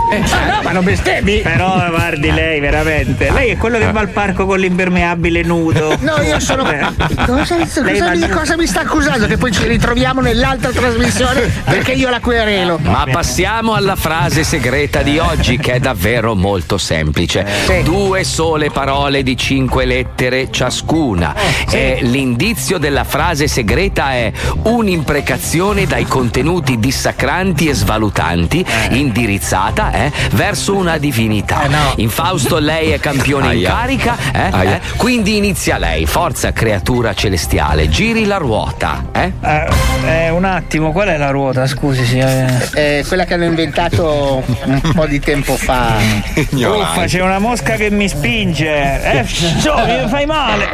[0.09, 1.41] Ah, no, ma non bestemmi.
[1.41, 3.31] Però guardi lei veramente.
[3.31, 5.97] Lei è quello che va al parco con l'impermeabile nudo.
[6.01, 6.71] No, io sono.
[6.71, 6.87] Eh.
[7.27, 9.27] Cosa, cosa va mi, cosa mi sta accusando?
[9.27, 12.79] Che poi ci ritroviamo nell'altra trasmissione perché io la querelo.
[12.83, 17.45] Ma passiamo alla frase segreta di oggi, che è davvero molto semplice.
[17.67, 17.83] Sì.
[17.83, 21.35] Due sole parole di cinque lettere ciascuna.
[21.69, 30.75] E l'indizio della frase segreta è un'imprecazione dai contenuti dissacranti e svalutanti, indirizzata eh, verso
[30.77, 31.63] una divinità.
[31.97, 36.07] In Fausto lei è campione in carica, eh, eh, quindi inizia lei.
[36.07, 39.07] Forza creatura celestiale, giri la ruota.
[39.13, 39.33] Eh?
[39.41, 39.67] Eh,
[40.05, 41.67] eh, un attimo, qual è la ruota?
[41.67, 42.19] Scusi, sì.
[42.19, 42.47] Eh.
[42.75, 45.95] Eh, quella che hanno inventato un po' di tempo fa.
[46.53, 49.03] Uffa, c'è una mosca che mi spinge.
[49.03, 50.67] Eh, so, mi fai male.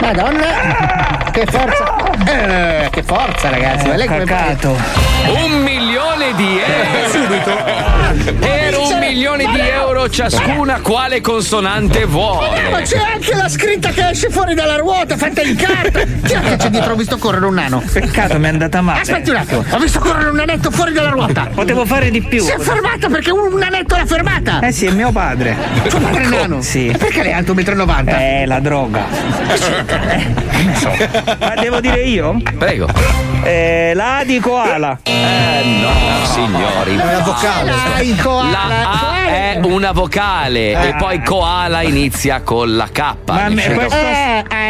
[0.00, 1.30] Madonna!
[1.30, 2.01] Che forza!
[2.26, 3.88] Eh, che forza, ragazzi!
[3.88, 4.76] Ma lei come Cacato.
[5.26, 7.56] Un milione di euro subito
[8.38, 13.90] per un milione di euro ciascuna quale consonante Eh, vuole ma c'è anche la scritta
[13.90, 16.00] che esce fuori dalla ruota, fatta in carta!
[16.00, 16.92] Chi è che c'è dietro?
[16.92, 17.82] Ho visto correre un nano.
[17.92, 19.00] Peccato, mi è andata male.
[19.00, 21.48] Aspetti un attimo, ho visto correre un nanetto fuori dalla ruota!
[21.54, 22.42] Potevo fare di più.
[22.42, 24.60] Si è fermata perché un nanetto l'ha fermata!
[24.60, 25.56] Eh sì, è mio padre.
[25.88, 26.60] Tuo padre è nano?
[26.62, 26.88] Sì.
[26.88, 28.08] E perché lei è alto 1,90 m?
[28.08, 29.04] Eh, la droga.
[29.48, 30.90] Eh, so.
[31.38, 32.36] Ma devo dire io?
[32.58, 32.86] prego
[33.42, 34.98] Eh, la di koala.
[35.04, 35.90] eh no
[36.26, 37.72] signori È una vocale.
[37.94, 38.50] Dai, koala.
[38.68, 43.96] la A è una vocale e poi koala inizia con la K Ma me- questo,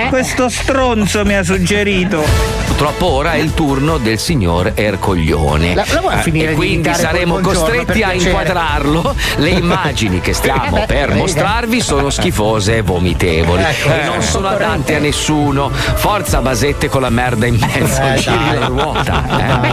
[0.08, 2.22] questo stronzo mi ha suggerito.
[2.66, 6.94] purtroppo ora è il turno del signor Ercoglione La- la vuoi finire e di quindi
[6.94, 12.82] saremo costretti a inquadrarlo le immagini che stiamo Eh beh, per mostrarvi sono schifose e
[12.82, 14.22] vomitevoli Ecco, e non eh.
[14.22, 18.58] sono adatte a nessuno forza basette con la merda in mezzo Eh, giri dai.
[18.58, 19.24] la ruota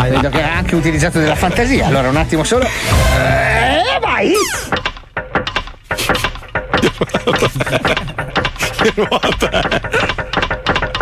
[0.05, 0.09] eh.
[0.09, 1.85] Vedo che ha anche utilizzato della fantasia.
[1.87, 2.65] Allora, un attimo solo.
[2.65, 4.33] Eh, vai!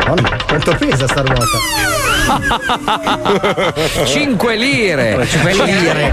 [0.08, 2.06] Madonna, quanto pesa sta ruota?
[4.06, 6.12] 5 lire Cinque lire.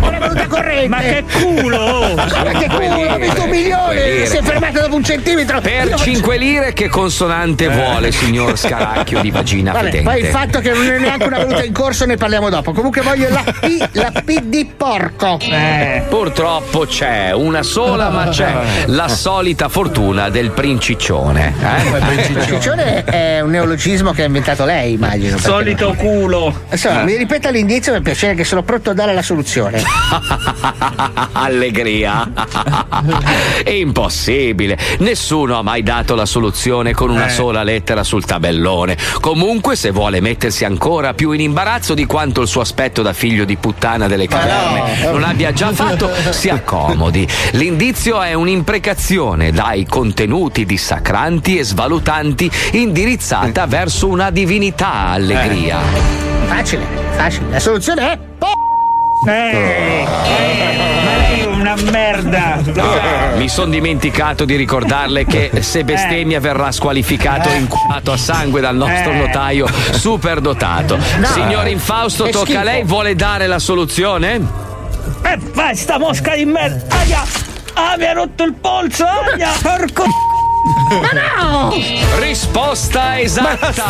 [0.88, 2.14] Ma che culo!
[2.14, 4.26] Ma che culo, ha visto un milione!
[4.26, 5.60] Si è fermata dopo un centimetro!
[5.60, 10.26] per Io- 5 lire che consonante vuole signor Scaracchio di vagina Vabbè, fedente poi il
[10.26, 12.72] fatto che non è neanche una venuta in corso ne parliamo dopo.
[12.72, 15.38] Comunque voglio la P, la P di porco.
[15.40, 18.52] Eh, Purtroppo c'è una sola, ma c'è
[18.86, 21.54] la solita fortuna del princiccione.
[21.62, 22.32] Eh?
[22.32, 25.38] Il ciccione è un neologismo che ha inventato lei, immagino.
[25.38, 26.64] solito culo.
[26.70, 29.82] Insomma, mi ripeta l'indizio per piacere che sono pronto a dare la soluzione.
[31.32, 32.30] Allegria.
[33.64, 34.78] È impossibile.
[34.98, 38.98] Nessuno ha mai dato la soluzione con una sola lettera sul tabellone.
[39.20, 43.46] Comunque, se vuole mettersi ancora più in imbarazzo di quanto il suo aspetto da figlio
[43.46, 47.26] di puttana delle caverne non abbia già fatto, si accomodi.
[47.52, 55.93] L'indizio è un'imprecazione dai contenuti dissacranti e svalutanti indirizzata verso una divinità allegria.
[56.46, 56.84] Facile,
[57.16, 57.50] facile.
[57.50, 58.18] La soluzione è.
[59.26, 62.58] Eh, eh, ma lei è una merda.
[62.74, 63.36] Sa.
[63.36, 68.76] Mi sono dimenticato di ricordarle che se bestemmia verrà squalificato e inculato a sangue dal
[68.76, 69.16] nostro Eh.
[69.16, 70.98] notaio super dotato.
[71.32, 72.62] Signor Infausto, Che tocca a schifo.
[72.64, 74.40] lei, vuole dare la soluzione?
[75.22, 76.96] Eh, vai, sta mosca di merda.
[76.96, 77.22] Aia.
[77.74, 79.50] Ah, mi ha rotto il polso, aia!
[79.62, 80.04] Porco
[80.64, 81.72] Ma no!
[82.18, 83.84] Risposta esatta.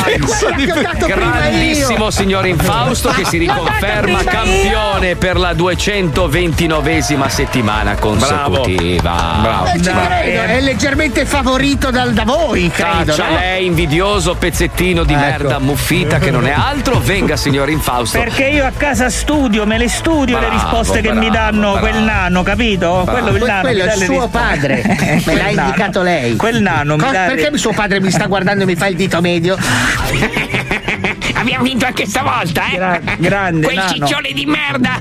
[1.06, 2.10] Grandissimo io.
[2.10, 9.38] signor Infausto che si riconferma campione per la 229esima settimana consecutiva.
[9.40, 9.66] Bravo.
[9.76, 13.12] Ci credo, è leggermente favorito dal- da voi, credo.
[13.12, 13.34] Caccia no?
[13.38, 16.98] lei invidioso pezzettino di merda muffita che non è altro.
[16.98, 18.18] Venga signor Infausto.
[18.18, 21.72] Perché io a casa studio, me le studio le Bravo, risposte che mi bravo, danno
[21.72, 21.86] bravo.
[21.86, 23.02] quel nano, capito?
[23.04, 23.20] Bravo.
[23.20, 24.38] Quello, il nano quello è il suo risposte.
[24.38, 25.22] padre.
[25.24, 26.36] Me l'ha indicato lei.
[26.36, 28.86] Quel nano mi Co- dà le- Perché suo padre mi sta guardando e mi fa
[28.88, 29.56] il dito medio?
[31.36, 33.00] Abbiamo vinto anche stavolta, eh?
[33.18, 33.90] grande Quei nano.
[33.92, 34.98] ciccioni di merda!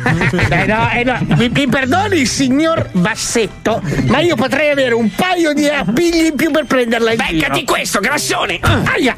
[0.49, 5.53] Eh no, eh no, mi, mi perdoni, signor Bassetto, ma io potrei avere un paio
[5.53, 7.39] di appigli in più per prenderla in giro.
[7.39, 8.59] Beccati questo, grassone!
[8.61, 9.15] Aia!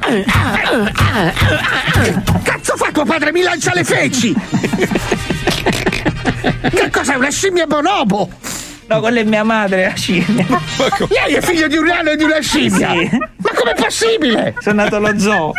[2.43, 3.31] Cazzo fa tuo padre?
[3.31, 4.33] Mi lancia le feci!
[6.69, 7.15] che cos'è?
[7.15, 8.29] Una scimmia bonobo?
[8.87, 10.45] No, quella è mia madre, la scimmia.
[11.09, 12.89] Lei è figlio di un nano e di una scimmia?
[12.91, 13.09] Sì.
[13.37, 14.53] Ma com'è possibile?
[14.59, 15.53] Sono nato allo zoo.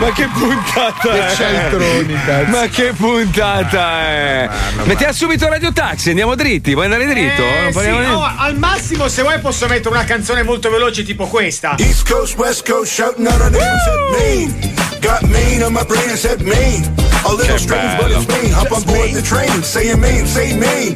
[0.00, 1.34] Ma che puntata Che è?
[1.34, 2.50] cialtroni, cazzo.
[2.50, 4.48] Ma che puntata è?
[4.84, 7.42] Mettiamo subito Radio Taxi, andiamo dritti, vuoi andare dritto?
[7.42, 11.26] Eh, Non sì, no, al massimo se vuoi posso mettere una canzone molto veloce tipo
[11.26, 11.74] questa.
[11.78, 14.87] East Coast, West Coast, shouting out our names at mean.
[15.00, 16.82] Got mean on my brain, said mean.
[17.24, 18.20] A little Che strange, but bello.
[18.20, 18.52] it's mean.
[18.52, 20.94] Hop on board the train, say it mean, say mean.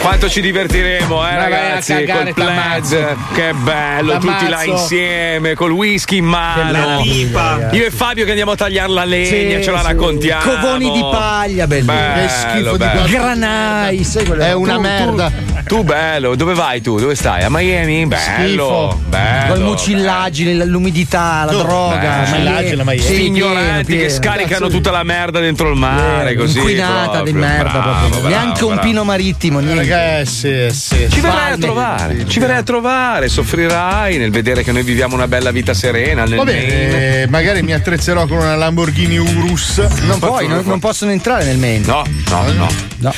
[0.00, 2.96] Quanto ci divertiremo, eh, Ma vai a ragazzi, cagare, col t'ammazzo.
[2.96, 3.16] pledge.
[3.34, 4.70] Che bello, tutti là T'ammazzo.
[4.70, 6.72] insieme, col whisky in mano.
[6.72, 7.68] bella pipa.
[7.72, 9.86] Io e Fabio che andiamo a tagliare la legna, Sì, ce la sì.
[9.86, 10.42] raccontiamo.
[10.42, 11.96] Covoni di paglia, bellissimo.
[11.96, 13.00] Bello, Che schifo di bello.
[13.02, 13.12] cosa.
[13.18, 15.32] Granai, sai quello È una Tu- merda.
[15.66, 16.98] Tu, bello, dove vai tu?
[16.98, 17.42] Dove stai?
[17.44, 18.06] A Miami?
[18.06, 18.20] Bello.
[18.20, 19.00] Schifo.
[19.08, 19.54] Bello.
[19.54, 22.20] Col mucillagine, l'umidità, la Tu- droga, Bello.
[22.28, 22.98] Mucillagine, Miami.
[23.00, 24.08] Sì, ignoranti pieno, che pieno.
[24.10, 26.58] scaricano Cazzo, tutta la merda dentro il mare, così.
[26.58, 27.32] Inquinata proprio.
[27.32, 28.08] di merda Bravo, proprio.
[28.20, 28.88] bravo, Neanche un bravo.
[28.88, 29.80] pino marittimo, niente.
[29.80, 31.08] Ragazzi, Eh, sì, sì.
[31.10, 35.28] Ci verrai a trovare, ci verrai a trovare, soffrirai nel vedere che noi viviamo una
[35.28, 39.78] bella vita serena nel Va bene, eh, magari mi attrezzerò con una Lamborghini Urus.
[40.02, 41.84] Non puoi, non, non possono entrare nel Maine.
[41.86, 42.68] No, no, no.
[42.98, 43.12] No.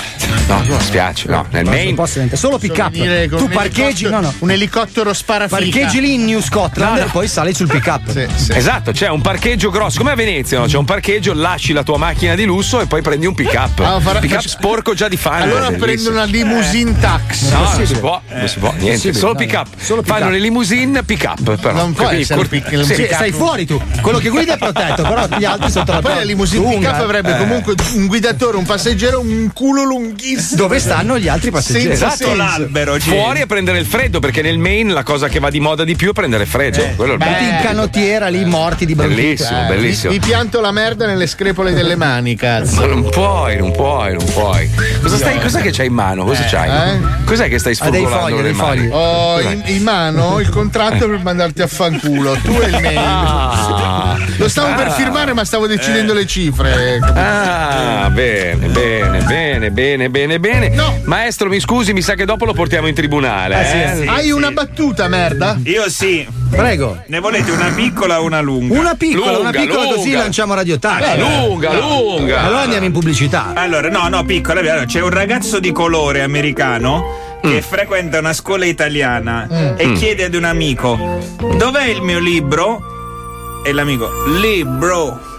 [0.46, 1.94] No, mi spiace, no, nel Non Maine.
[1.94, 3.36] possono entrare, solo pick up.
[3.36, 4.32] Tu parcheggi, no, no.
[4.40, 5.60] Un elicottero sparafica.
[5.60, 8.10] Parcheggi lì in New Scotland No, e poi sali sul pick up.
[8.10, 8.52] Sì, sì.
[8.54, 10.66] Esatto, c'è un parcheggio grosso, come a Venezia, no?
[10.66, 13.80] c'è un parcheggio, lasci la tua macchina di lusso e poi prendi un pick up.
[13.80, 15.56] Ah, farà- pick up sporco già di fango.
[15.56, 17.50] Allora prendo una limousine tax.
[17.50, 20.02] No, non si può, non si può, niente, Possibile, solo pick up.
[20.04, 21.72] Fanno le limousine pick up, però.
[21.74, 23.06] Non essere cor- pick- sì.
[23.10, 23.80] Stai fuori tu.
[24.00, 27.00] Quello che guida è protetto, però gli altri sotto la Poi la limousine pick up
[27.00, 27.38] avrebbe Eh.
[27.38, 30.56] comunque un guidatore, un passeggero, un culo lunghissimo.
[30.56, 31.96] Dove stanno gli altri passeggeri?
[31.96, 32.36] Senza Senso.
[32.36, 33.10] l'albero, Gigi.
[33.16, 35.94] Fuori a prendere il freddo, perché nel Maine la cosa che va di moda di
[35.96, 36.82] più è prendere freddo.
[36.96, 37.48] Quello Tutti bello.
[37.48, 39.20] in canottiera lì morti di bronchite.
[39.22, 40.12] Bellissimo, Eh, bellissimo.
[40.12, 42.86] Vi, vi pianto la merda nelle screpole delle mani, Ma cazzo.
[42.86, 44.68] non puoi, non puoi, non puoi.
[45.00, 46.24] Cosa stai, cos'è che c'hai in mano?
[46.24, 46.94] Cosa c'hai?
[46.94, 47.00] eh?
[47.24, 48.88] Cos'è che stai dei fogli, nelle dei fogli.
[48.90, 49.50] Ho Cos'è?
[49.52, 52.34] in, in mano il contratto per mandarti a fanculo.
[52.42, 52.98] Tu e il mail.
[52.98, 54.16] Ah.
[54.36, 54.90] Lo stavo per Ah.
[54.92, 56.98] firmare, ma stavo decidendo le cifre.
[57.02, 60.68] Ah, bene, bene, bene, bene, bene, bene.
[60.70, 60.98] No.
[61.04, 64.00] Maestro, mi scusi, mi sa che dopo lo portiamo in tribunale.
[64.02, 64.06] eh?
[64.06, 65.58] Hai una battuta, merda?
[65.64, 66.26] Io sì.
[66.50, 67.02] Prego.
[67.06, 68.78] Ne volete una piccola o una lunga?
[68.78, 70.18] Una piccola, una Lunga, piccola così lunga.
[70.18, 71.10] lanciamo Radio Taxi.
[71.10, 72.42] Eh, lunga, lunga.
[72.42, 73.52] Allora andiamo in pubblicità.
[73.54, 74.60] Allora, no, no, piccola.
[74.60, 79.94] allora, C'è un ragazzo di colore americano che frequenta una scuola italiana e Mm.
[79.94, 80.98] chiede ad un amico:
[81.56, 83.62] Dov'è il mio libro?
[83.64, 85.30] E l'amico: Libro.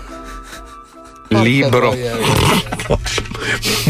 [1.41, 1.95] Libro.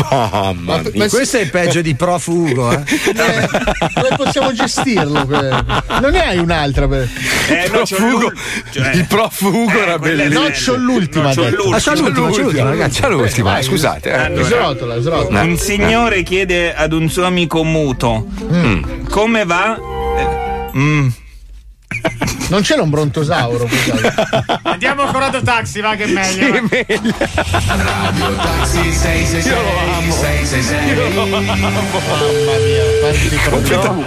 [0.10, 0.92] Mamma Ma- mia.
[0.96, 2.84] ma- Questo è il peggio di prof Ugo, eh.
[3.14, 3.48] Eh,
[3.94, 5.24] come possiamo gestirlo?
[5.26, 6.88] Non ne hai un'altra?
[6.88, 7.08] Per...
[7.50, 8.18] Eh, c'ho Profugo.
[8.20, 8.34] l'ul-
[8.72, 10.44] cioè- Il profugo era quella è bellissimo.
[10.44, 11.24] No, c'ho l'ultima.
[11.28, 11.76] No, c'ho l'ultima.
[11.76, 13.02] Ah, c'ho l'ultima, c'ho l'ultima, ragazzi.
[13.02, 14.10] C'è l'ultima, Vai, scusate.
[14.10, 14.14] eh.
[14.14, 14.44] Allora.
[14.46, 15.42] Srotola, srotola.
[15.42, 18.28] Un signore chiede ad un suo amico muto:
[19.10, 19.76] Come va?
[20.18, 21.08] Eh, mm.
[22.54, 23.68] Non c'era un brontosauro.
[24.62, 26.54] Andiamo con Radio Taxi, va che è meglio.
[26.54, 26.96] Sì, meglio.
[29.40, 30.14] Io lo amo.
[30.86, 31.40] Io lo amo.
[31.40, 34.06] Mamma mia, quanti problemi.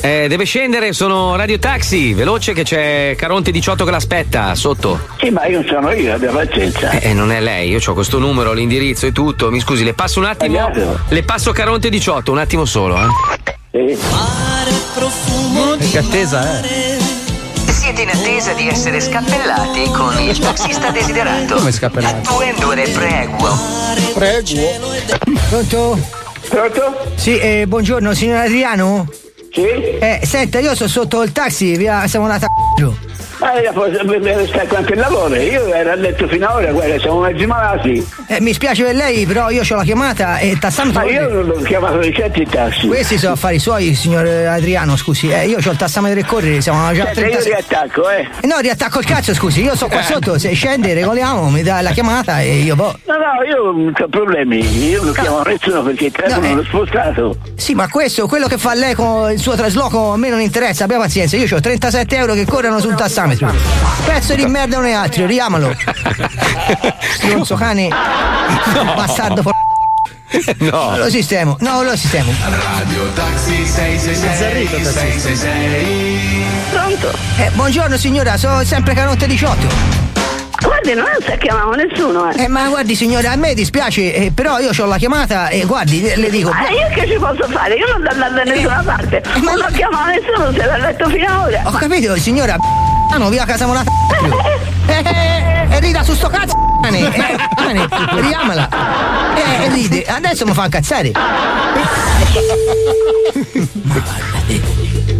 [0.00, 5.08] Eh, deve scendere, sono Radio Taxi, veloce che c'è Caronte 18 che l'aspetta sotto.
[5.18, 6.90] Sì, ma io sono io, abbia pazienza.
[6.90, 9.50] Eh, non è lei, io ho questo numero, l'indirizzo e tutto.
[9.50, 10.70] Mi scusi, le passo un attimo.
[11.08, 13.37] Le passo Caronte 18, un attimo solo, eh.
[13.70, 13.98] Sì.
[15.78, 16.98] E che attesa, eh.
[17.66, 21.56] Siete in attesa di essere scappellati con il taxista desiderato.
[21.56, 22.26] Come scappellati?
[22.26, 23.58] Attuendore prego.
[24.14, 24.60] Prego.
[25.50, 25.98] Pronto?
[26.48, 27.12] Pronto?
[27.16, 29.06] Sì, eh, buongiorno, signor Adriano?
[29.52, 29.60] Sì?
[29.66, 32.94] Eh, senta, io sono sotto il taxi, via, siamo andati a giù.
[33.40, 35.34] Ma io posso stare quanto lavoro?
[35.36, 38.06] Io ero a letto fino a ora, guarda, siamo mezzi malati.
[38.26, 41.00] Eh, mi spiace per lei, però io ho la chiamata e tassametro.
[41.04, 42.88] Ma io non l'ho chiamato di certi tassi.
[42.88, 45.30] Questi sono affari suoi, signor Adriano, scusi.
[45.30, 47.52] Eh, io ho il tassametro e correre, siamo già a Senta, io 36.
[47.52, 48.28] riattacco, eh.
[48.40, 50.04] Eh, No, riattacco il cazzo, scusi, io sono qua Eh.
[50.04, 52.98] sotto, se scende, regoliamo, mi dà la chiamata e io boh.
[53.06, 56.54] No, no, io non ho problemi, io non chiamo nessuno perché il telefono No, eh.
[56.56, 57.36] l'ho spostato.
[57.54, 60.84] Sì, ma questo, quello che fa lei con il suo trasloco, a me non interessa,
[60.84, 63.26] abbia pazienza, io ho 37 euro che corrono sul tassametro.
[64.04, 65.74] Pezzo di merda non è altro, riamalo.
[67.14, 67.88] Stronzo cane.
[68.94, 69.52] Bastardo for...
[70.58, 70.96] No.
[70.96, 72.30] Lo sistemo, no, lo sistemo.
[72.42, 77.10] Radio Taxi 666 666 Pronto?
[77.38, 79.66] Eh, buongiorno signora, sono sempre Canotte 18.
[80.60, 82.42] Guardi, non sta chiamando nessuno, eh.
[82.42, 86.02] Eh, ma guardi signora, a me dispiace, eh, però io ho la chiamata e guardi,
[86.02, 86.50] le, le dico.
[86.50, 87.74] Ma io che ci posso fare?
[87.74, 89.22] Io non devo andare da nessuna parte.
[89.36, 91.62] Non ho chiamato nessuno, se l'ha letto fino ad ora.
[91.64, 92.56] Ho capito, signora.
[93.16, 93.90] No, via casa molata.
[94.86, 96.54] Eh, eh, eh, rida su sto cazzo.
[96.82, 97.88] cane, Eh, cane,
[98.20, 98.68] riamala.
[99.34, 100.04] Eh, eh, ride.
[100.04, 101.12] Adesso mi fa incazzare.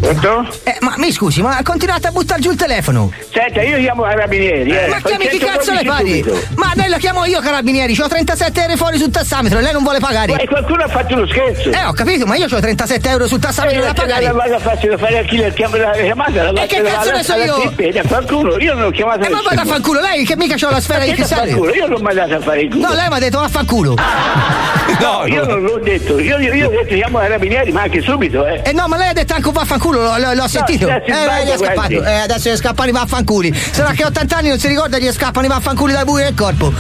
[0.01, 0.47] Pronto?
[0.65, 3.13] Eh, ma mi scusi, ma continuate a buttare giù il telefono.
[3.33, 4.89] Senta, io chiamo i carabinieri, eh.
[4.89, 6.47] Ma chiami chi cazzo le 112 pari?
[6.57, 9.83] Ma lei lo chiamo io carabinieri, ho 37 euro fuori sul tassametro e lei non
[9.83, 10.33] vuole pagare.
[10.33, 11.71] Ma qualcuno ha fatto uno scherzo.
[11.71, 14.25] Eh, ho capito, ma io ho 37 euro sul tassametro da pagare.
[14.25, 16.53] La vado a farsi da fare a chi le chiama la chiamata.
[16.53, 17.73] La E che cazzo ne so io?
[17.77, 20.71] E qualcuno, io non ho chiamato Eh, ma vada a fanculo, lei che mica c'ho
[20.71, 21.51] la sfera di Ma cristallo.
[21.51, 21.75] fanculo?
[21.75, 22.87] Io non mi dato a fare il culo.
[22.87, 23.97] No, lei mi ha detto vaffanculo.
[24.99, 26.19] No, io non l'ho detto.
[26.19, 28.63] Io, ho detto chiamo i carabinieri, ma anche subito, eh.
[28.65, 29.53] Eh no, ma lei ha detto anche un
[29.93, 30.87] vaffanculo, l'ho, l'ho- sentito.
[30.87, 32.05] adesso eh, sbaglia, gli è scappato.
[32.05, 33.55] Eh, adesso gli scappano i vaffanculi.
[33.73, 36.35] Sarà che a 80 anni non si ricorda gli scappano i vaffanculi dal buio del
[36.35, 36.73] corpo.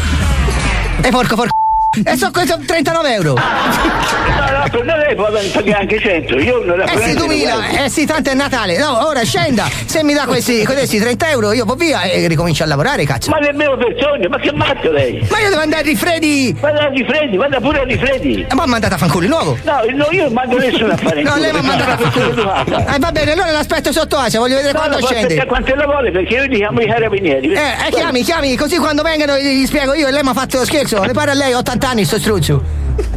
[1.01, 1.57] E porco porco.
[1.90, 3.35] E so questo 39 euro.
[3.35, 6.39] No, no, per lei può pagare anche 100.
[6.39, 8.77] Io non Eh sì, 2000, eh sì, tanto è Natale.
[8.77, 9.69] No, ora scenda.
[9.86, 13.31] Se mi dà questi, questi 30 euro, io vado via e ricomincio a lavorare, cazzo.
[13.31, 15.27] Ma nemmeno per sogno, ma che matto lei?
[15.31, 16.55] Ma io devo andare a rifredi.
[16.60, 18.47] Vada a rifreddi, vada pure a rifreddi.
[18.51, 19.59] Ma mi ha mandato a fanculo il nuovo.
[19.65, 22.32] No, no, io non mando nessuno a fare No, lei mi ha mandato a sono
[22.44, 22.86] fanculo.
[22.94, 25.47] Eh, va bene, allora l'aspetto sotto Asia, voglio vedere No, quando no, scende.
[25.47, 27.52] quanto la vuole perché io gli chiamo i carabinieri.
[27.55, 30.35] Eh, eh, chiami, chiami, così quando vengono gli gli spiego io e lei mi ha
[30.35, 31.02] fatto lo scherzo.
[31.02, 32.62] Le pare a lei 80 anni sto struzzo.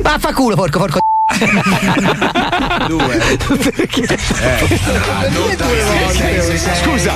[0.02, 1.11] Vaffanculo, porco, porco.
[2.88, 3.22] Due.
[3.76, 4.18] Perché?
[6.84, 7.14] Scusa.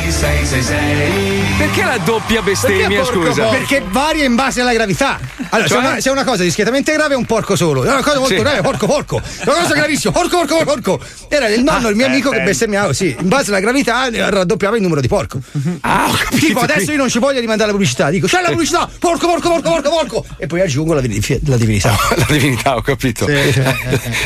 [1.58, 3.46] Perché la doppia bestemmia, scusa?
[3.48, 5.20] Perché varia in base alla gravità.
[5.50, 5.80] Allora, Cioè?
[5.82, 8.34] se, una, se una cosa discretamente grave è un porco solo, è una cosa molto
[8.36, 8.40] Sì.
[8.42, 9.22] grave, porco porco.
[9.22, 11.00] È una cosa gravissima, porco porco porco.
[11.28, 12.46] Era il nonno, il mio Ah, amico eh, che eh.
[12.46, 15.40] bestemmiava, sì, in base alla gravità eh, raddoppiava il numero di porco.
[15.82, 16.46] Ah, ho capito.
[16.46, 19.50] Tipo adesso io non ci voglio rimandare la pubblicità, dico c'è la pubblicità, porco porco
[19.50, 21.94] porco porco porco e poi aggiungo la, la divinità.
[22.16, 23.26] La divinità, ho capito.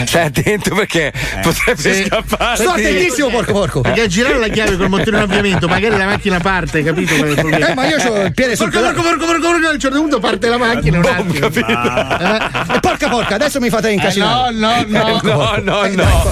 [0.05, 2.03] Stai attento perché potrebbe Sì.
[2.05, 2.55] scappare.
[2.57, 3.81] Sto attentissimo, porco porco.
[3.81, 7.13] Perché a girare la chiave col motore in avviamento, magari la macchina parte, capito?
[7.13, 9.99] Eh, ma io c'ho il piede sul porco, porco, porco, porco, porco, a un certo
[9.99, 11.47] punto parte la macchina un attimo.
[11.47, 14.51] Eh, e porca porca, adesso mi fate incasinare.
[14.53, 15.05] no, no, no.
[15.19, 15.61] Porco, porco.
[15.61, 16.31] no, Eh, no.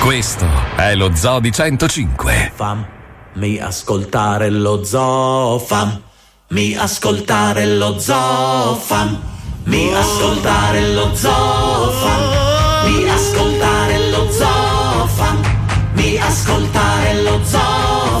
[0.00, 0.46] Questo
[0.76, 2.52] è lo Zoo di 105.
[2.54, 9.18] Fammi ascoltare lo zoo, fammi ascoltare lo zoo, fammi
[9.94, 18.20] ascoltare lo zoo, fammi ascoltare lo zoo, fammi ascoltare lo zoo,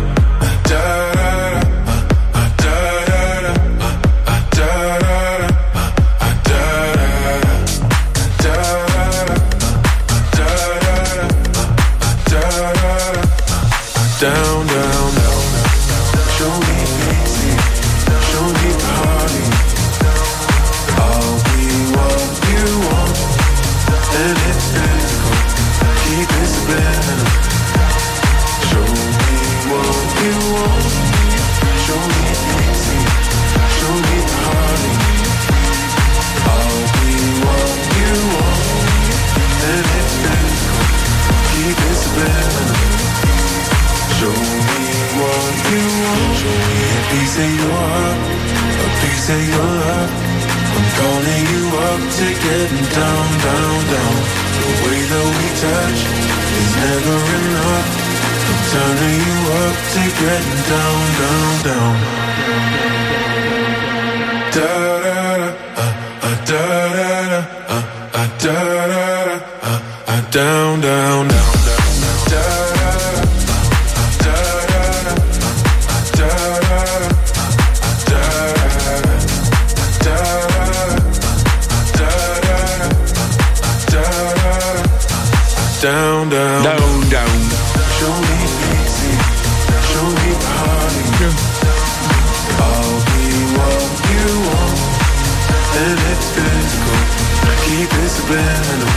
[98.33, 98.90] open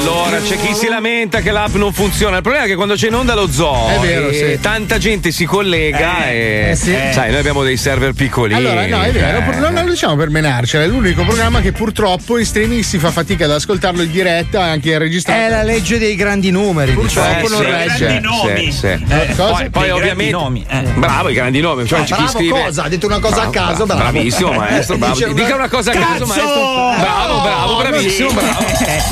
[0.00, 2.36] Allora, c'è chi si lamenta che l'app non funziona.
[2.36, 4.60] Il problema è che quando c'è in onda lo zoo, È vero, e sì.
[4.60, 6.94] tanta gente si collega e eh, sì.
[7.12, 8.58] sai, noi abbiamo dei server piccolini.
[8.58, 9.56] Allora, no, è vero, eh.
[9.56, 13.44] non, lo diciamo per menarcela, è l'unico programma che purtroppo in streaming si fa fatica
[13.46, 15.40] ad ascoltarlo in diretta e anche registrato.
[15.40, 16.92] È la legge dei grandi numeri.
[16.92, 18.22] Purtroppo Eh, non sì, regge.
[18.22, 18.86] sì, sì, sì.
[18.86, 19.52] Eh, cosa?
[19.54, 22.62] Poi, poi ovviamente grandi nomi, bravo i grandi nomi cioè Ah, c'è chi bravo scrive
[22.62, 22.82] cosa?
[22.84, 24.00] Ha detto una cosa a caso, bravo.
[24.00, 25.14] bravissimo maestro bravo.
[25.14, 28.64] Dice una- dica una cosa a caso maestro bravo bravo bravissimo bravo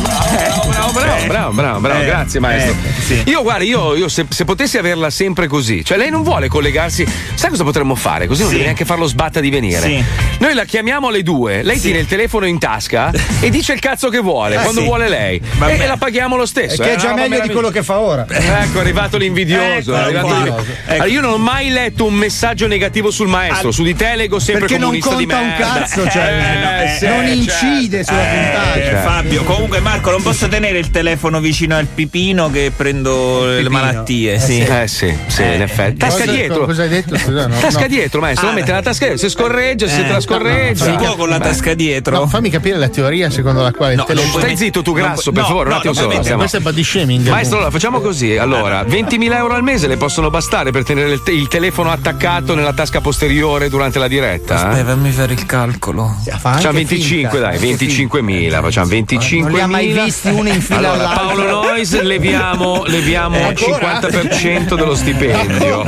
[0.03, 3.23] bravo bravo bravo bravo bravo Eh, grazie maestro eh, sì.
[3.27, 7.07] io guarda io, io se, se potessi averla sempre così cioè lei non vuole collegarsi
[7.35, 8.55] sai cosa potremmo fare così non Sì.
[8.57, 10.05] devi neanche farlo sbatta di venire Sì.
[10.39, 14.09] noi la chiamiamo alle due lei tiene il telefono in tasca e dice il cazzo
[14.09, 14.87] che vuole Eh, quando sì.
[14.87, 17.47] vuole lei e, e la paghiamo lo stesso che eh, è già una roba meglio
[17.47, 18.27] di quello che fa ora.
[18.67, 19.63] Ecco, è arrivato l'invidioso.
[19.65, 20.65] è Eccolo arrivato l'invidioso.
[20.87, 23.71] Allora, io non ho mai letto un messaggio negativo sul maestro.
[23.71, 25.81] Su di te leggo sempre Perché non comunista di conta un merda.
[25.81, 27.33] cazzo, cioè, Eh, sì, non certo.
[27.33, 28.75] incide sulla puntata.
[28.75, 29.09] Eh, Certo.
[29.09, 33.71] Fabio, comunque Marco, non posso tenere il telefono vicino al pipino che prendo le Pipino.
[33.71, 34.39] malattie.
[34.39, 34.59] Sì.
[34.61, 35.99] Eh sì, sì, in effetti.
[35.99, 36.65] Tasca Cosa- dietro.
[36.65, 37.17] Cosa hai detto?
[37.17, 37.87] Scusa, no, tasca no.
[37.89, 38.47] dietro, maestro.
[38.47, 39.29] Ah, lo mette nella tasca dietro.
[39.29, 40.85] Se scorreggia, se Eh, te la scorreggia.
[40.85, 41.45] Si può con la Beh.
[41.45, 42.17] tasca dietro?
[42.19, 44.39] No, fammi capire la teoria secondo la quale il telefono.
[44.39, 46.09] Stai zitto tu grasso, per no, favore, un no, attimo solo.
[46.09, 47.29] puoi stiamo- Questo è body shaming.
[47.29, 48.37] Maestro, allora facciamo così.
[48.37, 52.55] Allora, 20.000 euro al mese le possono bastare per tenere il, te- il telefono attaccato
[52.55, 54.55] nella tasca posteriore durante la diretta?
[54.57, 54.85] Aspetta, eh?
[54.85, 56.17] fammi fare il calcolo.
[56.39, 59.41] Facciamo 25, dai, 25.000, facciamo 25.000.
[59.41, 61.09] Non li ha mai visti uno in fila Allora.
[61.11, 64.01] Paolo Nois leviamo, leviamo Eh, il ancora?
[64.01, 65.83] 50% dello stipendio.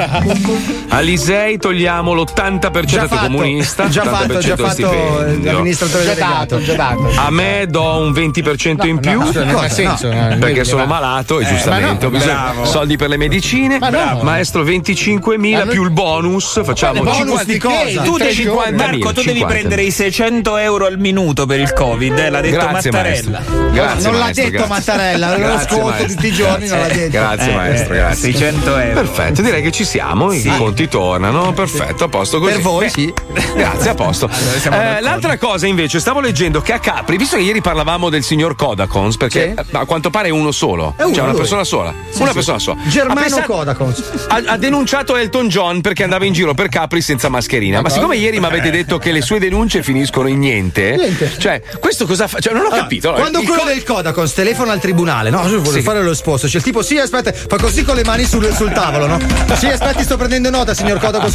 [0.89, 5.53] A Lisei togliamo l'80% Già che fatto, comunista, già 80% fatto, già dello fatto stipendio.
[5.53, 6.35] l'amministratore Già delegato.
[6.57, 7.11] dato, già dato.
[7.17, 9.21] A me do un 20% in più.
[9.21, 12.65] no, non ha senso, no, perché sono malato e Eh, giustamente no, ho bisogno bravo.
[12.65, 13.79] soldi per le medicine.
[13.79, 14.21] Ma no.
[14.23, 18.03] Maestro 25.000 Ma noi- più il bonus, facciamo Quale 50 bonus di cosa?
[18.03, 18.77] Tu devi, giorni.
[18.77, 19.47] Marco, tu devi 50.000.
[19.47, 23.39] prendere i 600 euro al minuto per il Covid, eh, l'ha detto Grazie, Mattarella.
[23.41, 23.71] maestro.
[23.73, 24.93] Grazie, non l'ha maestro, detto grazie.
[24.93, 26.15] Mattarella, lo Grazie, ascolto maestro.
[26.15, 27.11] tutti i giorni, non l'ha detto.
[27.11, 28.33] Grazie Eh, maestro, eh, grazie.
[28.33, 29.01] 600 euro.
[29.01, 32.53] Perfetto, direi che ci siamo, i conti tornano, perfetto, a posto così.
[32.53, 33.13] Per voi, Beh, sì.
[33.55, 34.29] Grazie, a posto.
[34.61, 38.23] siamo Eh, l'altra cosa invece, stavo leggendo che a Capri, visto che ieri parlavamo del
[38.23, 39.77] signor Kodakons, perché Sì.
[39.77, 41.41] a quanto pare è uno solo, È uno, cioè una lui.
[41.41, 42.35] persona sola, Sì, una sì.
[42.35, 42.79] persona sola.
[42.87, 44.03] Germano Ha pensato- Kodakons.
[44.29, 47.81] ha, ha denunciato Elton John perché andava in giro per Capri senza mascherina.
[47.81, 51.33] Ma siccome ieri mi avete detto che le sue denunce finiscono in niente, Niente.
[51.39, 52.39] cioè, questo cosa fa?
[52.41, 53.09] Cioè, non ho capito.
[53.09, 55.41] Allora, Quando il quello co- del Kodakons telefona al tribunale, no?
[55.49, 55.83] Io voglio Sì.
[55.83, 56.47] fare lo sposto.
[56.47, 59.19] C'è il tipo, sì, aspetta, fa così con le mani sul, sul tavolo, no?
[59.57, 61.35] Sì, aspetti, sto prendendo nota, signor Kodakons.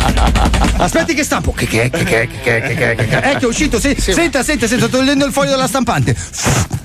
[0.77, 1.51] Aspetti che stampo.
[1.51, 3.93] Che che che che che che che che che Eh, che è uscito, sì.
[3.99, 6.15] Senta, senta, senta, sto togliendo il foglio dalla stampante.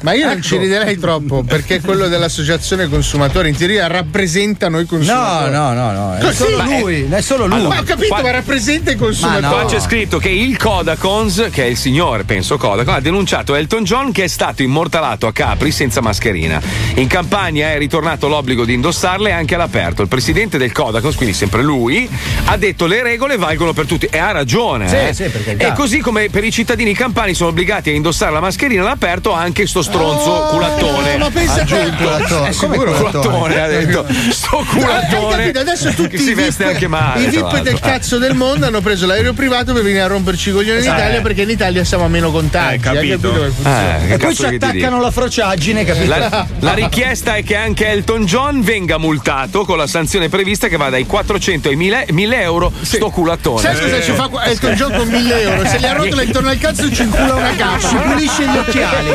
[0.01, 0.43] Ma io non Ecco.
[0.43, 5.51] ci riderei troppo perché quello dell'associazione consumatori in teoria rappresenta noi No, consumatori.
[5.53, 6.15] no, no, no.
[6.17, 6.37] È Così?
[6.37, 7.57] solo Ma è- lui, è solo lui.
[7.59, 9.43] Allora, Ma ho capito, Qua- ma rappresenta i consumatori.
[9.43, 9.69] Ma Qua no.
[9.69, 14.13] c'è scritto che il Kodakons, che è il signore, penso Kodakons, ha denunciato Elton John
[14.13, 16.61] che è stato immortalato a Capri senza mascherina.
[16.95, 20.03] In campagna è ritornato l'obbligo di indossarle anche all'aperto.
[20.03, 22.09] Il presidente del Kodakons, quindi sempre lui,
[22.47, 24.89] ha detto le regole valgono per tutti e ha ragione.
[24.89, 25.13] Sì, eh.
[25.15, 29.33] sì, e così come per i cittadini campani sono obbligati a indossare la mascherina all'aperto
[29.33, 31.17] anche sto stronzo Oh, culattone.
[31.19, 31.97] Ma pensa aggiunto.
[32.03, 32.49] Culattone.
[32.49, 33.27] Eh, Come sicuro, culattone?
[33.29, 34.07] culattone, ha detto.
[34.31, 35.37] Sto Hai culatone.
[35.37, 35.59] capito?
[35.61, 37.23] Adesso tutti che si i veste VIP, anche male.
[37.25, 40.53] i VIP del cazzo del mondo hanno preso l'aereo privato per venire a romperci i
[40.53, 42.75] coglioni in Italia perché in Italia siamo a meno contagi.
[42.75, 43.33] Eh, Hai capito.
[43.33, 43.99] funziona?
[44.09, 45.98] Eh, E poi ci attaccano la frociaggine, capito?
[46.07, 50.77] La, la richiesta è che anche Elton John venga multato con la sanzione prevista che
[50.77, 53.61] va dai 400 ai 1000, 1000 euro sto culattone.
[53.61, 55.69] Sai cosa ci fa Elton John con 1000 euro?
[55.69, 57.89] Se li arrotola intorno al cazzo ci incula una cappa.
[57.89, 59.11] Si pulisce gli occhiali.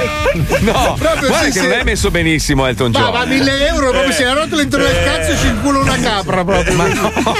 [0.59, 1.67] No, Proprio guarda sì, che sì.
[1.67, 3.11] non è messo benissimo Elton Ma John.
[3.11, 6.75] va 1000 euro proprio se li arrotola intorno al cazzo ci incula una capra proprio.
[6.75, 7.35] Ma no, no.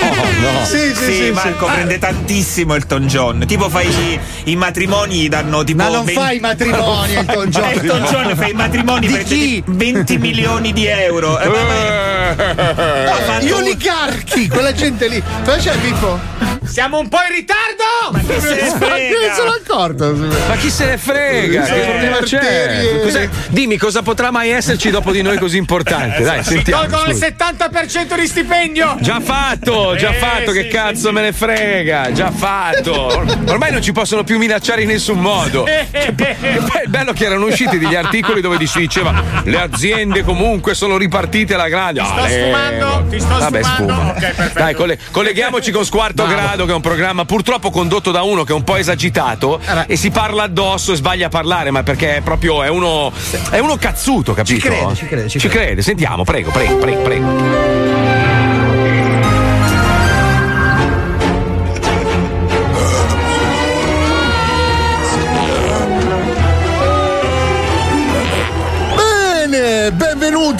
[0.66, 1.32] Sì, sì, Sì, sì.
[1.32, 1.72] Marco sì.
[1.74, 3.46] prende tantissimo Elton John.
[3.46, 5.84] Tipo fai i, i matrimoni, gli danno tipo.
[5.84, 7.70] Ma non 20 fai i matrimoni, Elton John.
[7.70, 9.64] Elton John fa i matrimoni Di per chi?
[9.66, 11.40] 20 milioni di euro.
[11.40, 15.22] Eh, ma- ma- No, gli oligarchi, quella gente lì.
[15.44, 16.52] Cosa c'è Pippo?
[16.66, 18.12] Siamo un po' in ritardo!
[18.14, 19.34] Ma chi se ne frega?
[19.36, 20.16] Se l'ha accorto?
[20.48, 21.66] Ma chi se ne frega?
[21.66, 23.30] Sì, sì, problema c'è?
[23.50, 26.24] Dimmi cosa potrà mai esserci dopo di noi così importante?
[26.24, 26.84] Dai, Si sentiamo.
[26.84, 27.28] tolgono il scusa.
[27.38, 28.96] 70% di stipendio!
[29.02, 32.92] Già fatto, già Eh, fatto, sì, che cazzo me ne frega, già fatto.
[32.94, 35.66] Or- Ormai non ci possono più minacciare in nessun modo.
[35.68, 39.14] Eh, be- il bello che erano usciti degli articoli dove si diceva
[39.44, 42.00] le aziende comunque sono ripartite alla grande.
[42.14, 43.06] Ti sto sfumando?
[43.10, 43.94] Ti sto Vabbè, sfumando?
[43.94, 44.10] sfuma.
[44.12, 44.60] Ok, perfetto.
[44.60, 46.32] Dai, colle- colleghiamoci con Squarto Bravo.
[46.42, 49.96] Grado, che è un programma purtroppo condotto da uno che è un po' esagitato e
[49.96, 53.12] si parla addosso e sbaglia a parlare, ma perché è proprio è uno,
[53.50, 54.60] è uno cazzuto, capito?
[54.60, 58.03] Ci crede, ci crede, ci Ci crede, sentiamo, prego, prego, prego, prego.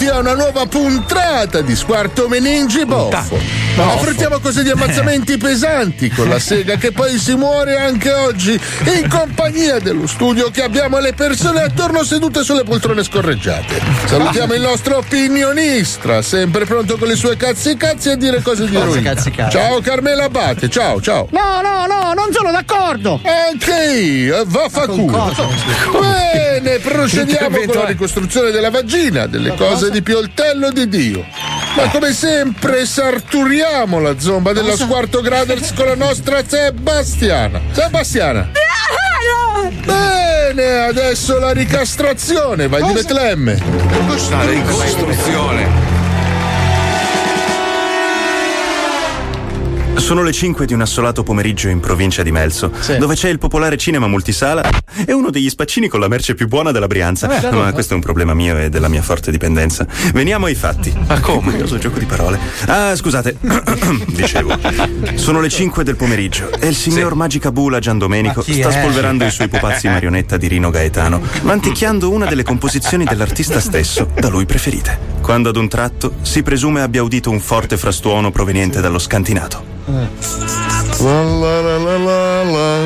[0.04, 3.38] Benvenuti a una nuova puntata di Squarto Meningi Boffo.
[3.76, 9.08] Affrontiamo cose di ammazzamenti pesanti con la sega che poi si muore anche oggi in
[9.08, 13.80] compagnia dello studio che abbiamo le persone attorno sedute sulle poltrone scorreggiate.
[14.06, 18.76] Salutiamo il nostro opinionista, sempre pronto con le sue cazzi cazzi a dire cose di
[18.76, 19.14] eroina.
[19.14, 19.32] cazzi.
[19.50, 21.28] Ciao Carmela Abate, ciao, ciao.
[21.30, 23.20] No, no, no, non sono d'accordo.
[23.24, 25.32] Anche io, vaffanculo.
[26.00, 31.24] Bene, procediamo con la ricostruzione della vagina, delle cose di Pioltello di Dio.
[31.76, 37.60] Ma come sempre sarturiamo la zomba della Squarto Graders con la nostra Sebastiana.
[37.70, 38.50] Sebastiana.
[39.84, 43.56] Bene, adesso la ricastrazione, vai di Betlemme.
[44.30, 45.83] La ricostruzione.
[49.96, 53.76] Sono le 5 di un assolato pomeriggio in provincia di Melzo, dove c'è il popolare
[53.76, 54.68] cinema multisala
[55.06, 57.28] e uno degli spaccini con la merce più buona della Brianza.
[57.28, 59.86] Eh, Ma questo è un problema mio e della mia forte dipendenza.
[60.12, 60.92] Veniamo ai fatti.
[61.06, 61.50] Ma come?
[61.52, 62.38] Curioso gioco di parole.
[62.66, 63.36] Ah, scusate.
[64.08, 64.58] Dicevo.
[65.14, 69.30] Sono le 5 del pomeriggio e il signor Magica Bula Gian Domenico sta spolverando i
[69.30, 75.12] suoi pupazzi marionetta di Rino Gaetano, manticchiando una delle composizioni dell'artista stesso da lui preferite.
[75.24, 79.64] Quando ad un tratto si presume abbia udito un forte frastuono proveniente dallo scantinato.
[79.86, 82.78] La la la la la la.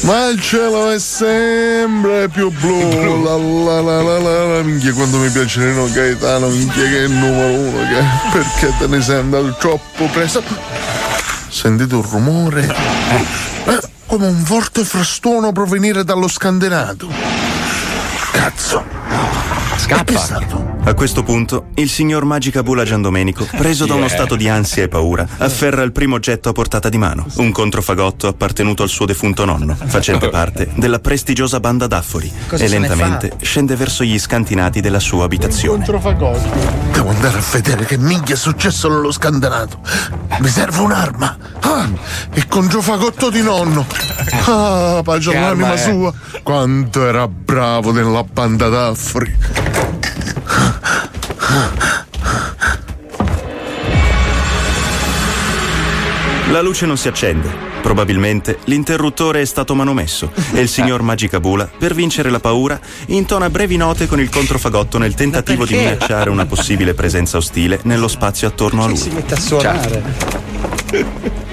[0.00, 3.22] Ma il cielo è sempre più blu.
[3.22, 4.62] La la la la la la.
[4.62, 7.78] Minchia, quando mi piace Rino Gaetano, minchia che è il numero uno.
[7.78, 8.04] Che...
[8.32, 10.42] Perché te ne sei andato troppo presto?
[11.48, 12.74] Sentite un rumore?
[13.66, 17.08] Eh, come un forte frastuono provenire dallo scandinato.
[18.32, 18.84] Cazzo.
[19.76, 20.77] Scappa!
[20.84, 24.88] A questo punto, il signor Magica Bula Giandomenico, preso da uno stato di ansia e
[24.88, 29.44] paura, afferra il primo oggetto a portata di mano, un controfagotto appartenuto al suo defunto
[29.44, 35.00] nonno, facente parte della prestigiosa banda d'Affori, Cosa e lentamente scende verso gli scantinati della
[35.00, 35.84] sua abitazione.
[35.84, 39.80] Devo andare a vedere che minchia è successo nello scandinato.
[40.38, 41.36] Mi serve un'arma.
[41.60, 41.88] Ah,
[42.34, 43.84] il congiofagotto di nonno.
[44.46, 46.12] Ah, pace Che all'anima sua.
[46.42, 49.36] Quanto era bravo nella banda d'Affri.
[56.50, 57.66] La luce non si accende.
[57.82, 63.76] Probabilmente l'interruttore è stato manomesso e il signor Magicabula, per vincere la paura, intona brevi
[63.76, 68.84] note con il controfagotto nel tentativo di minacciare una possibile presenza ostile nello spazio attorno
[68.84, 68.96] a lui.
[68.96, 70.02] Si mette a suonare.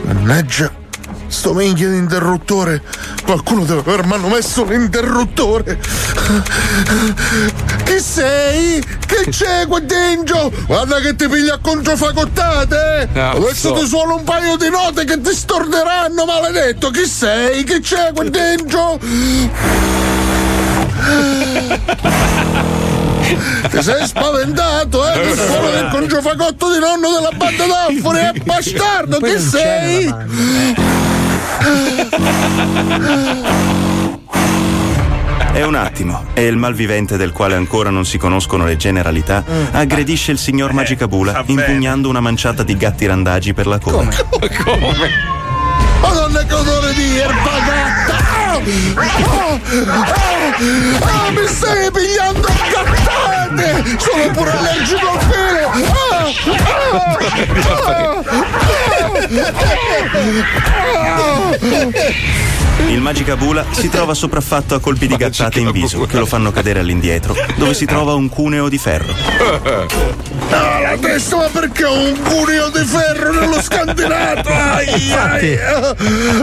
[0.03, 0.84] Mannaggia.
[1.27, 2.81] Sto minchia di interruttore.
[3.23, 5.79] Qualcuno deve aver manomesso l'interruttore.
[7.83, 8.83] Chi sei?
[9.05, 10.51] Che c'è qua dentro?
[10.65, 13.09] Guarda che ti piglia a controfagottate.
[13.13, 13.37] Cazzo.
[13.37, 16.89] Adesso ti suono un paio di note che ti storderanno, maledetto.
[16.91, 17.63] Chi sei?
[17.63, 18.99] Che c'è qua dentro?
[23.69, 25.29] Ti sei spaventato, eh?
[25.29, 30.13] Il suono del congiofagotto di nonno della banda d'Affori è bastardo, che sei?
[35.51, 40.31] È un attimo e il malvivente del quale ancora non si conoscono le generalità aggredisce
[40.31, 44.09] il signor Magicabula impugnando una manciata di gatti randagi per la coda.
[44.63, 45.09] Come?
[46.01, 48.17] Madonna che odore di erba gatta!
[48.17, 48.59] Ah!
[48.95, 49.59] Ah!
[49.87, 50.55] Ah!
[51.01, 53.97] Ah, mi stai pigliando gattate!
[53.97, 55.69] Sono pure allergico al pelo!
[56.11, 56.25] Ah!
[57.85, 58.93] Ah!
[60.97, 62.64] oh.
[62.87, 66.79] Il Magicabula si trova sopraffatto a colpi di gattate in viso che lo fanno cadere
[66.79, 69.13] all'indietro, dove si trova un cuneo di ferro.
[70.51, 74.49] Ah, la testa, ma perché ho un cuneo di ferro nello scantinato?
[74.49, 75.95] Ai, ai, ah,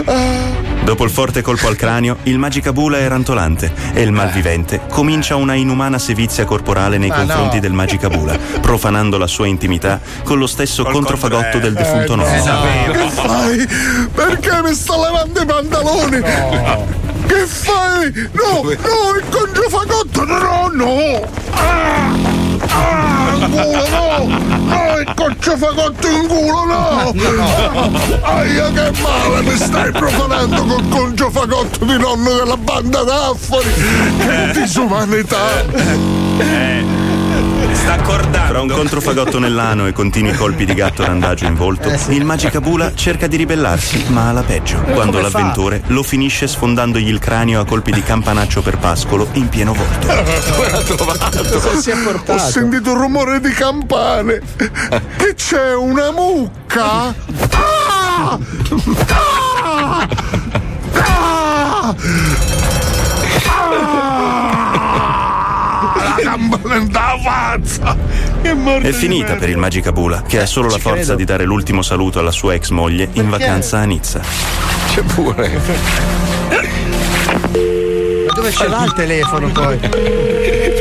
[0.05, 0.71] ah.
[0.83, 5.53] Dopo il forte colpo al cranio, il magicabula è rantolante e il malvivente comincia una
[5.53, 7.61] inumana sevizia corporale nei Ma confronti no.
[7.61, 12.91] del magicabula, profanando la sua intimità con lo stesso controfagotto del defunto nonno.
[12.91, 13.67] Che fai?
[14.13, 16.21] Perché mi sta levando i pantaloni?
[17.27, 18.11] Che fai?
[18.31, 18.71] No, no,
[19.17, 21.21] il congiofagotto, no, no!
[21.51, 22.11] Ah!
[22.69, 24.27] Ah, in culo, no!
[24.65, 27.13] No, il congiofagotto in culo, no!
[28.21, 33.73] Aia, che male, mi stai profanando col congiofagotto di nonno della banda d'affari!
[34.17, 35.61] Che disumanità!
[37.71, 38.47] Sta accordando.
[38.47, 43.27] Fra un controfagotto nell'ano e continui colpi di gatto randagio in volto, il magicabula cerca
[43.27, 45.37] di ribellarsi, ma alla peggio, quando come fa?
[45.39, 50.07] l'avventore lo finisce sfondandogli il cranio a colpi di campanaccio per pascolo in pieno volto.
[50.07, 52.33] Dove l'ha trovato?
[52.33, 54.41] Ho sentito un rumore di campane.
[55.17, 57.13] Che c'è una mucca?
[58.15, 58.37] Ah!
[59.63, 60.07] Ah!
[60.93, 61.95] Ah!
[68.81, 72.31] È finita per il magicabula, che ha solo la forza di dare l'ultimo saluto alla
[72.31, 74.21] sua ex moglie in vacanza a Nizza.
[74.93, 75.59] C'è pure.
[78.27, 79.77] Ma dove ce l'ha il telefono poi?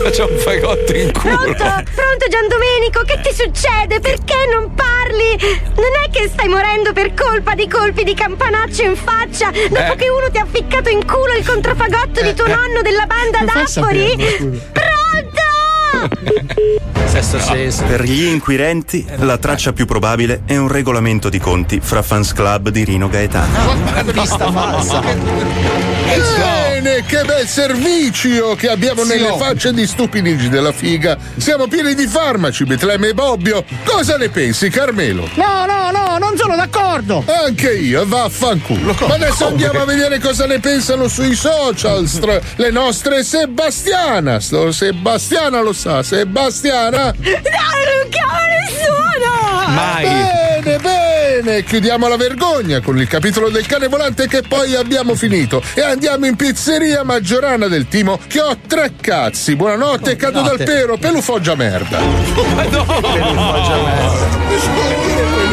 [0.03, 1.37] Faccia un fagotto in culo.
[1.37, 1.65] Pronto?
[1.65, 3.03] Pronto Gian Domenico?
[3.05, 3.99] Che ti succede?
[4.01, 5.37] Perché non parli?
[5.75, 9.97] Non è che stai morendo per colpa di colpi di campanaccio in faccia dopo Eh.
[9.97, 13.51] che uno ti ha ficcato in culo il controfagotto di tuo nonno della banda Come
[17.07, 17.85] Sesto senso.
[17.85, 22.71] Per gli inquirenti, la traccia più probabile è un regolamento di conti fra fans club
[22.71, 23.77] di Rino Gaetano.
[24.13, 25.01] Pista falsa.
[26.13, 29.15] Bene, che bel servizio che abbiamo Zio.
[29.15, 31.17] nelle facce di stupidigi della figa.
[31.37, 33.65] Siamo pieni di farmaci, Betlemme e Bobbio.
[33.85, 35.29] Cosa ne pensi, Carmelo?
[35.35, 37.25] No, no, no, non sono d'accordo.
[37.27, 38.97] Anche io, vaffanculo.
[39.07, 42.09] Ma adesso andiamo a vedere cosa ne pensano sui social.
[42.57, 44.41] le nostre Sebastiana.
[44.41, 46.03] Sebastiana lo sa.
[46.03, 47.15] Sebastiana.
[47.53, 47.69] No,
[48.01, 48.33] non chiamo
[48.67, 49.73] nessuno!
[49.73, 50.05] Mai.
[50.05, 51.65] Bene, bene.
[51.65, 55.63] Chiudiamo la vergogna con il capitolo del cane volante che poi abbiamo finito.
[55.75, 59.57] E andiamo in pizzeria Maggiorana del Timo che ho tre cazzi.
[59.57, 61.99] Buonanotte, cado dal pero, pelufoggia merda.
[62.01, 62.85] Ma no!
[62.85, 65.52] Pelufoggia merda.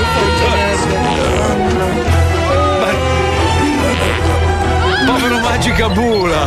[5.06, 6.46] Povero Magicabula!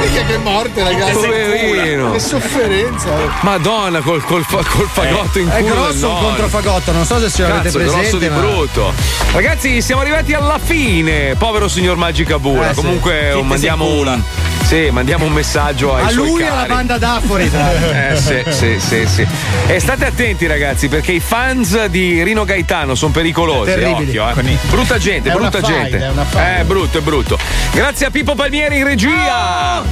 [0.00, 1.12] Mica che morte, ragazzi.
[1.12, 2.12] Poverino.
[2.12, 3.08] Che sofferenza.
[3.40, 5.74] Madonna, col, col, col fagotto in È culo.
[5.74, 6.26] grosso del un nonno.
[6.26, 8.00] controfagotto, non so se ce l'avete Cazzo, è presente.
[8.08, 8.92] grosso di ma- brutto.
[9.32, 11.34] Ragazzi, siamo arrivati alla fine.
[11.36, 12.66] Povero signor Magicabula.
[12.70, 12.80] Eh, sì.
[12.80, 14.22] Comunque Chi ti mandiamo un.
[14.64, 17.50] Sì, mandiamo un messaggio ai A suoi lui e alla banda d'Afori.
[18.10, 19.26] Eh sì, sì, sì, sì.
[19.66, 23.70] E state attenti, ragazzi, perché i fans di Rino Gaetano sono pericolosi.
[23.70, 24.16] Terribili.
[24.18, 24.58] Occhio, eh.
[24.68, 26.04] Brutta gente, È una brutta faida, gente.
[26.04, 26.58] è una faida.
[26.58, 27.38] Eh, brutto, è brutto.
[27.72, 29.82] Grazie a Pippo Palmieri in regia.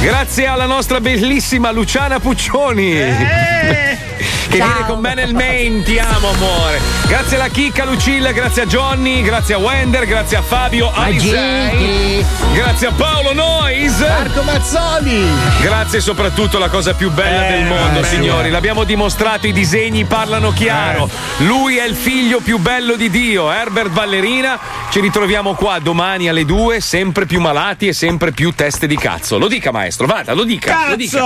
[0.00, 2.98] Grazie alla nostra bellissima Luciana Puccioni.
[4.58, 6.80] Che viene con me nel main, ti amo amore.
[7.08, 12.24] Grazie alla Chicca Lucilla, grazie a Johnny, grazie a Wender, grazie a Fabio Alisei.
[12.52, 13.98] Grazie a Paolo Nois.
[13.98, 15.26] Marco Mazzoli.
[15.60, 18.06] Grazie soprattutto alla cosa più bella del mondo, bello.
[18.06, 18.50] signori.
[18.50, 21.10] L'abbiamo dimostrato, i disegni parlano chiaro.
[21.38, 24.58] Lui è il figlio più bello di Dio, Herbert Ballerina.
[24.88, 29.36] Ci ritroviamo qua domani alle 2, sempre più malati e sempre più teste di cazzo.
[29.38, 30.88] Lo dica, maestro, vada, lo dica.
[30.88, 31.18] Lo dica.